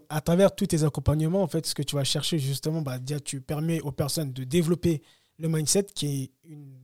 à 0.10 0.22
travers 0.22 0.56
tous 0.56 0.68
tes 0.68 0.84
accompagnements, 0.84 1.44
en 1.44 1.48
fait, 1.48 1.66
ce 1.66 1.76
que 1.76 1.84
tu 1.84 1.96
vas 1.96 2.04
chercher, 2.04 2.40
justement, 2.40 2.82
bah, 2.82 3.00
tu 3.24 3.42
permets 3.42 3.82
aux 3.82 3.92
personnes 3.92 4.34
de 4.34 4.44
développer 4.44 5.02
le 5.40 5.50
mindset, 5.50 5.88
qui 5.94 6.08
est 6.24 6.32
une 6.50 6.84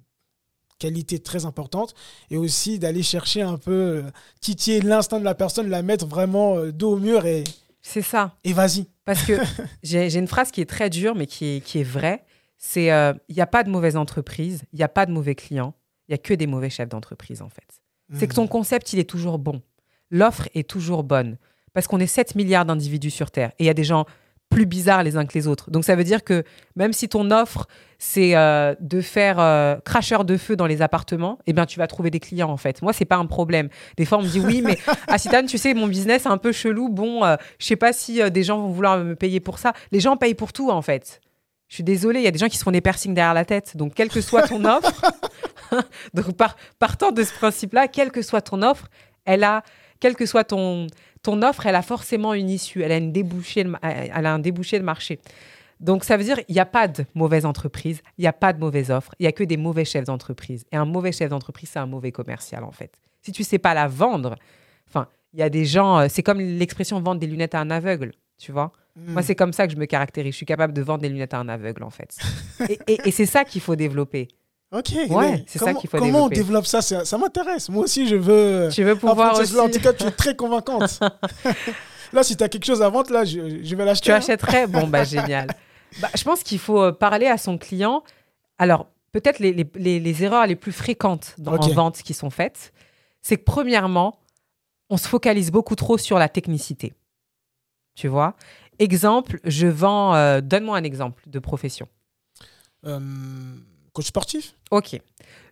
qualité 0.80 1.20
très 1.20 1.46
importante, 1.46 1.94
et 2.30 2.38
aussi 2.38 2.80
d'aller 2.80 3.04
chercher 3.04 3.42
un 3.42 3.58
peu, 3.58 3.72
euh, 3.72 4.04
titiller 4.42 4.82
l'instinct 4.82 5.20
de 5.20 5.26
la 5.26 5.36
personne, 5.36 5.70
la 5.70 5.84
mettre 5.84 6.08
vraiment 6.08 6.58
euh, 6.58 6.72
dos 6.72 6.94
au 6.94 7.00
mur 7.00 7.26
et 7.26 7.44
c'est 7.82 8.02
ça. 8.02 8.36
Et 8.44 8.54
vas-y. 8.54 8.88
Parce 9.06 9.24
que 9.24 9.34
j'ai 9.84 10.18
une 10.18 10.28
phrase 10.28 10.52
qui 10.52 10.62
est 10.62 10.70
très 10.70 10.90
dure, 10.90 11.16
mais 11.16 11.28
qui 11.28 11.58
est, 11.58 11.62
qui 11.62 11.80
est 11.80 11.84
vraie. 11.84 12.24
C'est 12.58 12.86
il 12.86 12.92
euh, 12.92 13.14
n'y 13.30 13.42
a 13.42 13.48
pas 13.48 13.64
de 13.64 13.70
mauvaise 13.70 13.96
entreprise, 13.96 14.64
il 14.74 14.78
n'y 14.78 14.84
a 14.84 14.90
pas 14.90 15.06
de 15.06 15.12
mauvais 15.12 15.36
clients, 15.36 15.74
il 16.08 16.12
n'y 16.12 16.16
a 16.16 16.18
que 16.18 16.34
des 16.34 16.48
mauvais 16.48 16.70
chefs 16.70 16.90
d'entreprise, 16.90 17.42
en 17.42 17.50
fait. 17.50 17.82
C'est 18.14 18.28
que 18.28 18.34
ton 18.34 18.46
hmm. 18.46 18.50
concept, 18.50 18.94
il 18.94 19.00
est 19.00 19.10
toujours 19.10 19.38
bon. 19.38 19.62
L'offre 20.10 20.50
est 20.56 20.68
toujours 20.68 21.04
bonne. 21.04 21.38
Parce 21.74 21.88
qu'on 21.88 22.00
est 22.00 22.08
7 22.08 22.36
milliards 22.36 22.66
d'individus 22.66 23.12
sur 23.12 23.30
Terre. 23.30 23.52
Et 23.60 23.64
il 23.64 23.68
y 23.68 23.70
a 23.70 23.76
des 23.76 23.84
gens 23.84 24.06
plus 24.50 24.66
bizarres 24.66 25.04
les 25.04 25.16
uns 25.16 25.26
que 25.26 25.34
les 25.34 25.48
autres. 25.48 25.72
Donc 25.72 25.86
ça 25.86 25.96
veut 25.96 26.04
dire 26.04 26.24
que 26.24 26.44
même 26.76 26.94
si 26.94 27.08
ton 27.08 27.32
offre, 27.32 27.68
c'est 27.98 28.36
euh, 28.36 28.76
de 28.80 29.02
faire 29.02 29.40
euh, 29.40 29.76
cracheur 29.86 30.26
de 30.26 30.38
feu 30.38 30.56
dans 30.56 30.66
les 30.66 30.82
appartements, 30.82 31.38
eh 31.46 31.54
bien 31.54 31.66
tu 31.66 31.78
vas 31.80 31.88
trouver 31.88 32.10
des 32.10 32.20
clients 32.20 32.50
en 32.50 32.58
fait. 32.58 32.82
Moi, 32.82 32.94
c'est 32.94 33.06
pas 33.06 33.18
un 33.18 33.26
problème. 33.26 33.70
Des 33.98 34.06
fois, 34.06 34.18
on 34.18 34.24
me 34.24 34.28
dit 34.28 34.40
oui, 34.40 34.62
mais 34.64 34.78
Assitane, 35.08 35.46
tu 35.46 35.58
sais, 35.58 35.74
mon 35.74 35.88
business 35.88 36.26
est 36.26 36.30
un 36.30 36.38
peu 36.38 36.52
chelou. 36.52 36.90
Bon, 36.90 37.24
euh, 37.24 37.36
je 37.60 37.66
sais 37.66 37.76
pas 37.76 37.94
si 37.94 38.22
des 38.32 38.44
gens 38.44 38.60
vont 38.60 38.70
vouloir 38.70 38.98
me 38.98 39.16
payer 39.16 39.40
pour 39.40 39.60
ça. 39.60 39.74
Les 39.92 40.00
gens 40.00 40.18
payent 40.18 40.36
pour 40.36 40.54
tout 40.54 40.72
en 40.72 40.82
fait. 40.82 41.22
Je 41.68 41.76
suis 41.76 41.84
désolée, 41.84 42.20
il 42.20 42.24
y 42.24 42.28
a 42.28 42.32
des 42.32 42.40
gens 42.40 42.48
qui 42.48 42.58
se 42.58 42.64
font 42.64 42.72
des 42.72 42.82
piercings 42.82 43.14
derrière 43.14 43.36
la 43.36 43.46
tête. 43.46 43.78
Donc, 43.78 43.94
quelle 43.94 44.10
que 44.10 44.22
soit 44.22 44.48
ton 44.48 44.66
offre, 44.66 45.02
donc 46.14 46.36
par, 46.36 46.56
partant 46.80 47.12
de 47.12 47.24
ce 47.24 47.34
principe-là, 47.34 47.88
quelle 47.88 48.12
que 48.12 48.22
soit 48.22 48.42
ton 48.42 48.62
offre, 48.62 48.88
elle 49.26 49.44
a, 49.44 49.64
quel 50.00 50.16
que 50.16 50.26
soit 50.26 50.44
ton, 50.46 50.88
ton 51.22 51.42
offre, 51.42 51.66
elle 51.66 51.76
a 51.76 51.82
forcément 51.82 52.34
une 52.34 52.50
issue, 52.50 52.82
elle 52.82 52.92
a, 52.92 52.98
une 52.98 53.12
débouchée, 53.12 53.66
elle 53.82 54.26
a 54.26 54.34
un 54.34 54.40
débouché 54.40 54.80
de 54.80 54.84
marché. 54.84 55.20
Donc 55.80 56.04
ça 56.04 56.18
veut 56.18 56.24
dire 56.24 56.40
il 56.48 56.54
n'y 56.54 56.60
a 56.60 56.66
pas 56.66 56.88
de 56.88 57.06
mauvaise 57.16 57.46
entreprise, 57.46 58.02
il 58.18 58.22
n'y 58.22 58.28
a 58.28 58.34
pas 58.34 58.52
de 58.52 58.60
mauvaise 58.60 58.92
offre, 58.92 59.14
il 59.20 59.24
n'y 59.24 59.28
a 59.28 59.32
que 59.32 59.44
des 59.44 59.58
mauvais 59.58 59.86
chefs 59.86 60.06
d'entreprise. 60.06 60.66
Et 60.72 60.76
un 60.76 60.86
mauvais 60.86 61.12
chef 61.12 61.30
d'entreprise, 61.30 61.70
c'est 61.70 61.80
un 61.80 61.86
mauvais 61.86 62.12
commercial 62.12 62.64
en 62.64 62.72
fait. 62.72 63.00
Si 63.22 63.32
tu 63.32 63.44
sais 63.44 63.60
pas 63.60 63.74
la 63.74 63.88
vendre, 63.88 64.36
enfin, 64.88 65.08
il 65.34 65.40
y 65.40 65.44
a 65.44 65.50
des 65.50 65.66
gens, 65.66 66.00
euh, 66.00 66.08
c'est 66.10 66.24
comme 66.24 66.40
l'expression 66.40 67.00
vendre 67.02 67.20
des 67.20 67.28
lunettes 67.28 67.56
à 67.56 67.60
un 67.60 67.70
aveugle, 67.70 68.12
tu 68.38 68.52
vois? 68.52 68.72
Hmm. 68.96 69.14
Moi, 69.14 69.22
c'est 69.22 69.36
comme 69.36 69.54
ça 69.54 69.68
que 69.68 69.74
je 69.74 69.78
me 69.78 69.86
caractérise. 69.86 70.34
Je 70.34 70.38
suis 70.38 70.46
capable 70.46 70.74
de 70.74 70.82
vendre 70.82 71.02
des 71.02 71.10
lunettes 71.10 71.34
à 71.34 71.40
un 71.40 71.48
aveugle 71.48 71.84
en 71.84 71.90
fait. 71.90 72.18
et 72.88 73.12
c'est 73.12 73.26
ça 73.26 73.46
qu'il 73.46 73.62
faut 73.62 73.76
développer. 73.76 74.28
Ok. 74.72 74.92
Ouais, 75.10 75.44
c'est 75.48 75.60
ça 75.60 75.74
qu'il 75.74 75.90
faut 75.90 75.98
Comment 75.98 76.26
on 76.26 76.30
développe 76.30 76.68
ça? 76.68 76.82
Ça, 76.82 77.18
m'intéresse. 77.18 77.70
Moi 77.70 77.84
aussi, 77.84 78.08
je 78.08 78.16
veux. 78.16 78.70
Tu 78.72 78.84
veux 78.84 78.96
pouvoir 78.96 79.40
aussi. 79.40 79.58
En 79.60 79.70
tout 79.70 79.80
cas, 79.80 79.94
tu 79.94 80.06
es 80.06 80.12
très 80.12 80.36
convaincante. 80.36 81.00
là, 82.14 82.24
si 82.24 82.38
tu 82.38 82.44
as 82.44 82.50
quelque 82.50 82.66
chose 82.66 82.82
à 82.82 82.90
vendre, 82.90 83.12
là, 83.12 83.26
je, 83.26 83.76
vais 83.76 83.86
l'acheter. 83.86 84.06
Tu 84.06 84.12
hein. 84.12 84.18
achèterais? 84.18 84.68
Bon, 84.68 84.88
bah 84.88 85.04
génial. 85.06 85.48
Bah, 86.02 86.10
je 86.16 86.24
pense 86.24 86.44
qu'il 86.44 86.60
faut 86.60 86.82
euh, 86.82 86.92
parler 86.92 87.28
à 87.28 87.38
son 87.38 87.58
client. 87.58 88.04
Alors, 88.60 88.88
peut-être 89.12 89.40
les, 89.40 89.54
les, 89.54 90.00
les, 90.00 90.24
erreurs 90.24 90.46
les 90.46 90.56
plus 90.56 90.72
fréquentes 90.72 91.34
dans, 91.40 91.56
en 91.56 91.68
vente 91.70 92.04
qui 92.04 92.14
sont 92.14 92.30
faites, 92.30 92.72
c'est 93.22 93.38
que 93.38 93.44
premièrement, 93.44 94.20
on 94.90 94.98
se 94.98 95.08
focalise 95.08 95.52
beaucoup 95.52 95.76
trop 95.76 95.98
sur 95.98 96.20
la 96.20 96.30
technicité. 96.30 96.94
Tu 97.96 98.08
vois? 98.08 98.36
Exemple, 98.78 99.40
je 99.44 99.68
vends. 99.68 100.14
Euh, 100.16 100.42
donne-moi 100.42 100.78
un 100.78 100.84
exemple 100.84 101.24
de 101.28 101.40
profession. 101.40 101.88
Euh, 102.86 103.00
Coach 104.00 104.08
sportif 104.08 104.56
Ok. 104.72 104.98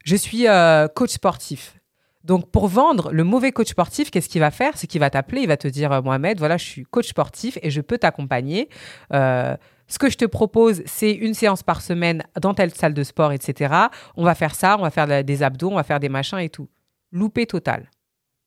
Je 0.05 0.15
suis 0.15 0.47
euh, 0.47 0.87
coach 0.87 1.09
sportif. 1.09 1.77
Donc, 2.23 2.49
pour 2.49 2.69
vendre 2.69 3.11
le 3.11 3.25
mauvais 3.25 3.51
coach 3.51 3.67
sportif, 3.67 4.09
qu'est-ce 4.09 4.29
qu'il 4.29 4.39
va 4.39 4.51
faire? 4.51 4.77
C'est 4.77 4.87
qu'il 4.87 5.01
va 5.01 5.09
t'appeler, 5.09 5.41
il 5.41 5.49
va 5.49 5.57
te 5.57 5.67
dire 5.67 6.01
Mohamed, 6.01 6.39
voilà, 6.39 6.55
je 6.55 6.63
suis 6.63 6.83
coach 6.85 7.09
sportif 7.09 7.57
et 7.61 7.69
je 7.71 7.81
peux 7.81 7.97
t'accompagner. 7.97 8.69
Euh, 9.13 9.57
ce 9.89 9.99
que 9.99 10.09
je 10.09 10.15
te 10.15 10.23
propose, 10.23 10.81
c'est 10.85 11.11
une 11.11 11.33
séance 11.33 11.61
par 11.61 11.81
semaine 11.81 12.23
dans 12.39 12.53
telle 12.53 12.73
salle 12.73 12.93
de 12.93 13.03
sport, 13.03 13.33
etc. 13.33 13.75
On 14.15 14.23
va 14.23 14.33
faire 14.33 14.55
ça, 14.55 14.77
on 14.79 14.83
va 14.83 14.91
faire 14.91 15.25
des 15.25 15.43
abdos, 15.43 15.69
on 15.69 15.75
va 15.75 15.83
faire 15.83 15.99
des 15.99 16.07
machins 16.07 16.39
et 16.39 16.49
tout. 16.49 16.69
Loupé 17.11 17.47
total. 17.47 17.91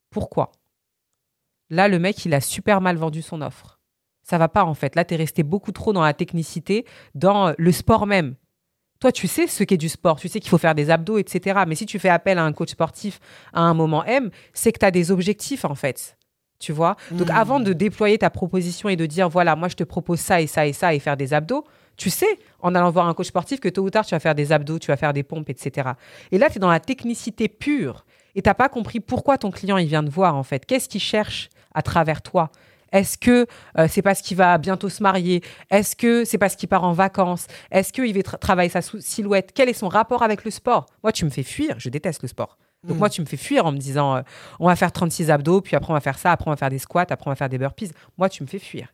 Pourquoi? 0.08 0.50
Là, 1.68 1.88
le 1.88 1.98
mec, 1.98 2.24
il 2.24 2.32
a 2.32 2.40
super 2.40 2.80
mal 2.80 2.96
vendu 2.96 3.20
son 3.20 3.42
offre. 3.42 3.78
Ça 4.22 4.38
va 4.38 4.48
pas 4.48 4.64
en 4.64 4.72
fait. 4.72 4.96
Là, 4.96 5.04
tu 5.04 5.12
es 5.12 5.18
resté 5.18 5.42
beaucoup 5.42 5.72
trop 5.72 5.92
dans 5.92 6.02
la 6.02 6.14
technicité, 6.14 6.86
dans 7.14 7.52
le 7.58 7.72
sport 7.72 8.06
même. 8.06 8.36
Toi, 9.00 9.12
tu 9.12 9.26
sais 9.26 9.46
ce 9.46 9.64
qu'est 9.64 9.78
du 9.78 9.88
sport, 9.88 10.20
tu 10.20 10.28
sais 10.28 10.40
qu'il 10.40 10.50
faut 10.50 10.58
faire 10.58 10.74
des 10.74 10.90
abdos, 10.90 11.18
etc. 11.18 11.60
Mais 11.66 11.74
si 11.74 11.86
tu 11.86 11.98
fais 11.98 12.10
appel 12.10 12.38
à 12.38 12.44
un 12.44 12.52
coach 12.52 12.70
sportif 12.70 13.18
à 13.54 13.62
un 13.62 13.72
moment 13.72 14.04
M, 14.04 14.30
c'est 14.52 14.72
que 14.72 14.78
tu 14.78 14.84
as 14.86 14.90
des 14.90 15.10
objectifs 15.10 15.64
en 15.64 15.74
fait. 15.74 16.16
Tu 16.58 16.72
vois? 16.72 16.96
Donc 17.10 17.28
hmm. 17.28 17.34
avant 17.34 17.60
de 17.60 17.72
déployer 17.72 18.18
ta 18.18 18.28
proposition 18.28 18.90
et 18.90 18.96
de 18.96 19.06
dire, 19.06 19.30
voilà, 19.30 19.56
moi 19.56 19.68
je 19.68 19.76
te 19.76 19.84
propose 19.84 20.20
ça 20.20 20.42
et 20.42 20.46
ça 20.46 20.66
et 20.66 20.74
ça 20.74 20.94
et 20.94 20.98
faire 20.98 21.16
des 21.16 21.32
abdos, 21.32 21.64
tu 21.96 22.10
sais, 22.10 22.38
en 22.60 22.74
allant 22.74 22.90
voir 22.90 23.08
un 23.08 23.14
coach 23.14 23.28
sportif, 23.28 23.60
que 23.60 23.68
tôt 23.70 23.82
ou 23.82 23.90
tard, 23.90 24.04
tu 24.04 24.14
vas 24.14 24.20
faire 24.20 24.34
des 24.34 24.52
abdos, 24.52 24.78
tu 24.78 24.88
vas 24.88 24.98
faire 24.98 25.14
des 25.14 25.22
pompes, 25.22 25.48
etc. 25.48 25.90
Et 26.30 26.38
là, 26.38 26.50
tu 26.50 26.56
es 26.56 26.58
dans 26.58 26.70
la 26.70 26.80
technicité 26.80 27.48
pure 27.48 28.04
et 28.34 28.42
tu 28.42 28.48
n'as 28.48 28.54
pas 28.54 28.68
compris 28.68 29.00
pourquoi 29.00 29.38
ton 29.38 29.50
client, 29.50 29.78
il 29.78 29.86
vient 29.86 30.04
te 30.04 30.10
voir 30.10 30.36
en 30.36 30.42
fait. 30.42 30.66
Qu'est-ce 30.66 30.88
qu'il 30.88 31.00
cherche 31.00 31.48
à 31.74 31.80
travers 31.82 32.20
toi? 32.20 32.50
Est-ce 32.92 33.18
que 33.18 33.46
euh, 33.78 33.86
c'est 33.88 34.02
parce 34.02 34.20
qu'il 34.20 34.36
va 34.36 34.58
bientôt 34.58 34.88
se 34.88 35.02
marier? 35.02 35.42
Est-ce 35.70 35.96
que 35.96 36.24
c'est 36.24 36.38
parce 36.38 36.56
qu'il 36.56 36.68
part 36.68 36.84
en 36.84 36.92
vacances? 36.92 37.46
Est-ce 37.70 37.92
qu'il 37.92 38.14
va 38.14 38.22
travailler 38.22 38.70
sa 38.70 38.82
silhouette? 38.82 39.52
Quel 39.54 39.68
est 39.68 39.74
son 39.74 39.88
rapport 39.88 40.22
avec 40.22 40.44
le 40.44 40.50
sport? 40.50 40.86
Moi, 41.02 41.12
tu 41.12 41.24
me 41.24 41.30
fais 41.30 41.42
fuir. 41.42 41.74
Je 41.78 41.88
déteste 41.88 42.22
le 42.22 42.28
sport. 42.28 42.58
Donc, 42.84 42.96
hmm. 42.96 42.98
moi, 42.98 43.10
tu 43.10 43.20
me 43.20 43.26
fais 43.26 43.36
fuir 43.36 43.66
en 43.66 43.72
me 43.72 43.78
disant 43.78 44.16
euh, 44.16 44.22
on 44.58 44.66
va 44.66 44.76
faire 44.76 44.90
36 44.90 45.30
abdos, 45.30 45.60
puis 45.60 45.76
après, 45.76 45.90
on 45.90 45.94
va 45.94 46.00
faire 46.00 46.18
ça, 46.18 46.32
après, 46.32 46.48
on 46.48 46.52
va 46.52 46.56
faire 46.56 46.70
des 46.70 46.78
squats, 46.78 47.06
après, 47.10 47.26
on 47.26 47.30
va 47.30 47.36
faire 47.36 47.48
des 47.48 47.58
burpees. 47.58 47.92
Moi, 48.16 48.28
tu 48.28 48.42
me 48.42 48.48
fais 48.48 48.58
fuir. 48.58 48.88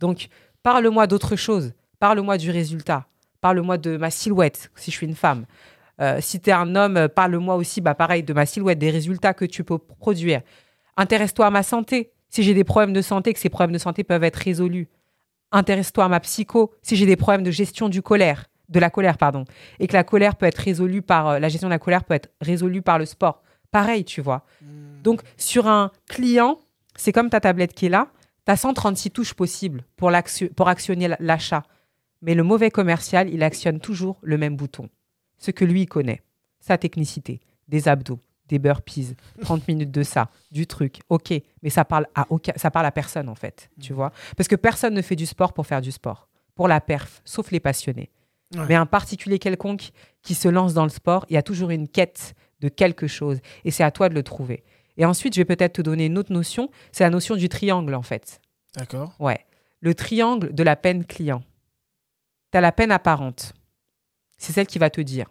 Donc, 0.00 0.28
parle-moi 0.62 1.06
d'autre 1.06 1.36
chose. 1.36 1.72
Parle-moi 1.98 2.36
du 2.36 2.50
résultat. 2.50 3.06
Parle-moi 3.40 3.78
de 3.78 3.96
ma 3.96 4.10
silhouette, 4.10 4.70
si 4.76 4.90
je 4.90 4.96
suis 4.96 5.06
une 5.06 5.16
femme. 5.16 5.46
Euh, 6.00 6.18
si 6.20 6.40
tu 6.40 6.50
es 6.50 6.52
un 6.52 6.74
homme, 6.76 7.08
parle-moi 7.08 7.56
aussi, 7.56 7.80
bah, 7.80 7.94
pareil, 7.94 8.22
de 8.22 8.32
ma 8.32 8.46
silhouette, 8.46 8.78
des 8.78 8.90
résultats 8.90 9.34
que 9.34 9.44
tu 9.44 9.64
peux 9.64 9.78
produire. 9.78 10.42
Intéresse-toi 10.96 11.46
à 11.46 11.50
ma 11.50 11.62
santé. 11.62 12.12
Si 12.32 12.42
j'ai 12.42 12.54
des 12.54 12.64
problèmes 12.64 12.94
de 12.94 13.02
santé, 13.02 13.34
que 13.34 13.38
ces 13.38 13.50
problèmes 13.50 13.74
de 13.74 13.78
santé 13.78 14.04
peuvent 14.04 14.24
être 14.24 14.36
résolus. 14.36 14.88
Intéresse-toi 15.52 16.06
à 16.06 16.08
ma 16.08 16.18
psycho. 16.18 16.72
Si 16.80 16.96
j'ai 16.96 17.04
des 17.04 17.16
problèmes 17.16 17.42
de 17.42 17.50
gestion 17.50 17.90
du 17.90 18.00
colère, 18.00 18.46
de 18.70 18.80
la 18.80 18.88
colère, 18.88 19.18
pardon, 19.18 19.44
et 19.78 19.86
que 19.86 19.92
la 19.92 20.02
colère 20.02 20.36
peut 20.36 20.46
être 20.46 20.56
résolue 20.58 21.02
par 21.02 21.28
euh, 21.28 21.38
la 21.38 21.50
gestion 21.50 21.68
de 21.68 21.74
la 21.74 21.78
colère 21.78 22.04
peut 22.04 22.14
être 22.14 22.30
résolue 22.40 22.80
par 22.80 22.98
le 22.98 23.04
sport. 23.04 23.42
Pareil, 23.70 24.06
tu 24.06 24.22
vois. 24.22 24.46
Hmm. 24.62 25.02
Donc 25.02 25.20
sur 25.36 25.66
un 25.66 25.92
client, 26.08 26.58
c'est 26.96 27.12
comme 27.12 27.28
ta 27.28 27.38
tablette 27.38 27.74
qui 27.74 27.84
est 27.84 27.90
là. 27.90 28.08
Tu 28.46 28.52
as 28.52 28.56
136 28.56 29.10
touches 29.10 29.34
possibles 29.34 29.84
pour, 29.96 30.10
pour 30.56 30.68
actionner 30.68 31.14
l'achat. 31.20 31.64
Mais 32.22 32.34
le 32.34 32.44
mauvais 32.44 32.70
commercial, 32.70 33.28
il 33.28 33.42
actionne 33.42 33.78
toujours 33.78 34.18
le 34.22 34.38
même 34.38 34.56
bouton. 34.56 34.88
Ce 35.36 35.50
que 35.50 35.66
lui 35.66 35.84
connaît, 35.84 36.22
sa 36.60 36.78
technicité, 36.78 37.40
des 37.68 37.88
abdos, 37.88 38.20
des 38.52 38.58
burpees, 38.58 39.16
30 39.40 39.66
minutes 39.66 39.90
de 39.90 40.02
ça, 40.02 40.28
du 40.50 40.66
truc, 40.66 41.00
ok, 41.08 41.32
mais 41.62 41.70
ça 41.70 41.86
parle 41.86 42.06
à 42.14 42.26
aucun, 42.28 42.52
ça 42.56 42.70
parle 42.70 42.84
à 42.84 42.92
personne 42.92 43.30
en 43.30 43.34
fait, 43.34 43.70
tu 43.80 43.94
mm. 43.94 43.96
vois, 43.96 44.12
parce 44.36 44.46
que 44.46 44.56
personne 44.56 44.92
ne 44.92 45.00
fait 45.00 45.16
du 45.16 45.24
sport 45.24 45.54
pour 45.54 45.66
faire 45.66 45.80
du 45.80 45.90
sport, 45.90 46.28
pour 46.54 46.68
la 46.68 46.82
perf, 46.82 47.22
sauf 47.24 47.50
les 47.50 47.60
passionnés. 47.60 48.10
Mais 48.68 48.74
un 48.74 48.84
particulier 48.84 49.38
quelconque 49.38 49.92
qui 50.20 50.34
se 50.34 50.46
lance 50.46 50.74
dans 50.74 50.82
le 50.82 50.90
sport, 50.90 51.24
il 51.30 51.32
y 51.32 51.38
a 51.38 51.42
toujours 51.42 51.70
une 51.70 51.88
quête 51.88 52.34
de 52.60 52.68
quelque 52.68 53.06
chose, 53.06 53.40
et 53.64 53.70
c'est 53.70 53.82
à 53.82 53.90
toi 53.90 54.10
de 54.10 54.14
le 54.14 54.22
trouver. 54.22 54.62
Et 54.98 55.06
ensuite, 55.06 55.34
je 55.34 55.40
vais 55.40 55.46
peut-être 55.46 55.72
te 55.72 55.82
donner 55.82 56.04
une 56.04 56.18
autre 56.18 56.34
notion, 56.34 56.68
c'est 56.92 57.04
la 57.04 57.08
notion 57.08 57.36
du 57.36 57.48
triangle 57.48 57.94
en 57.94 58.02
fait. 58.02 58.42
D'accord. 58.76 59.14
Ouais, 59.18 59.46
le 59.80 59.94
triangle 59.94 60.52
de 60.52 60.62
la 60.62 60.76
peine 60.76 61.06
client. 61.06 61.42
Tu 62.50 62.58
as 62.58 62.60
la 62.60 62.72
peine 62.72 62.92
apparente. 62.92 63.54
C'est 64.36 64.52
celle 64.52 64.66
qui 64.66 64.78
va 64.78 64.90
te 64.90 65.00
dire 65.00 65.30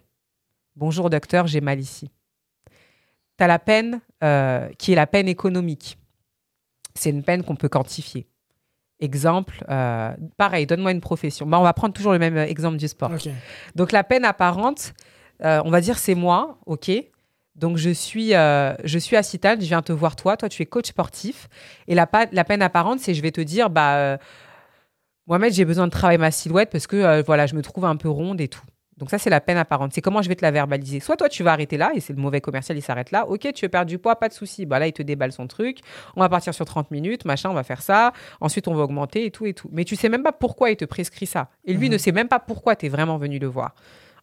Bonjour 0.74 1.08
docteur, 1.08 1.46
j'ai 1.46 1.60
mal 1.60 1.78
ici 1.78 2.10
tu 3.38 3.44
as 3.44 3.46
la 3.46 3.58
peine 3.58 4.00
euh, 4.22 4.68
qui 4.78 4.92
est 4.92 4.96
la 4.96 5.06
peine 5.06 5.28
économique. 5.28 5.98
C'est 6.94 7.10
une 7.10 7.22
peine 7.22 7.42
qu'on 7.42 7.56
peut 7.56 7.68
quantifier. 7.68 8.28
Exemple, 9.00 9.64
euh, 9.68 10.14
pareil, 10.36 10.66
donne-moi 10.66 10.92
une 10.92 11.00
profession. 11.00 11.46
Bah, 11.46 11.58
on 11.58 11.64
va 11.64 11.72
prendre 11.72 11.92
toujours 11.92 12.12
le 12.12 12.18
même 12.18 12.36
exemple 12.36 12.76
du 12.76 12.86
sport. 12.86 13.10
Donc 13.74 13.90
la 13.90 14.04
peine 14.04 14.24
apparente, 14.24 14.94
euh, 15.44 15.60
on 15.64 15.70
va 15.70 15.80
dire 15.80 15.98
c'est 15.98 16.14
moi, 16.14 16.58
ok. 16.66 16.90
Donc 17.56 17.76
je 17.76 17.90
suis, 17.90 18.30
je 18.30 18.98
suis 18.98 19.16
à 19.16 19.22
Cital, 19.22 19.60
je 19.60 19.66
viens 19.66 19.82
te 19.82 19.92
voir 19.92 20.16
toi, 20.16 20.36
toi 20.36 20.48
tu 20.48 20.62
es 20.62 20.66
coach 20.66 20.86
sportif. 20.86 21.48
Et 21.88 21.94
la, 21.94 22.08
la 22.30 22.44
peine 22.44 22.62
apparente, 22.62 23.00
c'est 23.00 23.12
je 23.12 23.20
vais 23.20 23.32
te 23.32 23.42
dire, 23.42 23.68
bah, 23.68 24.18
Mohamed, 25.26 25.52
j'ai 25.52 25.64
besoin 25.64 25.86
de 25.86 25.90
travailler 25.90 26.18
ma 26.18 26.30
silhouette 26.30 26.70
parce 26.70 26.86
que 26.86 27.22
voilà, 27.22 27.46
je 27.46 27.54
me 27.54 27.60
trouve 27.62 27.84
un 27.84 27.96
peu 27.96 28.08
ronde 28.08 28.40
et 28.40 28.48
tout. 28.48 28.62
Donc 29.02 29.10
ça, 29.10 29.18
c'est 29.18 29.30
la 29.30 29.40
peine 29.40 29.56
apparente. 29.56 29.92
C'est 29.92 30.00
comment 30.00 30.22
je 30.22 30.28
vais 30.28 30.36
te 30.36 30.44
la 30.44 30.52
verbaliser. 30.52 31.00
Soit 31.00 31.16
toi, 31.16 31.28
tu 31.28 31.42
vas 31.42 31.50
arrêter 31.50 31.76
là, 31.76 31.90
et 31.92 31.98
c'est 31.98 32.12
le 32.12 32.22
mauvais 32.22 32.40
commercial, 32.40 32.78
il 32.78 32.82
s'arrête 32.82 33.10
là. 33.10 33.26
Ok, 33.26 33.52
tu 33.52 33.64
veux 33.64 33.68
perdre 33.68 33.88
du 33.88 33.98
poids, 33.98 34.14
pas 34.14 34.28
de 34.28 34.32
souci. 34.32 34.64
Bah 34.64 34.78
là, 34.78 34.86
il 34.86 34.92
te 34.92 35.02
déballe 35.02 35.32
son 35.32 35.48
truc. 35.48 35.78
On 36.14 36.20
va 36.20 36.28
partir 36.28 36.54
sur 36.54 36.64
30 36.64 36.92
minutes, 36.92 37.24
machin, 37.24 37.50
on 37.50 37.52
va 37.52 37.64
faire 37.64 37.82
ça. 37.82 38.12
Ensuite, 38.40 38.68
on 38.68 38.74
va 38.74 38.84
augmenter 38.84 39.24
et 39.24 39.32
tout 39.32 39.44
et 39.44 39.54
tout. 39.54 39.68
Mais 39.72 39.84
tu 39.84 39.96
sais 39.96 40.08
même 40.08 40.22
pas 40.22 40.30
pourquoi 40.30 40.70
il 40.70 40.76
te 40.76 40.84
prescrit 40.84 41.26
ça. 41.26 41.50
Et 41.64 41.74
lui 41.74 41.88
mhm. 41.88 41.94
ne 41.94 41.98
sait 41.98 42.12
même 42.12 42.28
pas 42.28 42.38
pourquoi 42.38 42.76
tu 42.76 42.86
es 42.86 42.88
vraiment 42.88 43.18
venu 43.18 43.40
le 43.40 43.48
voir. 43.48 43.74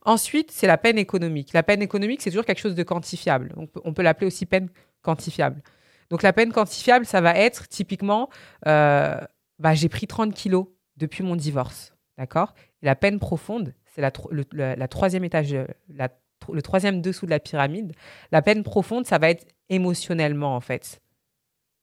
Ensuite, 0.05 0.49
c'est 0.49 0.65
la 0.65 0.77
peine 0.77 0.97
économique. 0.97 1.51
La 1.51 1.61
peine 1.61 1.81
économique, 1.81 2.21
c'est 2.21 2.29
toujours 2.29 2.45
quelque 2.45 2.61
chose 2.61 2.75
de 2.75 2.83
quantifiable. 2.83 3.53
On 3.83 3.91
peut, 3.91 4.01
l'appeler 4.01 4.27
aussi 4.27 4.45
peine 4.45 4.69
quantifiable. 5.01 5.61
Donc 6.09 6.23
la 6.23 6.31
peine 6.31 6.53
quantifiable, 6.53 7.05
ça 7.05 7.19
va 7.19 7.35
être 7.35 7.67
typiquement, 7.67 8.29
euh, 8.65 9.19
bah, 9.59 9.73
j'ai 9.73 9.89
pris 9.89 10.07
30 10.07 10.33
kilos 10.33 10.67
depuis 10.95 11.21
mon 11.21 11.35
divorce. 11.35 11.93
D'accord? 12.17 12.53
La 12.81 12.95
peine 12.95 13.19
profonde, 13.19 13.73
c'est 13.99 14.53
la, 14.53 14.75
le, 14.75 14.87
troisième 14.87 15.23
étage, 15.23 15.53
le 15.53 16.61
troisième 16.61 17.01
dessous 17.01 17.25
de 17.25 17.31
la 17.31 17.39
pyramide. 17.39 17.93
La 18.31 18.41
peine 18.41 18.63
profonde, 18.63 19.05
ça 19.05 19.17
va 19.17 19.29
être 19.29 19.45
émotionnellement, 19.69 20.55
en 20.55 20.61
fait. 20.61 21.01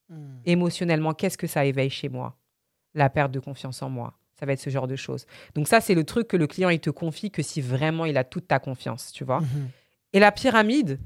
Hmm. 0.09 0.39
Émotionnellement, 0.45 1.15
qu'est-ce 1.15 1.39
que 1.39 1.47
ça 1.47 1.65
éveille 1.65 1.91
chez 1.91 2.09
moi? 2.09 2.37
La 2.95 3.11
perte 3.11 3.33
de 3.33 3.41
confiance 3.41 3.83
en 3.83 3.91
moi. 3.91 4.15
Ça 4.39 4.47
va 4.47 4.53
être 4.53 4.61
ce 4.61 4.71
genre 4.71 4.87
de 4.87 4.97
choses. 4.97 5.27
Donc 5.55 5.67
ça, 5.67 5.81
c'est 5.81 5.95
le 5.95 6.05
truc 6.05 6.29
que 6.29 6.37
le 6.37 6.47
client, 6.47 6.69
il 6.69 6.81
te 6.81 6.91
confie 6.91 7.31
que 7.31 7.43
si 7.43 7.61
vraiment 7.61 8.05
il 8.05 8.17
a 8.19 8.25
toute 8.25 8.49
ta 8.49 8.59
confiance, 8.59 9.13
tu 9.13 9.25
vois. 9.25 9.41
Mhm. 9.41 9.71
Et 10.13 10.21
la 10.21 10.31
pyramide, 10.31 10.99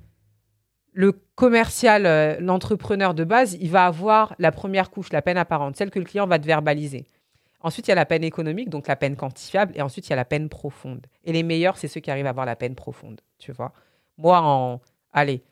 le 0.93 1.13
commercial, 1.35 2.07
euh, 2.07 2.39
l'entrepreneur 2.41 3.15
de 3.15 3.25
base, 3.25 3.57
il 3.61 3.71
va 3.71 3.87
avoir 3.87 4.35
la 4.39 4.51
première 4.51 4.91
couche, 4.91 5.13
la 5.13 5.23
peine 5.23 5.39
apparente, 5.39 5.77
celle 5.77 5.91
que 5.91 6.01
le 6.01 6.05
client 6.05 6.27
va 6.27 6.39
te 6.39 6.47
verbaliser. 6.47 7.07
Ensuite, 7.63 7.89
il 7.89 7.91
y 7.91 7.93
a 7.93 7.97
la 7.97 8.07
peine 8.07 8.25
économique, 8.25 8.71
donc 8.71 8.89
la 8.89 8.97
peine 8.97 9.17
quantifiable, 9.17 9.73
et 9.77 9.83
ensuite, 9.83 10.07
il 10.09 10.11
y 10.11 10.13
a 10.13 10.17
la 10.17 10.25
peine 10.25 10.49
profonde. 10.49 11.07
Et 11.25 11.33
les 11.33 11.43
meilleurs, 11.43 11.77
c'est 11.77 11.89
ceux 11.89 12.01
qui 12.01 12.11
arrivent 12.11 12.27
à 12.27 12.31
avoir 12.31 12.47
la 12.47 12.57
peine 12.57 12.75
profonde, 12.75 13.21
tu 13.39 13.53
vois. 13.53 13.73
Moi, 14.17 14.41
en, 14.41 14.81
allez, 15.13 15.43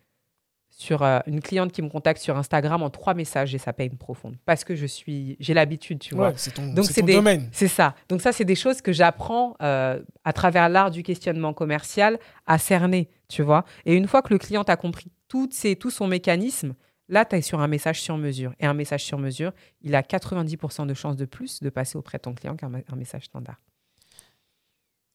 sur 0.70 1.02
euh, 1.02 1.18
une 1.26 1.40
cliente 1.40 1.72
qui 1.72 1.82
me 1.82 1.88
contacte 1.88 2.20
sur 2.20 2.36
Instagram, 2.36 2.82
en 2.82 2.90
trois 2.90 3.12
messages, 3.12 3.50
j'ai 3.50 3.58
sa 3.58 3.72
peine 3.72 3.96
profonde, 3.96 4.36
parce 4.44 4.64
que 4.64 4.76
je 4.76 4.86
suis, 4.86 5.36
j'ai 5.40 5.52
l'habitude, 5.52 5.98
tu 5.98 6.14
vois. 6.14 6.32
c'est 6.36 6.52
ton, 6.52 6.72
donc 6.72 6.84
c'est 6.86 7.02
domaine. 7.02 7.48
C'est 7.52 7.68
ça. 7.68 7.94
Donc 8.08 8.20
ça, 8.20 8.32
c'est 8.32 8.44
des 8.44 8.54
choses 8.54 8.80
que 8.80 8.92
j'apprends 8.92 9.56
euh, 9.60 10.00
à 10.24 10.32
travers 10.32 10.68
l'art 10.68 10.90
du 10.90 11.02
questionnement 11.02 11.52
commercial 11.52 12.18
à 12.46 12.58
cerner, 12.58 13.10
tu 13.28 13.42
vois. 13.42 13.64
Et 13.86 13.94
une 13.94 14.06
fois 14.06 14.22
que 14.22 14.32
le 14.32 14.38
client 14.38 14.62
a 14.62 14.76
compris 14.76 15.10
tout, 15.26 15.48
ces, 15.52 15.74
tout 15.74 15.90
son 15.90 16.06
mécanisme, 16.06 16.74
Là, 17.08 17.24
tu 17.24 17.36
es 17.36 17.42
sur 17.42 17.60
un 17.60 17.68
message 17.68 18.02
sur 18.02 18.18
mesure. 18.18 18.54
Et 18.60 18.66
un 18.66 18.74
message 18.74 19.04
sur 19.04 19.18
mesure, 19.18 19.52
il 19.80 19.94
a 19.94 20.02
90% 20.02 20.86
de 20.86 20.94
chances 20.94 21.16
de 21.16 21.24
plus 21.24 21.60
de 21.60 21.70
passer 21.70 21.96
auprès 21.96 22.18
de 22.18 22.22
ton 22.22 22.34
client 22.34 22.56
qu'un 22.56 22.70
message 22.96 23.24
standard. 23.24 23.60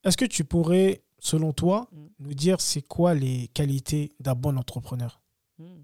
Est-ce 0.04 0.18
que 0.18 0.26
tu 0.26 0.44
pourrais, 0.44 1.02
selon 1.20 1.54
toi, 1.54 1.88
mm. 1.92 2.06
nous 2.20 2.34
dire 2.34 2.62
c'est 2.62 2.82
quoi 2.82 3.14
les 3.14 3.48
qualités 3.54 4.12
d'un 4.20 4.36
bon 4.36 4.58
entrepreneur? 4.58 5.22
Mm. 5.60 5.82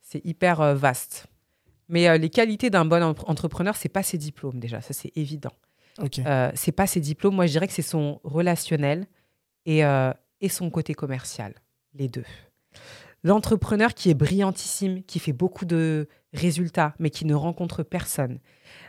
C'est 0.00 0.24
hyper 0.24 0.60
euh, 0.60 0.74
vaste. 0.74 1.28
Mais 1.90 2.08
euh, 2.08 2.16
les 2.16 2.30
qualités 2.30 2.70
d'un 2.70 2.84
bon 2.84 3.02
entrepreneur, 3.02 3.76
c'est 3.76 3.88
pas 3.88 4.04
ses 4.04 4.16
diplômes 4.16 4.60
déjà, 4.60 4.80
ça 4.80 4.94
c'est 4.94 5.12
évident. 5.16 5.52
Okay. 5.98 6.22
Euh, 6.24 6.50
c'est 6.54 6.72
pas 6.72 6.86
ses 6.86 7.00
diplômes, 7.00 7.34
moi 7.34 7.46
je 7.46 7.52
dirais 7.52 7.66
que 7.66 7.72
c'est 7.72 7.82
son 7.82 8.20
relationnel 8.22 9.06
et, 9.66 9.84
euh, 9.84 10.12
et 10.40 10.48
son 10.48 10.70
côté 10.70 10.94
commercial, 10.94 11.52
les 11.94 12.08
deux 12.08 12.24
l'entrepreneur 13.22 13.94
qui 13.94 14.10
est 14.10 14.14
brillantissime, 14.14 15.02
qui 15.04 15.18
fait 15.18 15.32
beaucoup 15.32 15.64
de 15.64 16.08
résultats, 16.32 16.94
mais 16.98 17.10
qui 17.10 17.24
ne 17.24 17.34
rencontre 17.34 17.82
personne, 17.82 18.38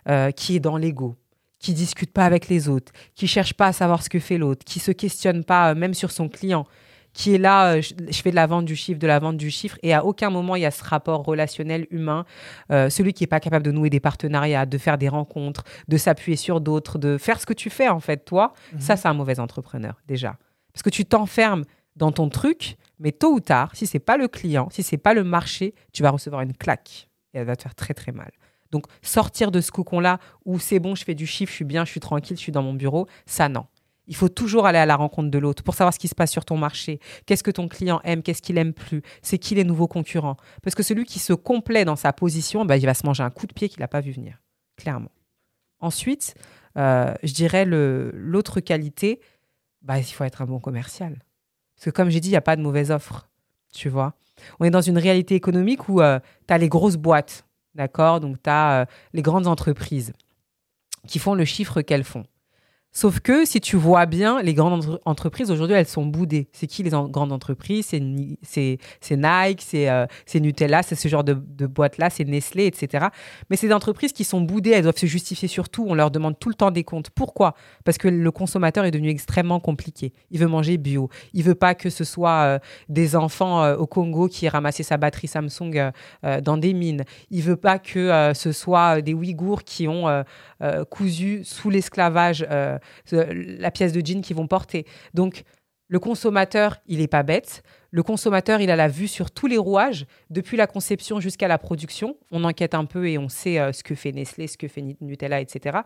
euh, 0.07 0.31
qui 0.31 0.55
est 0.55 0.59
dans 0.59 0.77
l'ego, 0.77 1.15
qui 1.59 1.73
discute 1.73 2.11
pas 2.11 2.25
avec 2.25 2.47
les 2.47 2.69
autres, 2.69 2.91
qui 3.15 3.27
cherche 3.27 3.53
pas 3.53 3.67
à 3.67 3.73
savoir 3.73 4.03
ce 4.03 4.09
que 4.09 4.19
fait 4.19 4.37
l'autre, 4.37 4.63
qui 4.65 4.79
se 4.79 4.91
questionne 4.91 5.43
pas 5.43 5.71
euh, 5.71 5.75
même 5.75 5.93
sur 5.93 6.11
son 6.11 6.29
client, 6.29 6.65
qui 7.13 7.35
est 7.35 7.37
là, 7.37 7.73
euh, 7.73 7.81
je, 7.81 8.21
fais 8.21 8.31
de 8.31 8.35
la 8.35 8.47
vente 8.47 8.63
du 8.63 8.75
chiffre, 8.75 8.97
de 8.97 9.07
la 9.07 9.19
vente 9.19 9.35
du 9.35 9.51
chiffre, 9.51 9.77
et 9.83 9.93
à 9.93 10.05
aucun 10.05 10.29
moment 10.29 10.55
il 10.55 10.61
y 10.61 10.65
a 10.65 10.71
ce 10.71 10.83
rapport 10.83 11.25
relationnel 11.25 11.87
humain, 11.91 12.25
celui 12.69 13.11
qui 13.11 13.25
est 13.25 13.27
pas 13.27 13.41
capable 13.41 13.65
de 13.65 13.71
nouer 13.71 13.89
des 13.89 13.99
partenariats, 13.99 14.65
de 14.65 14.77
faire 14.77 14.97
des 14.97 15.09
rencontres, 15.09 15.63
de 15.89 15.97
s'appuyer 15.97 16.37
sur 16.37 16.61
d'autres, 16.61 16.97
de 16.97 17.17
faire 17.17 17.41
ce 17.41 17.45
que 17.45 17.53
tu 17.53 17.69
fais 17.69 17.89
en 17.89 17.99
fait 17.99 18.23
toi, 18.23 18.53
mhm. 18.71 18.79
ça 18.79 18.95
c'est 18.95 19.09
un 19.09 19.13
mauvais 19.13 19.41
entrepreneur 19.41 19.99
déjà, 20.07 20.37
parce 20.71 20.83
que 20.83 20.89
tu 20.89 21.03
t'enfermes 21.03 21.65
dans 21.95 22.11
ton 22.11 22.29
truc, 22.29 22.77
mais 22.99 23.11
tôt 23.11 23.33
ou 23.33 23.39
tard, 23.39 23.75
si 23.75 23.85
c'est 23.85 23.99
pas 23.99 24.17
le 24.17 24.27
client, 24.27 24.69
si 24.71 24.83
c'est 24.83 24.97
pas 24.97 25.13
le 25.13 25.23
marché, 25.23 25.75
tu 25.91 26.03
vas 26.03 26.11
recevoir 26.11 26.41
une 26.41 26.53
claque 26.53 27.09
et 27.33 27.39
elle 27.39 27.45
va 27.45 27.55
te 27.55 27.63
faire 27.63 27.75
très 27.75 27.93
très 27.93 28.11
mal. 28.11 28.31
Donc 28.71 28.85
sortir 29.01 29.51
de 29.51 29.59
ce 29.61 29.71
cocon-là 29.71 30.19
où 30.45 30.59
c'est 30.59 30.79
bon, 30.79 30.95
je 30.95 31.03
fais 31.03 31.15
du 31.15 31.27
chiffre, 31.27 31.51
je 31.51 31.57
suis 31.57 31.65
bien, 31.65 31.85
je 31.85 31.91
suis 31.91 31.99
tranquille, 31.99 32.37
je 32.37 32.41
suis 32.41 32.51
dans 32.51 32.63
mon 32.63 32.73
bureau, 32.73 33.07
ça 33.25 33.49
non. 33.49 33.65
Il 34.07 34.15
faut 34.15 34.29
toujours 34.29 34.65
aller 34.65 34.79
à 34.79 34.85
la 34.85 34.95
rencontre 34.95 35.29
de 35.29 35.37
l'autre 35.37 35.63
pour 35.63 35.75
savoir 35.75 35.93
ce 35.93 35.99
qui 35.99 36.07
se 36.07 36.15
passe 36.15 36.31
sur 36.31 36.43
ton 36.43 36.57
marché. 36.57 36.99
Qu'est-ce 37.25 37.43
que 37.43 37.51
ton 37.51 37.67
client 37.67 38.01
aime, 38.03 38.23
qu'est-ce 38.23 38.41
qu'il 38.41 38.57
aime 38.57 38.73
plus, 38.73 39.01
c'est 39.21 39.37
qui 39.37 39.55
les 39.55 39.63
nouveaux 39.63 39.87
concurrents? 39.87 40.37
Parce 40.63 40.75
que 40.75 40.83
celui 40.83 41.05
qui 41.05 41.19
se 41.19 41.33
complaît 41.33 41.85
dans 41.85 41.95
sa 41.95 42.11
position, 42.11 42.65
bah, 42.65 42.77
il 42.77 42.85
va 42.85 42.93
se 42.93 43.05
manger 43.05 43.23
un 43.23 43.29
coup 43.29 43.47
de 43.47 43.53
pied 43.53 43.69
qu'il 43.69 43.79
n'a 43.79 43.87
pas 43.87 44.01
vu 44.01 44.11
venir, 44.11 44.41
clairement. 44.75 45.11
Ensuite, 45.79 46.35
euh, 46.77 47.13
je 47.23 47.33
dirais 47.33 47.65
l'autre 47.65 48.59
qualité, 48.59 49.21
bah, 49.81 49.99
il 49.99 50.03
faut 50.03 50.23
être 50.23 50.41
un 50.41 50.45
bon 50.45 50.59
commercial. 50.59 51.19
Parce 51.81 51.91
que 51.91 51.95
comme 51.95 52.11
j'ai 52.11 52.19
dit, 52.19 52.27
il 52.27 52.33
n'y 52.33 52.37
a 52.37 52.41
pas 52.41 52.55
de 52.55 52.61
mauvaise 52.61 52.91
offre, 52.91 53.27
tu 53.73 53.89
vois. 53.89 54.13
On 54.59 54.65
est 54.65 54.69
dans 54.69 54.81
une 54.81 54.99
réalité 54.99 55.33
économique 55.33 55.89
où 55.89 55.99
euh, 55.99 56.19
tu 56.47 56.53
as 56.53 56.59
les 56.59 56.69
grosses 56.69 56.95
boîtes, 56.95 57.43
d'accord? 57.73 58.19
Donc 58.19 58.37
tu 58.43 58.51
as 58.51 58.81
euh, 58.81 58.85
les 59.13 59.23
grandes 59.23 59.47
entreprises 59.47 60.13
qui 61.07 61.17
font 61.17 61.33
le 61.33 61.43
chiffre 61.43 61.81
qu'elles 61.81 62.03
font. 62.03 62.23
Sauf 62.93 63.21
que 63.21 63.45
si 63.45 63.61
tu 63.61 63.77
vois 63.77 64.05
bien, 64.05 64.41
les 64.41 64.53
grandes 64.53 64.99
entreprises 65.05 65.49
aujourd'hui, 65.49 65.77
elles 65.77 65.87
sont 65.87 66.05
boudées. 66.05 66.49
C'est 66.51 66.67
qui 66.67 66.83
les 66.83 66.89
grandes 66.89 67.31
entreprises? 67.31 67.87
C'est 67.87 68.01
Nike, 68.01 69.65
euh, 69.75 70.05
c'est 70.25 70.39
Nutella, 70.41 70.83
c'est 70.83 70.95
ce 70.95 71.07
genre 71.07 71.23
de, 71.23 71.33
de 71.33 71.67
boîte-là, 71.67 72.09
c'est 72.09 72.25
Nestlé, 72.25 72.65
etc. 72.65 73.07
Mais 73.49 73.55
ces 73.55 73.71
entreprises 73.71 74.11
qui 74.11 74.25
sont 74.25 74.41
boudées, 74.41 74.71
elles 74.71 74.83
doivent 74.83 74.97
se 74.97 75.05
justifier 75.05 75.47
sur 75.47 75.69
tout. 75.69 75.85
On 75.87 75.93
leur 75.93 76.11
demande 76.11 76.37
tout 76.37 76.49
le 76.49 76.55
temps 76.55 76.69
des 76.69 76.83
comptes. 76.83 77.11
Pourquoi? 77.11 77.53
Parce 77.85 77.97
que 77.97 78.09
le 78.09 78.31
consommateur 78.31 78.83
est 78.83 78.91
devenu 78.91 79.09
extrêmement 79.09 79.61
compliqué. 79.61 80.11
Il 80.29 80.39
veut 80.39 80.47
manger 80.47 80.77
bio. 80.77 81.09
Il 81.31 81.43
veut 81.43 81.55
pas 81.55 81.75
que 81.75 81.89
ce 81.89 82.03
soit 82.03 82.41
euh, 82.43 82.59
des 82.89 83.15
enfants 83.15 83.63
euh, 83.63 83.77
au 83.77 83.87
Congo 83.87 84.27
qui 84.27 84.47
aient 84.47 84.49
ramassé 84.49 84.83
sa 84.83 84.97
batterie 84.97 85.29
Samsung 85.29 85.91
dans 86.43 86.57
des 86.57 86.73
mines. 86.73 87.05
Il 87.29 87.41
veut 87.41 87.55
pas 87.55 87.79
que 87.79 88.31
ce 88.33 88.51
soit 88.51 89.01
des 89.01 89.13
Ouïghours 89.13 89.63
qui 89.63 89.87
ont 89.87 90.23
cousu 90.89 91.41
sous 91.43 91.69
l'esclavage 91.69 92.45
la 93.11 93.71
pièce 93.71 93.93
de 93.93 94.05
jean 94.05 94.21
qu'ils 94.21 94.35
vont 94.35 94.47
porter. 94.47 94.85
Donc, 95.13 95.43
le 95.91 95.99
consommateur, 95.99 96.77
il 96.87 96.99
n'est 96.99 97.07
pas 97.07 97.21
bête. 97.21 97.63
Le 97.91 98.01
consommateur, 98.01 98.61
il 98.61 98.71
a 98.71 98.77
la 98.77 98.87
vue 98.87 99.09
sur 99.09 99.29
tous 99.29 99.47
les 99.47 99.57
rouages, 99.57 100.05
depuis 100.29 100.55
la 100.55 100.65
conception 100.65 101.19
jusqu'à 101.19 101.49
la 101.49 101.57
production. 101.57 102.15
On 102.31 102.45
enquête 102.45 102.73
un 102.75 102.85
peu 102.85 103.09
et 103.09 103.17
on 103.17 103.27
sait 103.27 103.59
euh, 103.59 103.73
ce 103.73 103.83
que 103.83 103.93
fait 103.93 104.13
Nestlé, 104.13 104.47
ce 104.47 104.57
que 104.57 104.69
fait 104.69 104.81
Nutella, 105.01 105.41
etc. 105.41 105.79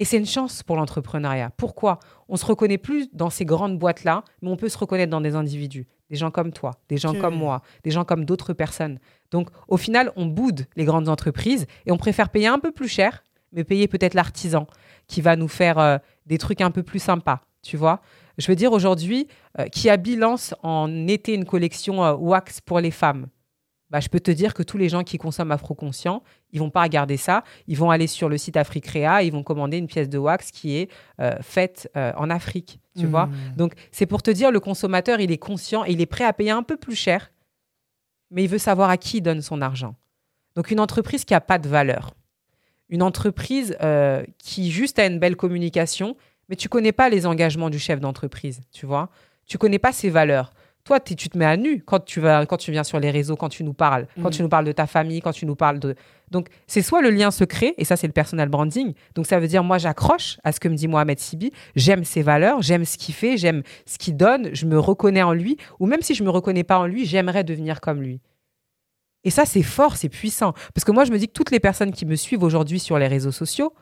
Et 0.00 0.04
c'est 0.04 0.16
une 0.16 0.26
chance 0.26 0.64
pour 0.64 0.74
l'entrepreneuriat. 0.74 1.50
Pourquoi? 1.56 2.00
On 2.28 2.36
se 2.36 2.44
reconnaît 2.44 2.78
plus 2.78 3.08
dans 3.12 3.30
ces 3.30 3.44
grandes 3.44 3.78
boîtes-là, 3.78 4.24
mais 4.42 4.50
on 4.50 4.56
peut 4.56 4.68
se 4.68 4.78
reconnaître 4.78 5.10
dans 5.10 5.20
des 5.20 5.36
individus, 5.36 5.86
des 6.10 6.16
gens 6.16 6.32
comme 6.32 6.52
toi, 6.52 6.72
des 6.88 6.96
gens 6.96 7.14
comme 7.14 7.36
moi, 7.36 7.62
des 7.84 7.92
gens 7.92 8.04
comme 8.04 8.24
d'autres 8.24 8.52
personnes. 8.52 8.98
Donc, 9.30 9.48
au 9.68 9.76
final, 9.76 10.10
on 10.16 10.26
boude 10.26 10.66
les 10.74 10.84
grandes 10.84 11.08
entreprises 11.08 11.66
et 11.86 11.92
on 11.92 11.96
préfère 11.96 12.30
payer 12.30 12.48
un 12.48 12.58
peu 12.58 12.72
plus 12.72 12.88
cher, 12.88 13.22
mais 13.54 13.64
payer 13.64 13.88
peut-être 13.88 14.14
l'artisan 14.14 14.66
qui 15.06 15.20
va 15.20 15.36
nous 15.36 15.48
faire 15.48 15.78
euh, 15.78 15.98
des 16.26 16.38
trucs 16.38 16.60
un 16.60 16.70
peu 16.70 16.82
plus 16.82 16.98
sympas, 16.98 17.40
tu 17.62 17.76
vois. 17.76 18.00
Je 18.36 18.48
veux 18.48 18.56
dire, 18.56 18.72
aujourd'hui, 18.72 19.28
euh, 19.58 19.66
qui 19.66 19.88
a 19.88 19.96
bilance 19.96 20.54
en 20.62 21.06
été 21.06 21.34
une 21.34 21.44
collection 21.44 22.04
euh, 22.04 22.14
wax 22.14 22.60
pour 22.60 22.80
les 22.80 22.90
femmes? 22.90 23.28
Bah, 23.90 24.00
je 24.00 24.08
peux 24.08 24.18
te 24.18 24.30
dire 24.30 24.54
que 24.54 24.64
tous 24.64 24.76
les 24.76 24.88
gens 24.88 25.04
qui 25.04 25.18
consomment 25.18 25.52
Afro-Conscient, 25.52 26.22
ils 26.50 26.58
vont 26.58 26.70
pas 26.70 26.82
regarder 26.82 27.16
ça. 27.16 27.44
Ils 27.68 27.76
vont 27.76 27.90
aller 27.90 28.08
sur 28.08 28.28
le 28.28 28.38
site 28.38 28.56
Africrea, 28.56 29.22
ils 29.22 29.30
vont 29.30 29.44
commander 29.44 29.76
une 29.76 29.86
pièce 29.86 30.08
de 30.08 30.18
wax 30.18 30.50
qui 30.50 30.76
est 30.76 30.90
faite 31.42 31.88
en 31.94 32.28
Afrique, 32.28 32.80
tu 32.98 33.06
vois. 33.06 33.26
Mmh. 33.26 33.56
Donc, 33.56 33.74
c'est 33.92 34.06
pour 34.06 34.22
te 34.22 34.32
dire, 34.32 34.50
le 34.50 34.58
consommateur, 34.58 35.20
il 35.20 35.30
est 35.30 35.38
conscient 35.38 35.84
et 35.84 35.92
il 35.92 36.00
est 36.00 36.06
prêt 36.06 36.24
à 36.24 36.32
payer 36.32 36.50
un 36.50 36.64
peu 36.64 36.76
plus 36.76 36.96
cher, 36.96 37.30
mais 38.32 38.42
il 38.42 38.48
veut 38.48 38.58
savoir 38.58 38.90
à 38.90 38.96
qui 38.96 39.18
il 39.18 39.20
donne 39.20 39.42
son 39.42 39.60
argent. 39.60 39.94
Donc, 40.56 40.72
une 40.72 40.80
entreprise 40.80 41.24
qui 41.24 41.34
a 41.34 41.40
pas 41.40 41.58
de 41.58 41.68
valeur, 41.68 42.14
une 42.88 43.02
entreprise 43.02 43.76
euh, 43.82 44.22
qui 44.38 44.70
juste 44.70 44.98
a 44.98 45.06
une 45.06 45.18
belle 45.18 45.36
communication, 45.36 46.16
mais 46.48 46.56
tu 46.56 46.68
connais 46.68 46.92
pas 46.92 47.08
les 47.08 47.26
engagements 47.26 47.70
du 47.70 47.78
chef 47.78 48.00
d'entreprise, 48.00 48.60
tu 48.72 48.86
vois. 48.86 49.10
Tu 49.46 49.58
connais 49.58 49.78
pas 49.78 49.92
ses 49.92 50.10
valeurs. 50.10 50.52
Toi, 50.84 51.00
tu 51.00 51.16
te 51.16 51.38
mets 51.38 51.46
à 51.46 51.56
nu 51.56 51.82
quand 51.82 52.04
tu, 52.04 52.20
vas, 52.20 52.44
quand 52.44 52.58
tu 52.58 52.70
viens 52.70 52.84
sur 52.84 53.00
les 53.00 53.10
réseaux, 53.10 53.36
quand 53.36 53.48
tu 53.48 53.64
nous 53.64 53.72
parles, 53.72 54.06
quand 54.20 54.28
tu 54.28 54.42
mm. 54.42 54.44
nous 54.44 54.48
parles 54.50 54.66
de 54.66 54.72
ta 54.72 54.86
famille, 54.86 55.22
quand 55.22 55.32
tu 55.32 55.46
nous 55.46 55.56
parles 55.56 55.78
de... 55.78 55.94
Donc, 56.30 56.48
c'est 56.66 56.82
soit 56.82 57.00
le 57.00 57.08
lien 57.08 57.30
secret, 57.30 57.72
et 57.78 57.84
ça, 57.84 57.96
c'est 57.96 58.06
le 58.06 58.12
personal 58.12 58.50
branding. 58.50 58.92
Donc, 59.14 59.26
ça 59.26 59.40
veut 59.40 59.48
dire, 59.48 59.64
moi, 59.64 59.78
j'accroche 59.78 60.36
à 60.44 60.52
ce 60.52 60.60
que 60.60 60.68
me 60.68 60.74
dit 60.74 60.86
Mohamed 60.86 61.18
Sibi. 61.18 61.52
J'aime 61.74 62.04
ses 62.04 62.20
valeurs, 62.20 62.60
j'aime 62.60 62.84
ce 62.84 62.98
qu'il 62.98 63.14
fait, 63.14 63.38
j'aime 63.38 63.62
ce 63.86 63.96
qu'il 63.96 64.14
donne, 64.14 64.50
je 64.52 64.66
me 64.66 64.78
reconnais 64.78 65.22
en 65.22 65.32
lui. 65.32 65.56
Ou 65.80 65.86
même 65.86 66.02
si 66.02 66.14
je 66.14 66.22
me 66.22 66.28
reconnais 66.28 66.64
pas 66.64 66.78
en 66.78 66.86
lui, 66.86 67.06
j'aimerais 67.06 67.44
devenir 67.44 67.80
comme 67.80 68.02
lui. 68.02 68.20
Et 69.24 69.30
ça, 69.30 69.44
c'est 69.44 69.62
fort, 69.62 69.96
c'est 69.96 70.08
puissant. 70.08 70.52
Parce 70.74 70.84
que 70.84 70.92
moi, 70.92 71.04
je 71.04 71.12
me 71.12 71.18
dis 71.18 71.26
que 71.26 71.32
toutes 71.32 71.50
les 71.50 71.60
personnes 71.60 71.92
qui 71.92 72.06
me 72.06 72.14
suivent 72.14 72.42
aujourd'hui 72.42 72.78
sur 72.78 72.98
les 72.98 73.08
réseaux 73.08 73.32
sociaux, 73.32 73.74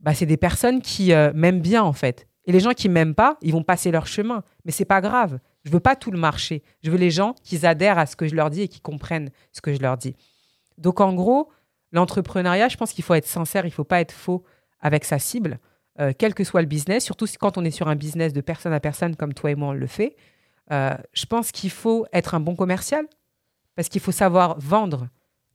bah, 0.00 0.14
c'est 0.14 0.26
des 0.26 0.36
personnes 0.36 0.80
qui 0.80 1.12
euh, 1.12 1.32
m'aiment 1.34 1.60
bien, 1.60 1.82
en 1.82 1.92
fait. 1.92 2.26
Et 2.46 2.52
les 2.52 2.60
gens 2.60 2.72
qui 2.72 2.88
m'aiment 2.88 3.14
pas, 3.14 3.38
ils 3.42 3.52
vont 3.52 3.62
passer 3.62 3.90
leur 3.90 4.06
chemin. 4.06 4.42
Mais 4.64 4.72
c'est 4.72 4.84
pas 4.84 5.00
grave. 5.00 5.38
Je 5.64 5.70
veux 5.70 5.80
pas 5.80 5.96
tout 5.96 6.10
le 6.10 6.18
marché. 6.18 6.62
Je 6.82 6.90
veux 6.90 6.98
les 6.98 7.10
gens 7.10 7.34
qui 7.42 7.64
adhèrent 7.64 7.98
à 7.98 8.06
ce 8.06 8.16
que 8.16 8.26
je 8.26 8.34
leur 8.34 8.50
dis 8.50 8.62
et 8.62 8.68
qui 8.68 8.80
comprennent 8.80 9.30
ce 9.52 9.60
que 9.60 9.72
je 9.72 9.80
leur 9.80 9.96
dis. 9.96 10.16
Donc, 10.78 11.00
en 11.00 11.14
gros, 11.14 11.50
l'entrepreneuriat, 11.92 12.68
je 12.68 12.76
pense 12.76 12.92
qu'il 12.92 13.04
faut 13.04 13.14
être 13.14 13.26
sincère, 13.26 13.64
il 13.64 13.70
faut 13.70 13.84
pas 13.84 14.00
être 14.00 14.12
faux 14.12 14.44
avec 14.80 15.04
sa 15.04 15.18
cible, 15.18 15.58
euh, 16.00 16.12
quel 16.16 16.34
que 16.34 16.44
soit 16.44 16.60
le 16.60 16.66
business, 16.66 17.04
surtout 17.04 17.26
quand 17.40 17.56
on 17.56 17.64
est 17.64 17.70
sur 17.70 17.88
un 17.88 17.96
business 17.96 18.32
de 18.32 18.40
personne 18.40 18.72
à 18.72 18.80
personne 18.80 19.16
comme 19.16 19.32
toi 19.32 19.50
et 19.50 19.54
moi 19.54 19.68
on 19.68 19.72
le 19.72 19.86
fait. 19.86 20.16
Euh, 20.72 20.94
je 21.12 21.26
pense 21.26 21.52
qu'il 21.52 21.70
faut 21.70 22.06
être 22.12 22.34
un 22.34 22.40
bon 22.40 22.56
commercial, 22.56 23.06
parce 23.74 23.88
qu'il 23.88 24.00
faut 24.00 24.12
savoir 24.12 24.58
vendre 24.58 25.08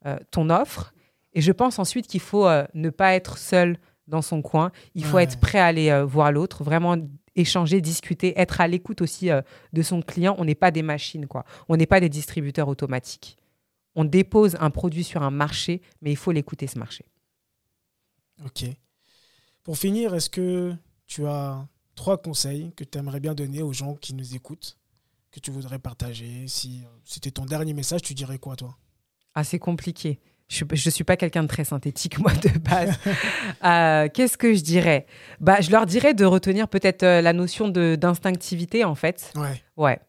euh, 0.05 0.17
ton 0.31 0.49
offre. 0.49 0.93
Et 1.33 1.41
je 1.41 1.51
pense 1.51 1.79
ensuite 1.79 2.07
qu'il 2.07 2.21
faut 2.21 2.47
euh, 2.47 2.65
ne 2.73 2.89
pas 2.89 3.13
être 3.13 3.37
seul 3.37 3.77
dans 4.07 4.21
son 4.21 4.41
coin. 4.41 4.71
Il 4.95 5.05
faut 5.05 5.19
être 5.19 5.39
prêt 5.39 5.59
à 5.59 5.67
aller 5.67 5.89
euh, 5.89 6.03
voir 6.03 6.31
l'autre, 6.31 6.63
vraiment 6.63 6.95
échanger, 7.35 7.79
discuter, 7.79 8.33
être 8.39 8.59
à 8.59 8.67
l'écoute 8.67 9.01
aussi 9.01 9.29
de 9.71 9.81
son 9.81 10.01
client. 10.01 10.35
On 10.39 10.45
n'est 10.45 10.55
pas 10.55 10.71
des 10.71 10.81
machines, 10.81 11.27
quoi. 11.27 11.45
On 11.69 11.77
n'est 11.77 11.85
pas 11.85 11.99
des 11.99 12.09
distributeurs 12.09 12.67
automatiques. 12.67 13.37
On 13.95 14.03
dépose 14.03 14.57
un 14.59 14.71
produit 14.71 15.03
sur 15.03 15.21
un 15.21 15.31
marché, 15.31 15.81
mais 16.01 16.11
il 16.11 16.17
faut 16.17 16.31
l'écouter, 16.31 16.67
ce 16.67 16.79
marché. 16.79 17.05
Ok. 18.45 18.65
Pour 19.63 19.77
finir, 19.77 20.15
est-ce 20.15 20.29
que 20.29 20.73
tu 21.05 21.27
as 21.27 21.67
trois 21.95 22.17
conseils 22.17 22.71
que 22.75 22.83
tu 22.83 22.97
aimerais 22.97 23.19
bien 23.19 23.35
donner 23.35 23.61
aux 23.61 23.73
gens 23.73 23.95
qui 23.95 24.13
nous 24.15 24.35
écoutent? 24.35 24.78
Que 25.31 25.39
tu 25.39 25.51
voudrais 25.51 25.79
partager 25.79 26.47
Si 26.47 26.81
euh, 26.83 26.87
c'était 27.05 27.31
ton 27.31 27.45
dernier 27.45 27.73
message, 27.73 28.01
tu 28.01 28.13
dirais 28.13 28.39
quoi, 28.39 28.55
toi? 28.55 28.77
Ah, 29.35 29.43
c'est 29.43 29.59
compliqué. 29.59 30.19
Je 30.47 30.63
ne 30.63 30.89
suis 30.89 31.03
pas 31.03 31.15
quelqu'un 31.15 31.43
de 31.43 31.47
très 31.47 31.63
synthétique, 31.63 32.17
moi, 32.17 32.33
de 32.33 32.57
base. 32.59 32.97
Euh, 33.63 34.07
qu'est-ce 34.11 34.37
que 34.37 34.53
je 34.53 34.61
dirais? 34.61 35.05
Bah, 35.39 35.59
Je 35.59 35.69
leur 35.69 35.85
dirais 35.85 36.13
de 36.13 36.23
retenir 36.25 36.69
peut-être 36.69 37.03
euh, 37.03 37.21
la 37.21 37.33
notion 37.33 37.67
d'instinctivité, 37.67 38.83
en 38.85 38.95
fait. 38.95 39.31
Ouais. 39.35 39.61
Ouais. 39.75 39.99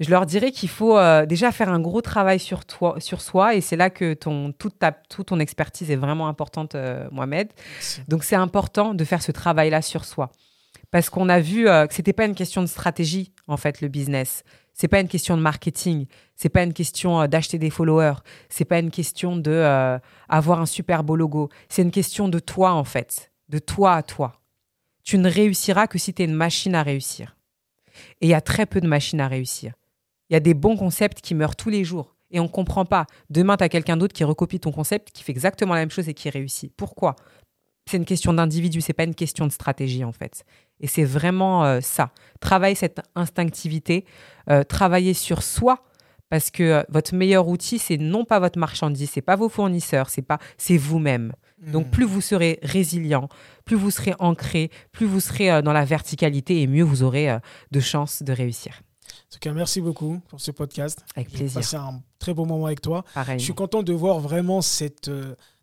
Je 0.00 0.10
leur 0.10 0.26
dirais 0.26 0.50
qu'il 0.50 0.70
faut 0.70 0.98
déjà 1.26 1.52
faire 1.52 1.68
un 1.68 1.78
gros 1.78 2.00
travail 2.00 2.40
sur, 2.40 2.64
toi, 2.64 2.96
sur 2.98 3.20
soi, 3.20 3.54
et 3.54 3.60
c'est 3.60 3.76
là 3.76 3.90
que 3.90 4.14
ton, 4.14 4.52
toute, 4.52 4.78
ta, 4.78 4.92
toute 4.92 5.26
ton 5.26 5.38
expertise 5.38 5.90
est 5.90 5.96
vraiment 5.96 6.26
importante, 6.26 6.74
Mohamed. 7.12 7.48
Donc, 8.08 8.24
c'est 8.24 8.36
important 8.36 8.94
de 8.94 9.04
faire 9.04 9.22
ce 9.22 9.30
travail-là 9.30 9.82
sur 9.82 10.04
soi 10.04 10.32
parce 10.90 11.10
qu'on 11.10 11.28
a 11.28 11.40
vu 11.40 11.68
euh, 11.68 11.86
que 11.86 11.94
c'était 11.94 12.12
pas 12.12 12.24
une 12.24 12.34
question 12.34 12.62
de 12.62 12.66
stratégie 12.66 13.32
en 13.48 13.56
fait 13.56 13.80
le 13.80 13.88
business. 13.88 14.44
C'est 14.72 14.88
pas 14.88 15.00
une 15.00 15.08
question 15.08 15.36
de 15.36 15.42
marketing, 15.42 16.06
c'est 16.34 16.48
pas 16.48 16.62
une 16.62 16.72
question 16.72 17.20
euh, 17.20 17.26
d'acheter 17.26 17.58
des 17.58 17.70
followers, 17.70 18.16
c'est 18.48 18.64
pas 18.64 18.78
une 18.78 18.90
question 18.90 19.36
de 19.36 19.50
euh, 19.50 19.98
avoir 20.28 20.60
un 20.60 20.66
super 20.66 21.02
beau 21.02 21.16
logo. 21.16 21.48
C'est 21.68 21.82
une 21.82 21.90
question 21.90 22.28
de 22.28 22.38
toi 22.38 22.72
en 22.72 22.84
fait, 22.84 23.32
de 23.48 23.58
toi 23.58 23.94
à 23.94 24.02
toi. 24.02 24.40
Tu 25.02 25.18
ne 25.18 25.30
réussiras 25.30 25.86
que 25.86 25.98
si 25.98 26.12
tu 26.12 26.22
es 26.22 26.24
une 26.24 26.34
machine 26.34 26.74
à 26.74 26.82
réussir. 26.82 27.36
Et 28.20 28.26
il 28.26 28.28
y 28.28 28.34
a 28.34 28.40
très 28.40 28.66
peu 28.66 28.80
de 28.80 28.88
machines 28.88 29.20
à 29.20 29.28
réussir. 29.28 29.72
Il 30.28 30.34
y 30.34 30.36
a 30.36 30.40
des 30.40 30.54
bons 30.54 30.76
concepts 30.76 31.20
qui 31.20 31.34
meurent 31.34 31.56
tous 31.56 31.70
les 31.70 31.84
jours 31.84 32.16
et 32.30 32.40
on 32.40 32.44
ne 32.44 32.48
comprend 32.48 32.84
pas. 32.84 33.06
Demain, 33.30 33.56
tu 33.56 33.64
as 33.64 33.68
quelqu'un 33.68 33.96
d'autre 33.96 34.12
qui 34.12 34.24
recopie 34.24 34.60
ton 34.60 34.72
concept, 34.72 35.10
qui 35.12 35.22
fait 35.22 35.32
exactement 35.32 35.74
la 35.74 35.80
même 35.80 35.90
chose 35.90 36.08
et 36.08 36.14
qui 36.14 36.28
réussit. 36.28 36.72
Pourquoi? 36.76 37.16
C'est 37.88 37.96
une 37.96 38.04
question 38.04 38.32
d'individu, 38.32 38.80
c'est 38.80 38.92
pas 38.92 39.04
une 39.04 39.14
question 39.14 39.46
de 39.46 39.52
stratégie 39.52 40.04
en 40.04 40.12
fait. 40.12 40.44
Et 40.80 40.86
c'est 40.86 41.04
vraiment 41.04 41.64
euh, 41.64 41.80
ça. 41.80 42.10
Travailler 42.40 42.74
cette 42.74 43.00
instinctivité, 43.14 44.04
euh, 44.50 44.62
travailler 44.62 45.14
sur 45.14 45.42
soi, 45.42 45.84
parce 46.28 46.50
que 46.50 46.62
euh, 46.62 46.82
votre 46.88 47.14
meilleur 47.14 47.48
outil, 47.48 47.78
c'est 47.78 47.96
non 47.96 48.24
pas 48.24 48.40
votre 48.40 48.58
marchandise, 48.58 49.10
c'est 49.10 49.22
pas 49.22 49.36
vos 49.36 49.48
fournisseurs, 49.48 50.10
c'est 50.10 50.22
pas, 50.22 50.38
c'est 50.58 50.76
vous-même. 50.76 51.32
Donc 51.72 51.86
hmm. 51.86 51.90
plus 51.90 52.04
vous 52.04 52.20
serez 52.20 52.58
résilient, 52.62 53.28
plus 53.64 53.76
vous 53.76 53.90
serez 53.90 54.14
ancré, 54.18 54.70
plus 54.92 55.06
vous 55.06 55.20
serez 55.20 55.62
dans 55.62 55.72
la 55.72 55.86
verticalité 55.86 56.60
et 56.60 56.66
mieux 56.66 56.82
vous 56.82 57.02
aurez 57.02 57.38
de 57.70 57.80
chances 57.80 58.22
de 58.22 58.32
réussir. 58.32 58.82
En 59.08 59.32
tout 59.32 59.38
cas, 59.40 59.52
merci 59.52 59.80
beaucoup 59.80 60.20
pour 60.28 60.38
ce 60.38 60.50
podcast. 60.50 61.02
Avec 61.16 61.30
plaisir. 61.30 61.48
J'ai 61.48 61.54
passé 61.54 61.76
un 61.76 62.02
très 62.18 62.34
beau 62.34 62.44
moment 62.44 62.66
avec 62.66 62.82
toi. 62.82 63.04
Pareil. 63.14 63.38
Je 63.38 63.44
suis 63.44 63.54
content 63.54 63.82
de 63.82 63.92
voir 63.94 64.20
vraiment 64.20 64.60
cette 64.60 65.10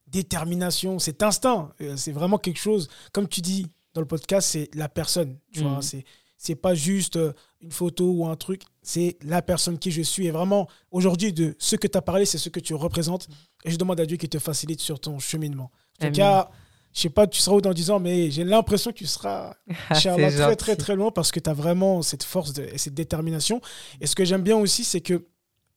détermination, 0.08 0.98
cet 0.98 1.22
instinct. 1.22 1.70
c'est 1.96 2.12
vraiment 2.12 2.40
quelque 2.40 2.60
chose, 2.60 2.90
comme 3.12 3.28
tu 3.28 3.42
dis, 3.42 3.68
dans 3.94 4.02
le 4.02 4.08
podcast, 4.08 4.50
c'est 4.52 4.70
la 4.74 4.90
personne. 4.90 5.38
Tu 5.52 5.62
vois, 5.62 5.78
mm. 5.78 5.82
c'est 5.82 6.06
c'est 6.44 6.56
pas 6.56 6.76
juste 6.76 7.16
euh, 7.16 7.32
une 7.62 7.72
photo 7.72 8.12
ou 8.12 8.28
un 8.28 8.36
truc, 8.36 8.64
c'est 8.82 9.18
la 9.24 9.42
personne 9.42 9.80
qui 9.80 9.92
je 9.92 10.02
suis. 10.02 10.28
Et 10.28 10.32
vraiment, 10.32 10.68
aujourd'hui, 10.92 11.32
de 11.32 11.56
ce 11.58 11.78
que 11.78 11.88
tu 11.88 11.98
as 11.98 12.02
parlé, 12.02 12.26
c'est 12.26 12.38
ce 12.38 12.50
que 12.50 12.60
tu 12.60 12.74
représentes. 12.74 13.30
Et 13.64 13.72
je 13.72 13.78
demande 13.78 14.02
à 14.02 14.06
Dieu 14.06 14.18
qu'il 14.18 14.28
te 14.28 14.40
facilite 14.40 14.82
sur 14.82 15.00
ton 15.00 15.20
cheminement. 15.20 15.72
En 16.02 16.08
tout 16.08 16.12
cas, 16.12 16.52
je 16.94 17.00
sais 17.00 17.10
pas, 17.10 17.28
tu 17.28 17.40
seras 17.40 17.56
où 17.56 17.62
dans 17.62 17.74
10 17.74 17.92
ans, 17.92 18.00
mais 18.02 18.30
j'ai 18.30 18.44
l'impression 18.44 18.92
que 18.92 18.98
tu 18.98 19.08
seras 19.08 19.56
très, 19.90 20.56
très, 20.58 20.76
très 20.76 20.96
loin 20.98 21.12
parce 21.12 21.32
que 21.32 21.40
tu 21.40 21.50
as 21.50 21.54
vraiment 21.54 22.02
cette 22.02 22.24
force 22.24 22.52
et 22.58 22.78
cette 22.78 22.94
détermination. 22.94 23.62
Et 24.02 24.06
ce 24.06 24.14
que 24.14 24.26
j'aime 24.26 24.44
bien 24.44 24.58
aussi, 24.58 24.84
c'est 24.84 25.02
que 25.02 25.26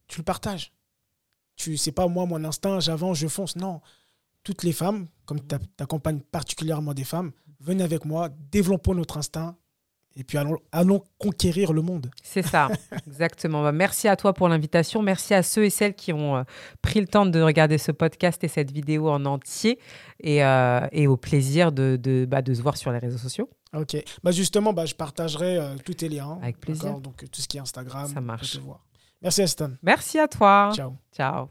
tu 0.09 0.19
le 0.19 0.25
partages. 0.25 0.73
Tu 1.55 1.77
sais 1.77 1.93
pas, 1.93 2.09
moi, 2.09 2.27
mon 2.27 2.43
instinct, 2.45 2.81
j'avance, 2.81 3.19
je 3.19 3.29
fonce. 3.29 3.55
Non. 3.55 3.81
Toutes 4.43 4.65
les 4.65 4.73
femmes, 4.73 5.07
comme 5.27 5.39
tu 5.47 5.55
accompagnes 5.79 6.21
particulièrement 6.21 6.93
des 6.93 7.05
femmes, 7.05 7.31
venez 7.61 7.85
avec 7.85 8.05
moi, 8.05 8.31
développons 8.51 8.95
notre 8.95 9.19
instinct, 9.19 9.57
et 10.19 10.25
puis 10.25 10.39
allons, 10.39 10.59
allons 10.73 11.05
conquérir 11.19 11.75
le 11.75 11.83
monde. 11.83 12.11
C'est 12.23 12.43
ça, 12.43 12.69
exactement. 13.07 13.63
Bah, 13.63 13.73
merci 13.73 14.09
à 14.09 14.17
toi 14.17 14.33
pour 14.33 14.49
l'invitation. 14.49 15.03
Merci 15.03 15.35
à 15.35 15.43
ceux 15.43 15.65
et 15.65 15.71
celles 15.71 15.95
qui 15.95 16.13
ont 16.13 16.37
euh, 16.37 16.43
pris 16.81 17.01
le 17.01 17.07
temps 17.07 17.27
de 17.27 17.41
regarder 17.41 17.77
ce 17.77 17.93
podcast 17.93 18.43
et 18.43 18.49
cette 18.49 18.71
vidéo 18.71 19.11
en 19.11 19.27
entier. 19.27 19.79
Et, 20.21 20.43
euh, 20.43 20.87
et 20.91 21.07
au 21.07 21.19
plaisir 21.19 21.71
de, 21.71 21.99
de, 22.03 22.25
bah, 22.25 22.41
de, 22.41 22.55
se 22.55 22.63
voir 22.63 22.79
sur 22.79 22.91
les 22.93 22.99
réseaux 22.99 23.19
sociaux. 23.19 23.51
Ok. 23.75 24.03
Bah 24.25 24.31
justement, 24.31 24.73
bah, 24.73 24.87
je 24.87 24.95
partagerai 24.95 25.59
euh, 25.59 25.77
tous 25.85 25.95
tes 25.95 26.09
liens. 26.09 26.39
Avec 26.43 26.59
plaisir. 26.61 26.99
Donc 26.99 27.31
tout 27.31 27.43
ce 27.43 27.47
qui 27.47 27.59
est 27.59 27.61
Instagram. 27.61 28.09
Ça 28.09 28.23
marche. 28.23 28.59
Merci 29.21 29.43
Aston. 29.43 29.77
Merci 29.83 30.19
à 30.19 30.29
toi. 30.29 30.71
Ciao. 30.75 30.95
Ciao. 31.15 31.49